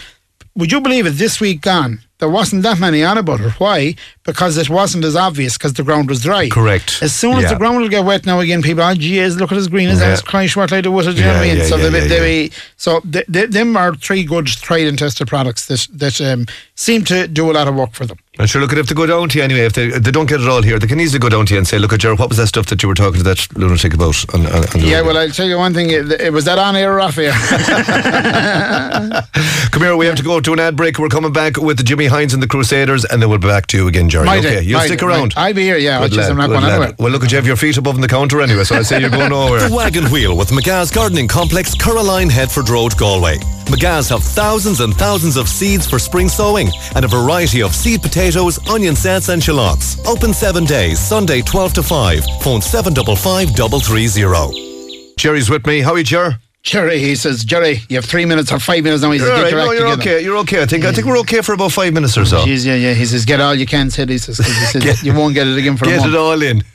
Would 0.55 0.71
you 0.71 0.79
believe 0.79 1.05
it? 1.05 1.11
This 1.11 1.41
week 1.41 1.59
gone, 1.59 1.99
there 2.19 2.29
wasn't 2.29 2.63
that 2.63 2.79
many 2.79 3.03
on 3.03 3.17
about 3.17 3.39
it. 3.41 3.51
Why? 3.59 3.95
Because 4.23 4.57
it 4.57 4.69
wasn't 4.69 5.05
as 5.05 5.15
obvious 5.15 5.57
because 5.57 5.73
the 5.73 5.83
ground 5.83 6.09
was 6.09 6.21
dry. 6.21 6.49
Correct. 6.49 6.99
As 7.01 7.13
soon 7.15 7.37
as 7.37 7.43
Yeah. 7.43 7.49
the 7.53 7.55
ground 7.55 7.79
will 7.81 7.89
get 7.89 8.03
wet 8.05 8.25
now 8.25 8.39
again, 8.41 8.61
people, 8.61 8.83
oh, 8.83 8.93
geez, 8.93 9.37
look 9.37 9.51
at 9.51 9.57
as 9.57 9.67
green 9.67 9.89
as 9.89 9.99
Yeah. 9.99 10.15
that. 10.15 10.25
Christ, 10.25 10.55
what 10.57 10.71
I 10.73 10.81
do 10.81 10.91
with 10.91 11.07
it, 11.07 11.13
do 11.13 11.19
you 11.19 11.25
know 11.25 11.33
what 11.33 11.41
I 11.41 11.45
Yeah, 11.45 11.53
mean? 11.53 11.61
yeah, 11.63 11.69
so 11.69 11.77
yeah, 11.77 11.89
they, 11.89 12.01
yeah, 12.01 12.07
they, 12.19 12.49
so 12.77 13.01
th 13.11 13.25
th 13.31 13.49
them 13.51 13.75
are 13.77 13.95
three 13.95 14.23
good 14.23 14.47
tried 14.47 14.87
and 14.87 14.97
tested 14.99 15.27
products 15.27 15.65
that 15.67 15.87
that 15.93 16.19
um, 16.21 16.45
seem 16.75 17.03
to 17.05 17.27
do 17.27 17.49
a 17.49 17.53
lot 17.53 17.67
of 17.67 17.75
work 17.75 17.93
for 17.93 18.05
them. 18.05 18.17
And 18.37 18.49
sure, 18.49 18.61
look, 18.61 18.71
at 18.71 18.77
if 18.77 18.87
they 18.87 18.95
go 18.95 19.05
down 19.05 19.27
to 19.29 19.37
you 19.37 19.43
anyway, 19.43 19.65
if 19.65 19.73
they, 19.73 19.87
if 19.87 20.03
they 20.03 20.11
don't 20.11 20.29
get 20.29 20.39
it 20.39 20.47
all 20.47 20.61
here, 20.61 20.79
they 20.79 20.87
can 20.87 20.99
easily 21.01 21.19
go 21.19 21.27
down 21.27 21.45
to 21.47 21.53
you 21.53 21.57
and 21.57 21.67
say, 21.67 21.77
look, 21.77 21.91
at 21.91 21.99
Jared, 21.99 22.19
what 22.19 22.29
was 22.29 22.37
that 22.37 22.47
stuff 22.47 22.67
that 22.67 22.81
you 22.81 22.87
were 22.87 22.95
talking 22.95 23.17
to 23.17 23.23
that 23.23 23.45
lunatic 23.57 23.93
about? 23.93 24.15
On, 24.33 24.45
on, 24.45 24.53
on 24.53 24.61
Yeah, 24.79 24.99
radio?" 24.99 25.03
well, 25.05 25.17
I'll 25.17 25.29
tell 25.29 25.47
you 25.47 25.57
one 25.57 25.73
thing. 25.73 25.89
It, 25.89 26.09
it 26.21 26.31
was 26.31 26.45
that 26.45 26.57
on 26.57 26.77
air 26.77 26.93
or 26.93 27.01
off 27.01 27.17
air. 27.17 27.33
Come 29.71 29.83
here, 29.83 29.95
we 29.97 30.05
have 30.05 30.15
to 30.15 30.23
go 30.23 30.39
to 30.39 30.53
an 30.53 30.59
ad 30.59 30.77
break. 30.77 30.99
We're 30.99 31.09
coming 31.09 31.33
back 31.33 31.57
with 31.57 31.77
the 31.77 31.83
Jimmy 31.83 32.05
Hines 32.09 32.33
and 32.33 32.43
the 32.43 32.47
Crusaders, 32.47 33.05
and 33.05 33.21
then 33.21 33.29
we'll 33.29 33.39
be 33.39 33.47
back 33.47 33.67
to 33.67 33.77
you 33.77 33.87
again, 33.87 34.09
Jerry. 34.09 34.25
Mighty, 34.25 34.47
okay, 34.47 34.61
you'll 34.61 34.77
mighty, 34.79 34.87
stick 34.89 35.03
around. 35.03 35.33
I'll 35.37 35.53
be 35.53 35.63
here, 35.63 35.77
yeah. 35.77 35.99
Good 35.99 36.03
I'll 36.03 36.09
just- 36.17 36.29
I'm 36.29 36.37
not 36.37 36.47
going 36.49 36.61
lad. 36.63 36.71
anywhere. 36.73 36.93
Well, 36.99 37.11
look, 37.11 37.23
at 37.23 37.31
you 37.31 37.37
have 37.37 37.47
your 37.47 37.55
feet 37.55 37.77
above 37.77 37.99
the 38.01 38.07
counter 38.07 38.41
anyway, 38.41 38.63
so 38.65 38.75
I 38.75 38.81
say 38.81 38.99
you're 38.99 39.09
going 39.09 39.29
nowhere. 39.39 39.67
The 39.69 39.73
Wagon 39.75 40.05
Wheel 40.11 40.35
with 40.35 40.49
McGaz 40.49 40.93
Gardening 40.93 41.27
Complex, 41.27 41.73
Caroline 41.75 42.29
Headford 42.29 42.69
Road, 42.69 42.97
Galway. 42.97 43.37
McGaz 43.69 44.09
have 44.09 44.23
thousands 44.23 44.79
and 44.79 44.93
thousands 44.95 45.37
of 45.37 45.47
seeds 45.47 45.87
for 45.87 45.99
spring 45.99 46.27
sowing 46.27 46.69
and 46.95 47.05
a 47.05 47.07
variety 47.07 47.61
of 47.61 47.75
seed 47.75 48.01
potatoes, 48.01 48.57
onion 48.67 48.95
sets 48.95 49.29
and 49.29 49.43
shallots. 49.43 50.03
Open 50.07 50.33
seven 50.33 50.65
days, 50.65 50.99
Sunday 50.99 51.41
12 51.41 51.73
to 51.73 51.83
5. 51.83 52.23
Phone 52.41 52.61
755 52.61 53.49
330. 53.55 55.15
Jerry's 55.17 55.49
with 55.49 55.65
me. 55.67 55.81
How 55.81 55.93
are 55.93 55.97
you, 55.99 56.03
Jer? 56.03 56.37
Jerry, 56.61 56.99
he 56.99 57.15
says, 57.15 57.45
Jerry, 57.45 57.79
you 57.87 57.95
have 57.95 58.03
three 58.05 58.25
minutes 58.25 58.51
or 58.51 58.59
five 58.59 58.83
minutes 58.83 59.01
now. 59.01 59.11
He 59.11 59.19
says, 59.19 59.27
You're 59.29 59.35
all 59.37 59.43
get 59.49 59.53
right. 59.55 59.65
No, 59.65 59.71
you're 59.71 59.89
together. 59.91 60.01
okay. 60.01 60.23
You're 60.23 60.37
okay. 60.39 60.61
I 60.61 60.65
think 60.65 60.83
I 60.83 60.91
think 60.91 61.07
we're 61.07 61.17
okay 61.19 61.41
for 61.41 61.53
about 61.53 61.71
five 61.71 61.93
minutes 61.93 62.17
or 62.17 62.25
so. 62.25 62.39
Jeez, 62.45 62.65
yeah, 62.65 62.75
yeah. 62.75 62.93
He 62.93 63.05
says, 63.05 63.23
get 63.23 63.39
all 63.39 63.55
you 63.55 63.65
can, 63.65 63.89
said 63.89 64.09
he 64.09 64.17
says, 64.17 64.37
he 64.39 64.43
says 64.43 65.01
you 65.01 65.13
won't 65.13 65.33
get 65.35 65.47
it 65.47 65.57
again 65.57 65.77
for 65.77 65.85
a 65.85 65.87
Get 65.87 66.01
month. 66.01 66.13
it 66.13 66.17
all 66.17 66.41
in. 66.41 66.63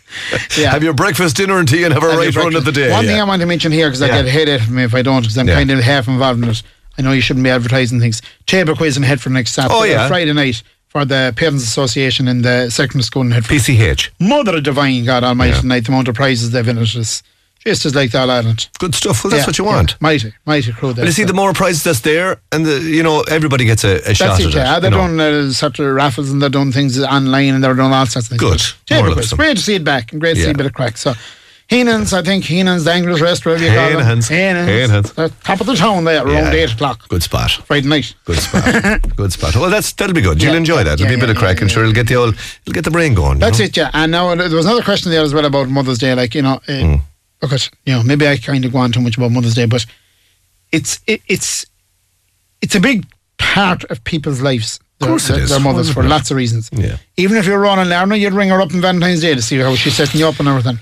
Yeah. 0.57 0.71
Have 0.71 0.85
your 0.85 0.95
breakfast, 0.95 1.37
dinner, 1.37 1.59
and 1.59 1.67
tea, 1.69 1.83
and 1.83 1.93
have 1.93 2.03
a 2.05 2.11
Have 2.11 2.19
right 2.19 2.35
run 2.37 2.55
of 2.55 2.65
the 2.65 2.71
day. 2.71 2.91
One 2.93 3.05
thing. 3.05 3.19
I 3.21 3.25
want 3.25 3.41
to 3.43 3.47
mention 3.47 3.73
here, 3.73 3.89
because 3.89 4.01
I 4.01 4.07
Yeah. 4.07 4.23
get 4.23 4.27
a 4.27 4.31
headache 4.31 4.61
from 4.63 4.77
me 4.77 4.85
if 4.85 4.95
I 4.95 5.03
don't, 5.03 5.23
because 5.23 5.37
I'm 5.37 5.49
Yeah. 5.49 5.55
kind 5.57 5.71
of 5.73 5.81
half 5.81 6.07
involved 6.07 6.43
in 6.43 6.51
it. 6.51 6.63
I 6.97 7.03
know 7.03 7.11
you 7.11 7.21
shouldn't 7.21 7.43
be 7.43 7.51
advertising 7.51 7.99
things. 8.01 8.23
Table 8.47 8.77
quiz 8.77 8.97
in 8.97 9.03
Headford 9.03 9.33
next 9.33 9.53
Saturday, 9.55 9.75
Oh, 9.75 9.83
yeah. 9.83 10.07
Friday 10.07 10.33
night 10.33 10.63
for 10.89 11.05
the 11.05 11.35
Parents 11.37 11.65
Association 11.65 12.29
in 12.29 12.43
the 12.43 12.71
secondary 12.71 13.03
school 13.03 13.23
in 13.23 13.33
Headford. 13.33 13.57
PCH. 13.57 14.11
Mother 14.21 14.57
of 14.57 14.63
Divine, 14.63 15.05
God 15.05 15.25
Almighty, 15.25 15.55
Yeah. 15.55 15.61
tonight, 15.63 15.85
the 15.87 15.91
amount 15.93 16.07
of 16.07 16.15
prizes 16.15 16.53
they've 16.53 16.67
in 16.69 16.79
it 16.79 16.95
is 16.95 17.23
just 17.67 17.87
as 17.87 17.95
like 17.95 18.11
the 18.11 18.19
All 18.21 18.31
Ireland. 18.31 18.69
Good 18.79 18.95
stuff. 18.95 19.25
Well, 19.25 19.31
that's 19.31 19.43
Yeah, 19.43 19.47
what 19.47 19.59
you 19.59 19.65
yeah. 19.65 19.77
want. 19.77 20.01
Mighty, 20.01 20.33
mighty 20.47 20.73
crew 20.73 20.93
there. 20.93 21.03
Well, 21.03 21.07
you 21.07 21.13
see, 21.13 21.23
so. 21.23 21.29
the 21.29 21.35
more 21.35 21.53
prizes 21.53 21.83
that's 21.83 22.01
there, 22.01 22.41
and 22.53 22.65
the 22.67 22.81
you 22.81 23.03
know 23.03 23.23
everybody 23.23 23.65
gets 23.65 23.85
a, 23.85 23.97
a 24.11 24.15
shot 24.15 24.39
That's 24.39 24.41
it, 24.41 24.47
at 24.49 24.55
yeah. 24.55 24.77
it. 24.77 24.81
They're 24.81 24.91
doing 24.91 25.19
uh, 25.21 25.51
sort 25.53 25.79
of 25.79 25.95
raffles 25.95 26.31
and 26.31 26.41
they're 26.43 26.49
doing 26.51 26.73
things 26.73 27.01
online 27.03 27.55
and 27.55 27.65
they're 27.65 27.75
doing 27.75 27.93
all 27.93 28.07
sorts 28.07 28.31
of 28.31 28.39
things. 28.39 28.75
Good. 28.89 29.05
More 29.05 29.13
quiz. 29.15 29.33
Great 29.33 29.57
to 29.57 29.63
see 29.63 29.75
it 29.77 29.85
back 29.85 30.13
and 30.13 30.21
great 30.21 30.35
to 30.37 30.43
see 30.43 30.51
a 30.51 30.55
bit 30.55 30.67
of 30.67 30.73
crack. 30.75 30.97
So, 30.99 31.15
Heenan's, 31.67 32.13
I 32.13 32.21
think 32.23 32.45
Heenan's, 32.45 32.85
the 32.85 32.93
Anglers 32.93 33.23
Rest, 33.23 33.47
wherever 33.47 33.65
you 33.65 33.71
call 33.71 33.89
them. 33.89 34.01
Heenan's. 34.01 34.29
Heenan's. 34.29 34.69
Heenan's. 35.15 35.33
Top 35.45 35.61
of 35.63 35.67
the 35.67 35.75
town 35.75 36.05
there, 36.05 36.17
Yeah. 36.29 36.43
around 36.43 36.55
8 36.55 36.73
o'clock. 36.75 37.09
Good 37.09 37.23
spot. 37.23 37.53
Friday 37.53 37.89
night. 37.89 38.15
Good 38.27 38.37
spot. 38.39 39.01
Good 39.17 39.33
spot. 39.33 39.57
Well, 39.57 39.71
that's 39.71 39.91
that'll 39.95 40.15
be 40.15 40.21
good. 40.21 40.43
You'll 40.43 40.53
Yeah, 40.53 40.59
enjoy 40.59 40.85
that. 40.85 41.01
It'll 41.01 41.05
yeah, 41.05 41.09
be 41.13 41.15
a 41.15 41.19
bit 41.19 41.27
yeah, 41.29 41.33
of 41.33 41.39
crack, 41.39 41.57
yeah, 41.57 41.63
and 41.63 41.71
sure, 41.71 41.83
it'll 41.85 41.95
get 41.95 42.07
the 42.09 42.17
old, 42.17 42.35
it'll 42.35 42.75
get 42.75 42.85
the 42.85 42.91
brain 42.91 43.15
going. 43.15 43.39
That's 43.39 43.59
know? 43.61 43.65
it, 43.65 43.77
yeah. 43.79 43.91
And 43.95 44.13
now 44.13 44.29
uh, 44.29 44.35
there 44.35 44.51
was 44.55 44.67
another 44.67 44.83
question 44.83 45.11
there 45.11 45.23
as 45.23 45.33
well 45.33 45.47
about 45.47 45.69
Mother's 45.71 45.97
Day. 45.99 46.15
Like, 46.15 46.35
you 46.35 46.43
know, 46.43 46.61
uh, 46.69 46.81
Hmm. 46.81 46.95
Look 47.43 47.53
at, 47.53 47.71
you 47.85 47.95
know, 47.95 48.03
maybe 48.03 48.27
I 48.27 48.37
kind 48.37 48.65
of 48.65 48.73
go 48.73 48.79
on 48.79 48.93
too 48.93 49.01
much 49.01 49.17
about 49.17 49.31
Mother's 49.31 49.55
Day, 49.55 49.67
but 49.67 49.87
it's 50.73 51.01
it, 51.07 51.23
it's 51.29 51.67
it's 52.61 52.75
a 52.75 52.81
big 52.81 53.07
part 53.39 53.85
of 53.85 54.03
people's 54.05 54.41
lives. 54.41 54.81
Their, 55.01 55.09
course 55.09 55.29
it 55.29 55.35
their, 55.35 55.43
is. 55.43 55.51
their 55.51 55.61
mothers 55.61 55.93
for 55.93 56.03
lots 56.05 56.31
of 56.31 56.37
reasons. 56.37 56.71
Yeah. 56.73 56.99
Even 57.17 57.37
if 57.37 57.47
you're 57.47 57.59
Ronan 57.59 57.89
Lerner, 57.89 58.19
you'd 58.19 58.33
ring 58.33 58.49
her 58.51 58.61
up 58.61 58.73
on 58.73 58.81
Valentine's 58.81 59.21
Day 59.21 59.35
to 59.35 59.43
see 59.43 59.59
how 59.59 59.75
she's 59.75 59.97
setting 59.97 60.21
you 60.21 60.29
up 60.29 60.39
and 60.39 60.49
everything. 60.49 60.79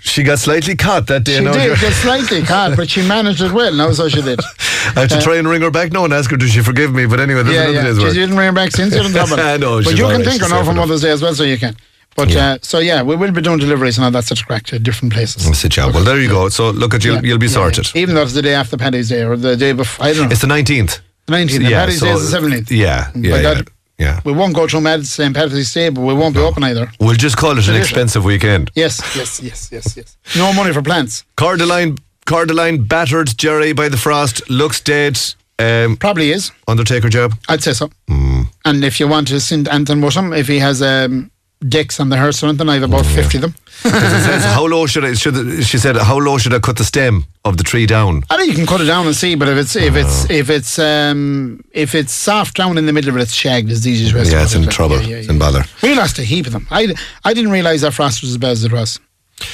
She 0.00 0.22
got 0.22 0.38
slightly 0.38 0.74
caught 0.74 1.06
that 1.08 1.24
day. 1.24 1.38
She 1.38 1.44
now, 1.44 1.52
did, 1.52 1.76
just 1.76 2.02
slightly, 2.02 2.42
God, 2.42 2.76
but 2.76 2.90
she 2.90 3.06
managed 3.06 3.42
it 3.42 3.52
well. 3.52 3.72
No, 3.72 3.92
so 3.92 4.08
she 4.08 4.22
did. 4.22 4.40
I 4.96 5.00
have 5.00 5.08
to 5.10 5.18
uh, 5.18 5.20
try 5.20 5.36
and 5.36 5.46
ring 5.46 5.60
her 5.62 5.70
back 5.70 5.92
now 5.92 6.04
and 6.04 6.12
ask 6.12 6.30
her, 6.30 6.36
does 6.36 6.50
she 6.50 6.62
forgive 6.62 6.92
me? 6.92 7.06
But 7.06 7.20
anyway, 7.20 7.42
there's 7.42 7.54
yeah, 7.54 7.68
another 7.68 8.00
yeah. 8.00 8.04
day's 8.04 8.14
She 8.14 8.20
didn't 8.20 8.36
ring 8.36 8.46
her 8.46 8.52
back 8.52 8.72
since 8.72 8.94
in 8.94 9.12
trouble. 9.12 9.38
I 9.38 9.58
know, 9.58 9.82
but 9.82 9.90
you 9.90 10.04
can 10.04 10.16
right, 10.16 10.24
think 10.24 10.42
her 10.42 10.48
now 10.48 10.64
for. 10.64 10.72
Mother's 10.72 11.02
Day 11.02 11.10
as 11.10 11.22
well, 11.22 11.34
so 11.34 11.44
you 11.44 11.58
can. 11.58 11.76
But 12.24 12.30
Yeah. 12.34 12.52
uh, 12.52 12.58
so 12.62 12.78
yeah, 12.78 13.02
we 13.02 13.16
will 13.16 13.32
be 13.32 13.40
doing 13.40 13.58
deliveries 13.58 13.96
and 13.98 14.04
all 14.04 14.10
that 14.12 14.24
sort 14.24 14.40
of 14.40 14.46
crack 14.46 14.64
to 14.66 14.78
different 14.78 15.12
places. 15.12 15.44
That's 15.46 15.64
it, 15.64 15.76
yeah. 15.76 15.86
Well, 15.86 16.04
there 16.04 16.20
you 16.20 16.28
go. 16.28 16.48
So 16.48 16.70
look 16.70 16.94
at 16.94 17.04
you, 17.04 17.14
Yeah, 17.14 17.20
you'll 17.22 17.38
be 17.38 17.46
yeah, 17.46 17.52
sorted. 17.52 17.86
Even 17.94 18.14
though 18.14 18.22
it's 18.22 18.34
the 18.34 18.42
day 18.42 18.54
after 18.54 18.76
Paddy's 18.76 19.08
Day 19.08 19.22
or 19.24 19.36
the 19.36 19.56
day 19.56 19.72
before, 19.72 20.06
I 20.06 20.12
don't 20.12 20.26
know. 20.26 20.32
It's 20.32 20.40
the 20.42 20.46
19th. 20.46 21.00
the 21.26 21.32
19th. 21.32 21.68
yeah, 21.68 21.80
Paddy's 21.80 22.00
so- 22.00 22.06
Day 22.06 22.12
is 22.12 22.30
the 22.30 22.38
17th. 22.38 22.70
Yeah, 22.70 23.10
yeah, 23.14 23.62
yeah. 23.98 24.20
We 24.24 24.32
won't 24.32 24.54
go 24.54 24.66
to 24.66 24.80
Mad 24.80 25.06
St. 25.06 25.34
Paddy's 25.34 25.72
Day, 25.72 25.88
but 25.90 26.00
we 26.02 26.14
won't 26.14 26.34
be 26.34 26.40
open 26.40 26.62
either. 26.64 26.90
We'll 27.00 27.14
just 27.16 27.36
call 27.36 27.58
it 27.58 27.68
an 27.68 27.76
expensive 27.76 28.24
weekend. 28.24 28.70
Yes, 28.74 29.00
yes, 29.16 29.40
yes, 29.42 29.68
yes, 29.72 29.96
yes. 29.96 30.16
No 30.36 30.52
money 30.52 30.72
for 30.72 30.82
plants. 30.82 31.24
Cordyline, 31.36 31.98
Cordyline 32.26 32.86
battered 32.88 33.36
Jerry 33.36 33.72
by 33.72 33.88
the 33.88 33.96
frost, 33.96 34.48
looks 34.48 34.80
dead. 34.80 35.18
Um, 35.58 35.96
Probably 35.98 36.30
is. 36.32 36.52
Undertaker 36.66 37.10
job. 37.10 37.34
I'd 37.48 37.62
say 37.62 37.74
so. 37.74 37.90
Hmm. 38.08 38.42
And 38.64 38.82
if 38.82 38.98
you 38.98 39.06
want 39.06 39.28
to 39.28 39.38
send 39.40 39.68
Anton 39.68 40.00
with 40.00 40.16
if 40.32 40.48
he 40.48 40.58
has 40.60 40.80
um, 40.80 41.30
decks 41.68 42.00
on 42.00 42.08
the 42.08 42.16
hearse 42.16 42.42
or 42.42 42.46
anything, 42.46 42.68
I 42.68 42.74
have 42.74 42.82
about 42.84 43.04
50 43.06 43.38
of 43.38 43.42
them. 43.42 43.54
Says, 43.82 44.44
how 44.56 44.66
low 44.66 44.86
should 44.86 45.04
I? 45.04 45.14
Should 45.14 45.64
she 45.64 45.78
said, 45.78 45.96
how 45.96 46.18
low 46.18 46.38
should 46.38 46.52
I 46.54 46.58
cut 46.58 46.76
the 46.76 46.84
stem 46.84 47.24
of 47.44 47.56
the 47.56 47.62
tree 47.64 47.86
down? 47.86 48.22
I 48.30 48.36
think 48.36 48.48
you 48.50 48.54
can 48.54 48.66
cut 48.66 48.80
it 48.80 48.84
down 48.84 49.06
and 49.06 49.14
see, 49.16 49.34
but 49.34 49.48
if 49.48 49.56
it's 49.56 49.76
if 49.76 49.94
it's 49.96 50.28
if 50.30 50.50
it's 50.50 50.78
um 50.78 51.62
if 51.72 51.94
it's 51.94 52.12
soft 52.12 52.56
down 52.56 52.76
in 52.78 52.86
the 52.86 52.92
middle 52.92 53.10
of 53.10 53.16
it, 53.16 53.22
it's 53.22 53.32
shagged. 53.32 53.70
It's 53.70 53.80
the 53.82 53.90
easiest 53.90 54.14
way. 54.14 54.22
Yeah, 54.24 54.42
it's 54.42 54.54
it. 54.54 54.62
in 54.62 54.68
trouble. 54.68 55.00
Yeah, 55.00 55.08
yeah, 55.08 55.16
It's 55.16 55.28
in 55.28 55.38
bother. 55.38 55.64
We 55.82 55.94
lost 55.94 56.18
a 56.18 56.22
heap 56.24 56.46
of 56.46 56.52
them. 56.52 56.66
I, 56.70 56.94
I 57.24 57.32
didn't 57.34 57.52
realise 57.52 57.80
that 57.82 57.94
frost 57.94 58.20
was 58.22 58.32
as 58.32 58.38
bad 58.38 58.52
as 58.52 58.64
it 58.64 58.72
was. 58.72 59.00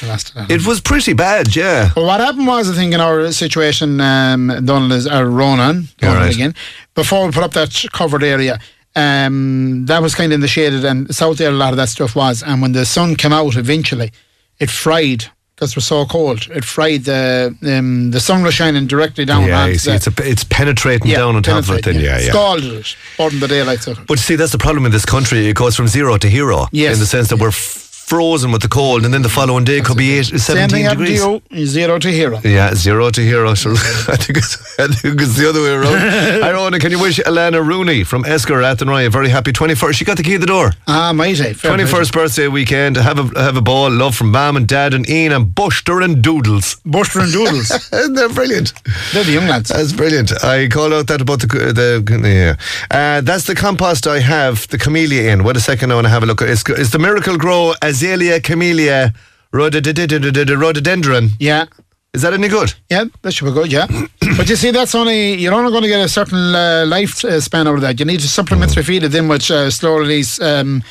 It. 0.03 0.51
It 0.51 0.67
was 0.67 0.81
pretty 0.81 1.13
bad, 1.13 1.55
yeah. 1.55 1.91
Well, 1.95 2.07
what 2.07 2.19
happened 2.19 2.49
was, 2.49 2.69
I 2.69 2.75
think, 2.75 2.93
in 2.93 3.01
our 3.01 3.31
situation, 3.31 4.01
um, 4.01 4.49
Donald 4.65 4.91
is 4.91 5.07
or 5.07 5.27
Ronan, 5.31 5.83
Yeah, 6.03 6.09
Donald 6.09 6.25
right. 6.25 6.35
again, 6.35 6.55
before 6.97 7.25
we 7.25 7.31
put 7.33 7.45
up 7.45 7.53
that 7.53 7.85
covered 7.93 8.25
area, 8.25 8.59
um, 8.97 9.87
that 9.87 10.03
was 10.03 10.15
kind 10.15 10.33
of 10.33 10.37
in 10.37 10.41
the 10.41 10.49
shaded 10.49 10.85
and 10.85 11.15
south 11.15 11.39
there. 11.39 11.51
A 11.51 11.53
lot 11.55 11.73
of 11.73 11.77
that 11.77 11.89
stuff 11.91 12.17
was, 12.17 12.43
and 12.43 12.61
when 12.63 12.73
the 12.73 12.85
sun 12.87 13.15
came 13.15 13.33
out, 13.33 13.57
eventually, 13.57 14.11
it 14.59 14.71
fried 14.71 15.27
because 15.55 15.71
it 15.71 15.77
was 15.77 15.87
so 15.87 16.05
cold. 16.07 16.47
It 16.51 16.65
fried 16.65 17.05
the 17.05 17.57
um, 17.63 18.11
the 18.11 18.21
sun 18.21 18.43
was 18.43 18.55
shining 18.55 18.87
directly 18.87 19.25
down. 19.25 19.45
Yeah, 19.47 19.73
see, 19.75 19.91
the- 19.91 19.97
it's, 19.97 20.07
a, 20.07 20.13
it's 20.31 20.45
penetrating 20.45 21.09
yeah, 21.09 21.19
down 21.19 21.37
on 21.37 21.43
top 21.43 21.65
of 21.65 21.71
it. 21.71 21.85
Then, 21.85 21.97
yeah, 21.97 22.19
yeah. 22.19 22.31
Scalded 22.31 22.73
it, 22.73 22.97
burning 23.17 23.41
the 23.41 23.49
daylights 23.49 23.87
out. 23.89 23.99
But 24.07 24.19
see, 24.19 24.37
that's 24.37 24.53
the 24.53 24.59
problem 24.59 24.85
in 24.87 24.93
this 24.93 25.05
country. 25.05 25.47
It 25.47 25.57
goes 25.57 25.77
from 25.77 25.89
zero 25.89 26.17
to 26.19 26.29
hero. 26.29 26.67
Yes. 26.73 26.95
In 26.95 27.01
the 27.01 27.07
sense 27.07 27.29
that 27.29 27.39
we're 27.39 27.49
f- 27.49 27.86
frozen 28.07 28.53
with 28.53 28.63
the 28.63 28.69
cold, 28.69 29.05
and 29.05 29.13
then 29.13 29.23
the 29.23 29.29
following 29.29 29.65
day 29.65 29.81
could 29.81 29.97
be 29.97 30.19
eight, 30.19 30.27
Same 30.27 30.39
17 30.39 30.69
thing 30.69 30.85
to 30.85 30.91
degrees. 30.91 31.21
you, 31.51 31.67
zero 31.67 31.99
to 31.99 32.09
hero. 32.09 32.41
Yeah, 32.45 32.75
zero 32.75 33.11
to 33.11 33.21
hero. 33.21 33.51
I 33.51 33.55
think 33.55 34.39
it's 34.39 34.79
I 34.79 34.87
think 34.87 35.21
it's 35.21 35.37
the 35.37 35.49
other 35.49 35.63
way 35.63 35.73
around. 35.73 35.99
Hi, 36.43 36.79
can 36.79 36.91
you 36.91 37.01
wish 37.01 37.19
Alana 37.21 37.67
Rooney 37.67 38.05
from 38.05 38.25
Esker 38.25 38.61
Athenry 38.63 39.07
a 39.07 39.11
very 39.11 39.29
happy 39.29 39.53
21st? 39.53 39.95
She 39.95 40.05
got 40.05 40.17
the 40.17 40.23
key 40.23 40.35
of 40.37 40.41
the 40.41 40.47
door. 40.47 40.73
Ah, 40.87 41.13
play. 41.13 41.35
21st 41.35 42.13
birthday 42.13 42.49
weekend. 42.49 42.97
Have 42.97 43.19
a 43.19 43.41
have 43.41 43.57
a 43.57 43.61
ball. 43.61 43.91
Love 43.91 44.15
from 44.15 44.31
mum 44.31 44.57
and 44.57 44.69
dad 44.69 44.95
and 44.95 45.09
Ian 45.09 45.33
and 45.33 45.55
Buster 45.55 46.01
and 46.01 46.23
Doodles. 46.23 46.77
Buster 46.85 47.21
and 47.21 47.33
Doodles. 47.33 47.69
They're 48.15 48.29
brilliant. 48.29 48.73
They're 49.13 49.25
the 49.25 49.33
young 49.33 49.49
lads. 49.49 49.71
That's 49.71 49.93
brilliant. 49.93 50.33
I 50.45 50.69
call 50.69 50.95
out 50.95 51.07
that 51.09 51.21
about 51.21 51.41
the 51.41 51.47
the 51.47 52.29
yeah. 52.29 52.57
Uh, 52.91 53.21
that's 53.21 53.45
the 53.47 53.55
compost 53.55 54.07
I 54.07 54.21
have 54.21 54.69
the 54.69 54.79
camellia 54.79 55.33
in. 55.33 55.43
Wait 55.45 55.57
a 55.57 55.61
second, 55.61 55.91
I 55.91 55.95
want 55.95 56.07
to 56.07 56.11
have 56.11 56.23
a 56.23 56.27
look. 56.27 56.43
Is, 56.43 56.63
is 56.69 56.91
the 56.91 56.99
Miracle-Gro 56.99 57.75
Azalea 57.97 58.41
Camellia 58.41 59.13
rhododendron? 59.53 61.31
Yeah. 61.41 61.65
Is 62.13 62.23
that 62.23 62.33
any 62.35 62.49
good? 62.49 62.73
Yeah, 62.91 63.05
that 63.23 63.33
should 63.35 63.45
be 63.47 63.53
good, 63.53 63.71
yeah. 63.73 63.87
but 64.37 64.49
you 64.49 64.57
see, 64.57 64.71
that's 64.71 64.95
only, 64.95 65.35
you're 65.35 65.55
only 65.55 65.71
going 65.71 65.83
to 65.83 65.89
get 65.89 66.01
a 66.05 66.09
certain 66.09 66.55
uh, 66.55 66.85
life 66.87 67.25
uh, 67.25 67.41
span 67.41 67.67
out 67.69 67.75
of 67.75 67.81
that. 67.83 67.99
You 68.01 68.07
need 68.07 68.21
to 68.21 68.29
supplementary 68.29 68.83
Mm. 68.83 68.87
feed 68.87 69.03
it 69.05 69.15
in 69.15 69.29
with 69.29 69.51
uh, 69.51 69.71
slow 69.71 69.97
release 69.97 70.41
um, 70.41 70.83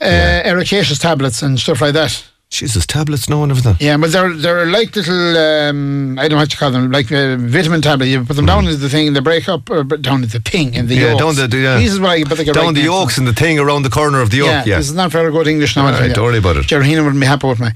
uh, 0.00 0.42
ericaceous 0.44 1.00
tablets 1.00 1.42
and 1.42 1.58
stuff 1.58 1.80
like 1.80 1.92
that. 1.94 2.24
Jesus, 2.58 2.86
tablets, 2.86 3.28
no 3.28 3.38
one 3.38 3.50
of 3.50 3.62
them. 3.62 3.76
Yeah, 3.80 3.96
but 3.98 4.12
they're 4.12 4.32
they're 4.34 4.66
like 4.66 4.94
little 4.96 5.36
um, 5.36 6.18
I 6.18 6.22
don't 6.28 6.36
know 6.36 6.42
what 6.42 6.52
you 6.52 6.58
call 6.58 6.70
them, 6.70 6.90
like 6.90 7.10
uh, 7.12 7.36
vitamin 7.36 7.82
tablets. 7.82 8.10
You 8.10 8.24
put 8.24 8.36
them 8.36 8.46
down 8.46 8.64
into 8.64 8.76
the 8.78 8.88
thing, 8.88 9.06
and 9.08 9.14
they 9.16 9.20
break 9.20 9.48
up 9.48 9.70
uh, 9.70 9.82
down 9.82 10.22
into 10.22 10.38
the 10.38 10.50
thing 10.50 10.76
and 10.76 10.88
the 10.88 10.96
Mm. 10.96 11.00
Yeah, 11.00 11.08
yolks. 11.10 11.22
down 11.22 11.34
the- 11.36 11.48
the- 11.56 11.62
yeah. 11.62 11.78
This 11.78 11.92
is 11.92 12.00
what 12.00 12.10
I 12.10 12.24
but 12.24 12.38
they 12.38 12.44
get 12.44 12.54
Down 12.54 12.66
right 12.66 12.74
the 12.74 12.80
yolks 12.82 13.18
and 13.18 13.26
the 13.26 13.34
thing 13.34 13.58
around 13.58 13.82
the 13.82 13.90
corner 13.90 14.20
of 14.22 14.30
the 14.30 14.38
yolk. 14.38 14.48
Yeah, 14.50 14.64
Yeah. 14.66 14.78
this 14.78 14.88
is 14.88 14.94
not 14.94 15.10
very 15.12 15.30
good 15.30 15.46
English 15.46 15.76
now. 15.76 15.84
Right, 15.90 16.14
don't 16.14 16.24
worry 16.24 16.38
about 16.38 16.56
it. 16.56 16.64
Heenan 16.70 17.04
wouldn't 17.04 17.20
be 17.20 17.26
happy 17.26 17.46
with 17.46 17.60
me. 17.60 17.68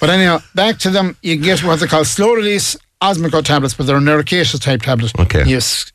But 0.00 0.10
anyhow, 0.10 0.40
back 0.54 0.78
to 0.80 0.90
them. 0.90 1.16
You 1.22 1.36
get 1.36 1.64
what 1.64 1.80
they 1.80 1.86
call 1.88 2.04
slow 2.04 2.32
release 2.34 2.76
Osmocote 3.02 3.44
tablets, 3.44 3.74
but 3.74 3.86
they're 3.86 3.96
an 3.96 4.04
ericaceous 4.06 4.60
type 4.60 4.82
tablet. 4.82 5.12
Okay. 5.18 5.44
Yes. 5.46 5.90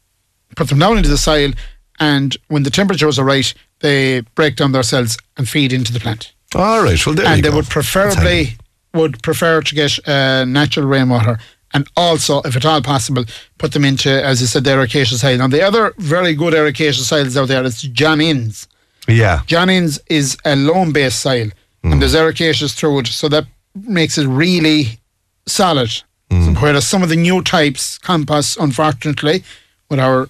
Put 0.58 0.68
them 0.70 0.80
down 0.80 0.98
into 0.98 1.10
the 1.10 1.18
soil, 1.18 1.52
and 2.00 2.36
when 2.50 2.64
the 2.64 2.70
temperatures 2.70 3.18
are 3.18 3.26
right, 3.26 3.54
they 3.80 4.22
break 4.36 4.56
down 4.58 4.72
their 4.74 4.84
cells 4.84 5.18
and 5.38 5.48
feed 5.48 5.72
into 5.74 5.94
the 5.94 6.00
plant. 6.00 6.33
All 6.56 6.84
right. 6.84 7.04
Well, 7.06 7.16
there 7.16 7.26
and 7.26 7.38
you 7.38 7.44
they 7.44 7.50
go. 7.50 7.56
would 7.58 7.68
preferably 7.70 8.58
would 8.94 9.22
prefer 9.24 9.62
to 9.62 9.76
get 9.76 10.08
uh, 10.08 10.46
natural 10.46 10.86
rainwater. 10.86 11.40
And 11.76 11.88
also, 11.98 12.42
if 12.44 12.56
at 12.56 12.66
all 12.66 12.82
possible, 12.82 13.26
put 13.58 13.72
them 13.72 13.84
into, 13.84 14.10
as 14.24 14.44
I 14.44 14.46
said, 14.46 14.64
the 14.64 14.70
ericaceous 14.72 15.22
soil. 15.22 15.38
Now, 15.38 15.48
the 15.48 15.64
other 15.64 15.94
very 15.98 16.36
good 16.36 16.54
ericaceous 16.54 17.06
soils 17.08 17.36
out 17.36 17.48
there 17.48 17.64
is 17.64 17.82
John 17.82 18.22
Innes. 18.22 18.68
Yeah. 19.08 19.42
John 19.48 19.70
Innes 19.72 20.00
is 20.08 20.38
a 20.46 20.56
loam 20.56 20.94
based 20.94 21.20
soil 21.22 21.50
and 21.84 22.00
there's 22.02 22.14
ericaceous 22.16 22.74
through 22.76 23.00
it, 23.00 23.08
so 23.08 23.28
that 23.30 23.46
makes 23.76 24.18
it 24.18 24.28
really 24.28 25.00
solid. 25.48 25.90
So 26.32 26.54
whereas 26.60 26.88
some 26.88 27.04
of 27.04 27.10
the 27.10 27.16
new 27.16 27.42
types, 27.44 27.98
compost, 27.98 28.58
unfortunately, 28.60 29.44
with 29.90 30.00
our 30.00 30.30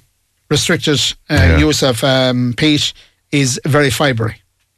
restricted 0.49 0.99
uh, 1.29 1.35
Yeah. 1.35 1.57
use 1.59 1.83
of 1.83 2.03
um, 2.03 2.53
peat, 2.57 2.93
is 3.31 3.59
very 3.65 3.89
fibery. 3.89 4.35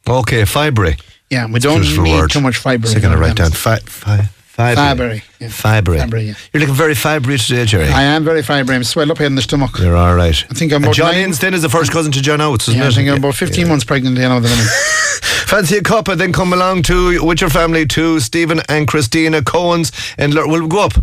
Okay, 0.07 0.41
fibery. 0.43 0.99
Yeah, 1.29 1.47
we 1.47 1.59
don't 1.59 1.81
need 1.81 1.97
word. 1.97 2.29
too 2.31 2.41
much 2.41 2.57
fibre. 2.57 2.87
Going 2.87 3.01
to 3.13 3.17
write 3.17 3.35
down 3.35 3.51
fi- 3.51 3.79
fi-. 3.79 4.29
Fibery, 4.55 5.21
yeah. 5.41 5.47
Fibery, 5.49 6.27
yeah. 6.27 6.33
You're 6.53 6.61
looking 6.61 6.75
very 6.75 6.93
fibery 6.93 7.45
today, 7.45 7.65
Jerry. 7.65 7.89
I 7.89 8.03
am 8.03 8.23
very 8.23 8.41
fibrous. 8.41 8.73
I'm 8.73 8.83
swelled 8.85 9.11
up 9.11 9.17
here 9.17 9.27
in 9.27 9.35
the 9.35 9.41
stomach. 9.41 9.77
You're 9.79 9.97
all 9.97 10.15
right. 10.15 10.45
I 10.49 10.53
think 10.53 10.71
I'm 10.71 10.77
And 10.77 10.85
about 10.85 10.95
John 10.95 11.11
nine- 11.13 11.53
is 11.53 11.61
the 11.61 11.67
first 11.67 11.91
cousin 11.91 12.13
to 12.13 12.21
John 12.21 12.39
Oates, 12.39 12.69
isn't 12.69 12.79
Yeah, 12.79 12.87
I 12.87 12.91
think 12.91 13.09
I'm 13.09 13.17
about 13.17 13.35
15 13.35 13.67
months 13.67 13.83
pregnant 13.83 14.15
you 14.17 14.23
know, 14.23 14.39
the 14.39 14.47
minute. 14.47 14.65
Fancy 15.47 15.77
a 15.77 15.81
cup 15.81 16.07
and 16.07 16.21
then 16.21 16.31
come 16.31 16.53
along 16.53 16.83
to 16.83 17.21
with 17.23 17.41
your 17.41 17.49
family 17.49 17.85
to 17.87 18.21
Stephen 18.21 18.61
and 18.69 18.87
Christina 18.87 19.41
Cohen's 19.41 19.91
and 20.17 20.33
Lur- 20.33 20.47
we'll 20.47 20.67
go 20.67 20.85
up. 20.85 20.93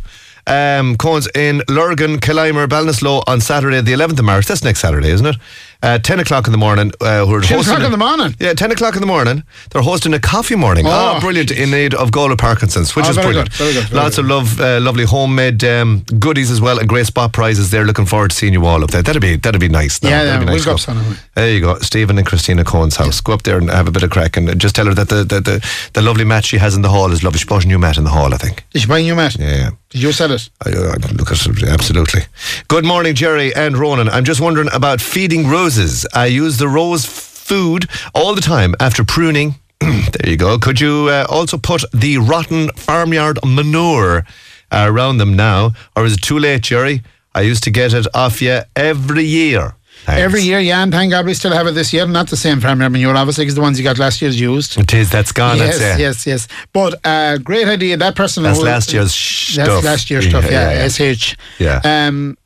Um, 0.47 0.97
Cohen's 0.97 1.29
in 1.35 1.63
Lurgan, 1.69 2.19
Killimor, 2.21 2.67
Ballinasloe 2.67 3.23
on 3.27 3.41
Saturday, 3.43 3.81
the 3.83 3.93
11th 3.93 4.19
of 4.19 4.25
March. 4.25 4.47
That's 4.47 4.65
next 4.65 4.81
Saturday, 4.81 5.11
isn't 5.11 5.27
it? 5.27 5.37
Uh, 5.83 5.99
10 5.99 6.21
o'clock 6.21 6.47
in 6.47 6.53
the 6.53 6.59
morning. 6.59 6.93
Uh, 7.01 7.27
we're 7.29 7.41
10 7.41 7.59
o'clock 7.59 7.81
a- 7.81 7.85
in 7.87 7.91
the 7.91 7.99
morning? 7.99 8.37
Yeah, 8.39 8.55
10 8.55 8.71
o'clock 8.71 8.95
in 8.95 9.01
the 9.01 9.07
morning. 9.07 9.43
They're 9.71 9.83
hosting 9.83 10.15
a 10.15 10.21
coffee 10.21 10.55
morning. 10.55 10.87
Oh, 10.87 11.15
Oh, 11.17 11.21
brilliant. 11.21 11.51
In 11.51 11.75
aid 11.75 11.93
of 11.95 12.13
Gola 12.13 12.37
Parkinson's, 12.37 12.95
which 12.95 13.07
Oh, 13.07 13.11
is 13.11 13.17
brilliant. 13.17 13.51
good, 13.51 13.59
very 13.59 13.73
good, 13.73 13.85
very 13.89 14.01
Lots 14.03 14.15
good. 14.17 14.25
of 14.25 14.31
love, 14.31 14.61
uh, 14.61 14.79
lovely 14.81 15.05
homemade 15.05 15.65
um, 15.65 16.05
goodies 16.21 16.51
as 16.53 16.61
well 16.61 16.79
and 16.79 16.89
great 16.89 17.07
spot 17.07 17.33
prizes 17.33 17.71
there. 17.73 17.85
Looking 17.85 18.07
forward 18.07 18.31
to 18.31 18.37
seeing 18.37 18.53
you 18.53 18.65
all 18.65 18.85
up 18.85 18.91
there. 18.93 19.03
That'd 19.03 19.21
be 19.23 19.35
that'd 19.37 19.61
be 19.61 19.69
nice. 19.69 20.01
now. 20.03 20.11
Yeah, 20.11 20.25
That'd 20.25 20.33
yeah, 20.33 20.39
be 20.39 20.45
we'll 20.45 20.75
nice 20.75 20.87
go 20.87 20.93
up. 20.93 21.17
There 21.35 21.51
you 21.51 21.61
go, 21.61 21.79
Stephen 21.81 22.17
and 22.17 22.27
Christina 22.27 22.63
Cohen's 22.65 22.95
house. 22.97 23.21
Go 23.21 23.33
up 23.33 23.43
there 23.43 23.59
and 23.59 23.69
have 23.69 23.89
a 23.89 23.91
bit 23.91 24.05
of 24.05 24.11
crack 24.11 24.37
and 24.37 24.61
just 24.61 24.77
tell 24.77 24.87
her 24.87 24.95
that 24.95 25.09
the, 25.09 25.25
the, 25.25 25.41
the, 25.41 25.71
the 25.95 26.03
lovely 26.03 26.25
mat 26.25 26.45
she 26.45 26.59
has 26.59 26.77
in 26.77 26.83
the 26.83 26.91
hall 26.91 27.11
is 27.11 27.25
lovely. 27.25 27.41
She 27.41 27.47
bought 27.47 27.65
a 27.65 27.67
new 27.67 27.79
mat 27.81 27.97
in 27.99 28.05
the 28.05 28.11
hall, 28.11 28.33
I 28.33 28.37
think. 28.37 28.65
Did 28.71 28.83
you 28.83 28.89
buy 28.89 29.01
a 29.01 29.03
new 29.03 29.17
mat? 29.17 29.37
Yeah, 29.39 29.49
yeah. 29.57 29.71
Did 29.91 30.01
you 30.03 30.13
sell 30.13 30.31
it? 30.33 30.49
I, 30.65 30.71
I 30.71 30.73
look 31.13 31.31
at 31.33 31.45
it, 31.47 31.63
absolutely. 31.69 32.23
Good 32.69 32.85
morning, 32.87 33.15
Jerry 33.15 33.55
and 33.55 33.77
Ronan. 33.77 34.09
I'm 34.09 34.25
just 34.25 34.41
wondering 34.41 34.69
about 34.73 35.03
feeding 35.03 35.47
roses. 35.79 36.07
I 36.15 36.27
use 36.27 36.57
the 36.59 36.69
rose 36.69 37.05
food 37.05 37.89
all 38.15 38.35
the 38.35 38.41
time 38.41 38.75
after 38.81 39.05
pruning. 39.05 39.55
there 39.81 40.29
you 40.31 40.37
go. 40.37 40.59
Could 40.59 40.81
you 40.81 41.09
uh, 41.09 41.27
also 41.29 41.59
put 41.59 41.85
the 41.93 42.19
rotten 42.19 42.69
farmyard 42.77 43.39
manure 43.45 44.25
uh, 44.71 44.87
around 44.89 45.19
them 45.19 45.35
now, 45.37 45.73
or 45.97 46.05
is 46.07 46.15
it 46.15 46.23
too 46.23 46.39
late, 46.39 46.63
Jerry? 46.63 47.03
I 47.35 47.41
used 47.43 47.65
to 47.65 47.71
get 47.71 47.95
it 47.95 48.07
off 48.15 48.43
you 48.43 48.61
every 48.77 49.25
year. 49.25 49.75
Thanks. 50.05 50.21
Every 50.21 50.43
year, 50.43 50.59
yeah, 50.59 50.83
and 50.83 50.91
thank 50.93 51.13
God 51.13 51.27
we 51.27 51.35
still 51.35 51.53
have 51.53 51.67
it 51.69 51.73
this 51.73 51.93
year. 51.93 52.07
Not 52.09 52.29
the 52.29 52.37
same 52.37 52.61
farmyard 52.61 52.91
manure, 52.93 53.15
obviously, 53.17 53.45
because 53.45 53.55
the 53.55 53.61
ones 53.61 53.79
you 53.79 53.85
got 53.85 53.99
last 53.99 54.21
year's 54.21 54.41
used. 54.41 54.77
It 54.79 54.93
is. 54.95 55.11
That's 55.11 55.31
gone. 55.33 55.59
yes, 55.59 55.79
that's 55.79 56.01
yes, 56.01 56.27
yes. 56.27 56.49
But 56.73 56.99
uh, 57.07 57.39
great 57.39 57.69
idea. 57.69 57.97
That 57.97 58.17
person. 58.17 58.43
That's 58.43 58.59
who- 58.59 58.65
last 58.65 58.93
year's 58.93 59.15
sh- 59.15 59.57
That's 59.57 59.71
stuff. 59.71 59.85
last 59.85 60.11
year's 60.11 60.29
stuff. 60.29 60.45
Yeah, 60.45 60.71
Yeah, 60.87 60.89
yeah, 60.99 61.15
sh. 61.15 61.37
Yeah. 61.59 61.81
Um, 61.85 62.37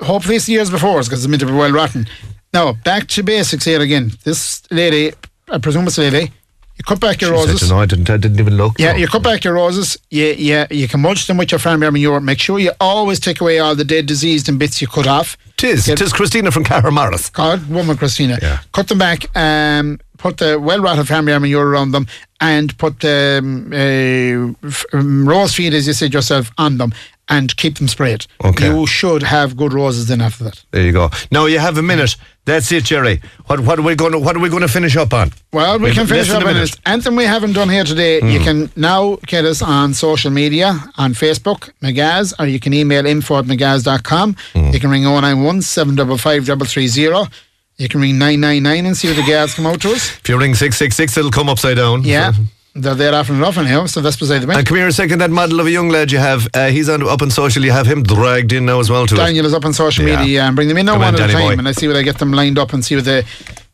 hopefully 0.00 0.36
it's 0.36 0.44
the 0.46 0.52
years 0.52 0.70
before 0.70 1.00
because 1.02 1.24
it's 1.24 1.26
meant 1.28 1.40
to 1.40 1.46
be 1.46 1.52
well 1.52 1.72
rotten. 1.72 2.06
Now 2.54 2.72
back 2.72 3.08
to 3.08 3.22
basics 3.22 3.64
here 3.64 3.80
again. 3.80 4.12
This 4.24 4.62
lady, 4.70 5.12
I 5.50 5.58
presume 5.58 5.86
it's 5.88 5.98
a 5.98 6.02
lady. 6.02 6.30
You 6.76 6.82
cut 6.84 7.00
back 7.00 7.20
your 7.20 7.30
Jeez, 7.32 7.46
roses. 7.46 7.70
know. 7.70 7.80
I 7.80 7.86
didn't, 7.86 8.08
I 8.10 8.16
didn't 8.16 8.40
even 8.40 8.56
look. 8.56 8.78
Yeah, 8.78 8.92
No. 8.92 8.98
you 8.98 9.06
cut 9.08 9.22
back 9.22 9.44
your 9.44 9.54
roses. 9.54 9.96
You, 10.10 10.26
you, 10.26 10.64
you 10.70 10.88
can 10.88 11.00
mulch 11.00 11.26
them 11.28 11.36
with 11.36 11.52
your 11.52 11.58
farm 11.60 11.80
manure. 11.80 12.20
Make 12.20 12.40
sure 12.40 12.58
you 12.58 12.72
always 12.80 13.20
take 13.20 13.40
away 13.40 13.58
all 13.60 13.74
the 13.76 13.84
dead, 13.84 14.06
diseased 14.06 14.48
and 14.48 14.58
bits 14.58 14.80
you 14.80 14.88
cut 14.88 15.06
off. 15.06 15.36
Tis. 15.56 15.86
Get- 15.86 15.98
Tis 15.98 16.12
Christina 16.12 16.50
from 16.50 16.64
Carramorris. 16.64 17.32
God, 17.32 17.68
woman 17.68 17.96
Christina. 17.96 18.38
Yeah. 18.42 18.58
Cut 18.72 18.88
them 18.88 18.98
back. 18.98 19.26
Um, 19.36 20.00
put 20.18 20.38
the 20.38 20.58
well 20.58 20.80
rotted 20.80 21.06
farm 21.06 21.26
manure 21.26 21.64
around 21.68 21.92
them, 21.92 22.06
and 22.40 22.76
put 22.78 22.98
the 23.00 23.38
um, 23.40 23.72
uh, 23.72 24.68
f- 24.68 24.84
um, 24.92 25.28
rose 25.28 25.54
feed, 25.54 25.74
as 25.74 25.86
you 25.86 25.92
said 25.92 26.12
yourself, 26.12 26.50
on 26.58 26.78
them, 26.78 26.92
and 27.28 27.56
keep 27.56 27.78
them 27.78 27.88
sprayed. 27.88 28.26
Okay. 28.44 28.68
You 28.68 28.86
should 28.86 29.22
have 29.22 29.56
good 29.56 29.72
roses 29.72 30.08
then 30.08 30.20
after 30.20 30.44
that. 30.44 30.64
There 30.70 30.82
you 30.82 30.92
go. 30.92 31.10
Now 31.30 31.46
you 31.46 31.58
have 31.58 31.78
a 31.78 31.82
minute. 31.82 32.16
That's 32.46 32.70
it, 32.72 32.84
Jerry. 32.84 33.22
What 33.46 33.60
what 33.60 33.78
are 33.78 33.82
we 33.82 33.94
going 33.94 34.12
to 34.12 34.18
what 34.18 34.36
are 34.36 34.38
we 34.38 34.50
going 34.50 34.62
to 34.62 34.68
finish 34.68 34.96
up 34.96 35.14
on? 35.14 35.32
Well, 35.52 35.78
we 35.78 35.92
can 35.92 36.06
finish 36.06 36.28
up 36.28 36.42
a 36.42 36.46
on 36.46 36.52
minute. 36.52 36.74
it. 36.74 36.80
Anything 36.84 37.16
we 37.16 37.24
haven't 37.24 37.54
done 37.54 37.70
here 37.70 37.84
today, 37.84 38.16
you 38.16 38.38
hmm. 38.38 38.44
can 38.44 38.70
now 38.76 39.16
get 39.26 39.44
us 39.46 39.62
on 39.62 39.94
social 39.94 40.30
media, 40.30 40.78
on 40.98 41.14
Facebook, 41.14 41.72
Megaz, 41.80 42.34
or 42.38 42.46
you 42.46 42.60
can 42.60 42.74
email 42.74 43.06
info 43.06 43.38
at 43.38 43.46
megaz.com. 43.46 44.36
Hmm. 44.52 44.70
You 44.72 44.80
can 44.80 44.90
ring 44.90 45.04
091 45.04 45.62
755 45.62 46.44
330. 46.44 47.34
You 47.76 47.88
can 47.88 48.00
ring 48.00 48.18
999 48.18 48.86
and 48.86 48.96
see 48.96 49.08
what 49.08 49.16
the 49.16 49.30
guards 49.30 49.54
come 49.54 49.66
out 49.66 49.80
to 49.80 49.92
us. 49.92 50.18
If 50.18 50.28
you 50.28 50.38
ring 50.38 50.54
six 50.54 50.76
six 50.76 50.96
six, 50.96 51.16
it'll 51.16 51.30
come 51.30 51.48
upside 51.48 51.76
down. 51.76 52.04
Yeah. 52.04 52.32
They're 52.76 52.96
there 52.96 53.14
often 53.14 53.36
enough 53.36 53.56
anyhow, 53.56 53.86
so 53.86 54.00
that's 54.00 54.16
beside 54.16 54.40
the 54.40 54.46
point. 54.46 54.58
And 54.58 54.66
come 54.66 54.76
here 54.76 54.88
a 54.88 54.92
second. 54.92 55.20
That 55.20 55.30
model 55.30 55.60
of 55.60 55.66
a 55.66 55.70
young 55.70 55.90
lad 55.90 56.10
you 56.10 56.18
have, 56.18 56.48
uh, 56.54 56.70
he's 56.70 56.88
on 56.88 57.06
up 57.08 57.22
on 57.22 57.30
social. 57.30 57.64
You 57.64 57.70
have 57.70 57.86
him 57.86 58.02
dragged 58.02 58.52
in 58.52 58.66
now 58.66 58.80
as 58.80 58.90
well 58.90 59.06
to. 59.06 59.14
Daniel 59.14 59.46
is 59.46 59.54
up 59.54 59.64
on 59.64 59.72
social 59.72 60.04
Yeah. 60.04 60.18
media 60.18 60.42
and 60.42 60.56
bring 60.56 60.66
them 60.66 60.76
in 60.78 60.86
now 60.86 60.98
one 60.98 61.14
on, 61.14 61.20
at 61.20 61.30
a 61.30 61.32
time 61.32 61.42
boy. 61.42 61.52
and 61.52 61.68
I 61.68 61.72
see 61.72 61.86
what 61.86 61.96
I 61.96 62.02
get 62.02 62.18
them 62.18 62.32
lined 62.32 62.58
up 62.58 62.72
and 62.72 62.84
see 62.84 62.96
what 62.96 63.04
they 63.04 63.22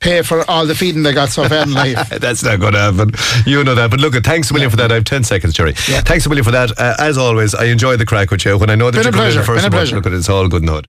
pay 0.01 0.21
for 0.21 0.49
all 0.51 0.67
the 0.67 0.75
feeding 0.75 1.03
they 1.03 1.15
got 1.15 1.31
so 1.31 1.49
far 1.49 1.63
in 1.63 1.73
life. 1.73 2.11
That's 2.21 2.43
not 2.43 2.61
going 2.61 2.75
to 2.75 2.79
happen. 2.79 3.13
You 3.47 3.65
know 3.65 3.75
that. 3.75 3.91
But 3.91 4.01
look, 4.01 4.13
thanks 4.23 4.51
a 4.51 4.53
million 4.55 4.71
for 4.71 4.77
that. 4.77 4.91
I 4.93 4.97
have 4.97 5.05
10 5.05 5.25
seconds, 5.25 5.55
Jerry. 5.55 5.71
Yeah. 5.89 6.03
Thanks 6.03 6.27
a 6.27 6.29
million 6.29 6.45
for 6.45 6.51
that. 6.53 6.79
Uh, 6.79 6.95
as 6.99 7.17
always, 7.17 7.55
I 7.55 7.65
enjoy 7.67 7.97
the 7.97 8.05
crack 8.07 8.31
with 8.31 8.45
you. 8.45 8.59
When 8.59 8.69
I 8.69 8.75
know 8.75 8.91
that 8.91 8.99
Been 8.99 9.05
you're 9.05 9.09
a 9.09 9.13
coming 9.13 9.27
in 9.29 9.33
pleasure. 9.33 9.41
the 9.41 9.47
first 9.47 9.71
Been 9.71 9.95
a 9.95 9.97
look 9.97 10.07
at 10.07 10.13
it, 10.13 10.17
it's 10.17 10.29
all 10.29 10.47
good 10.49 10.63
note. 10.63 10.79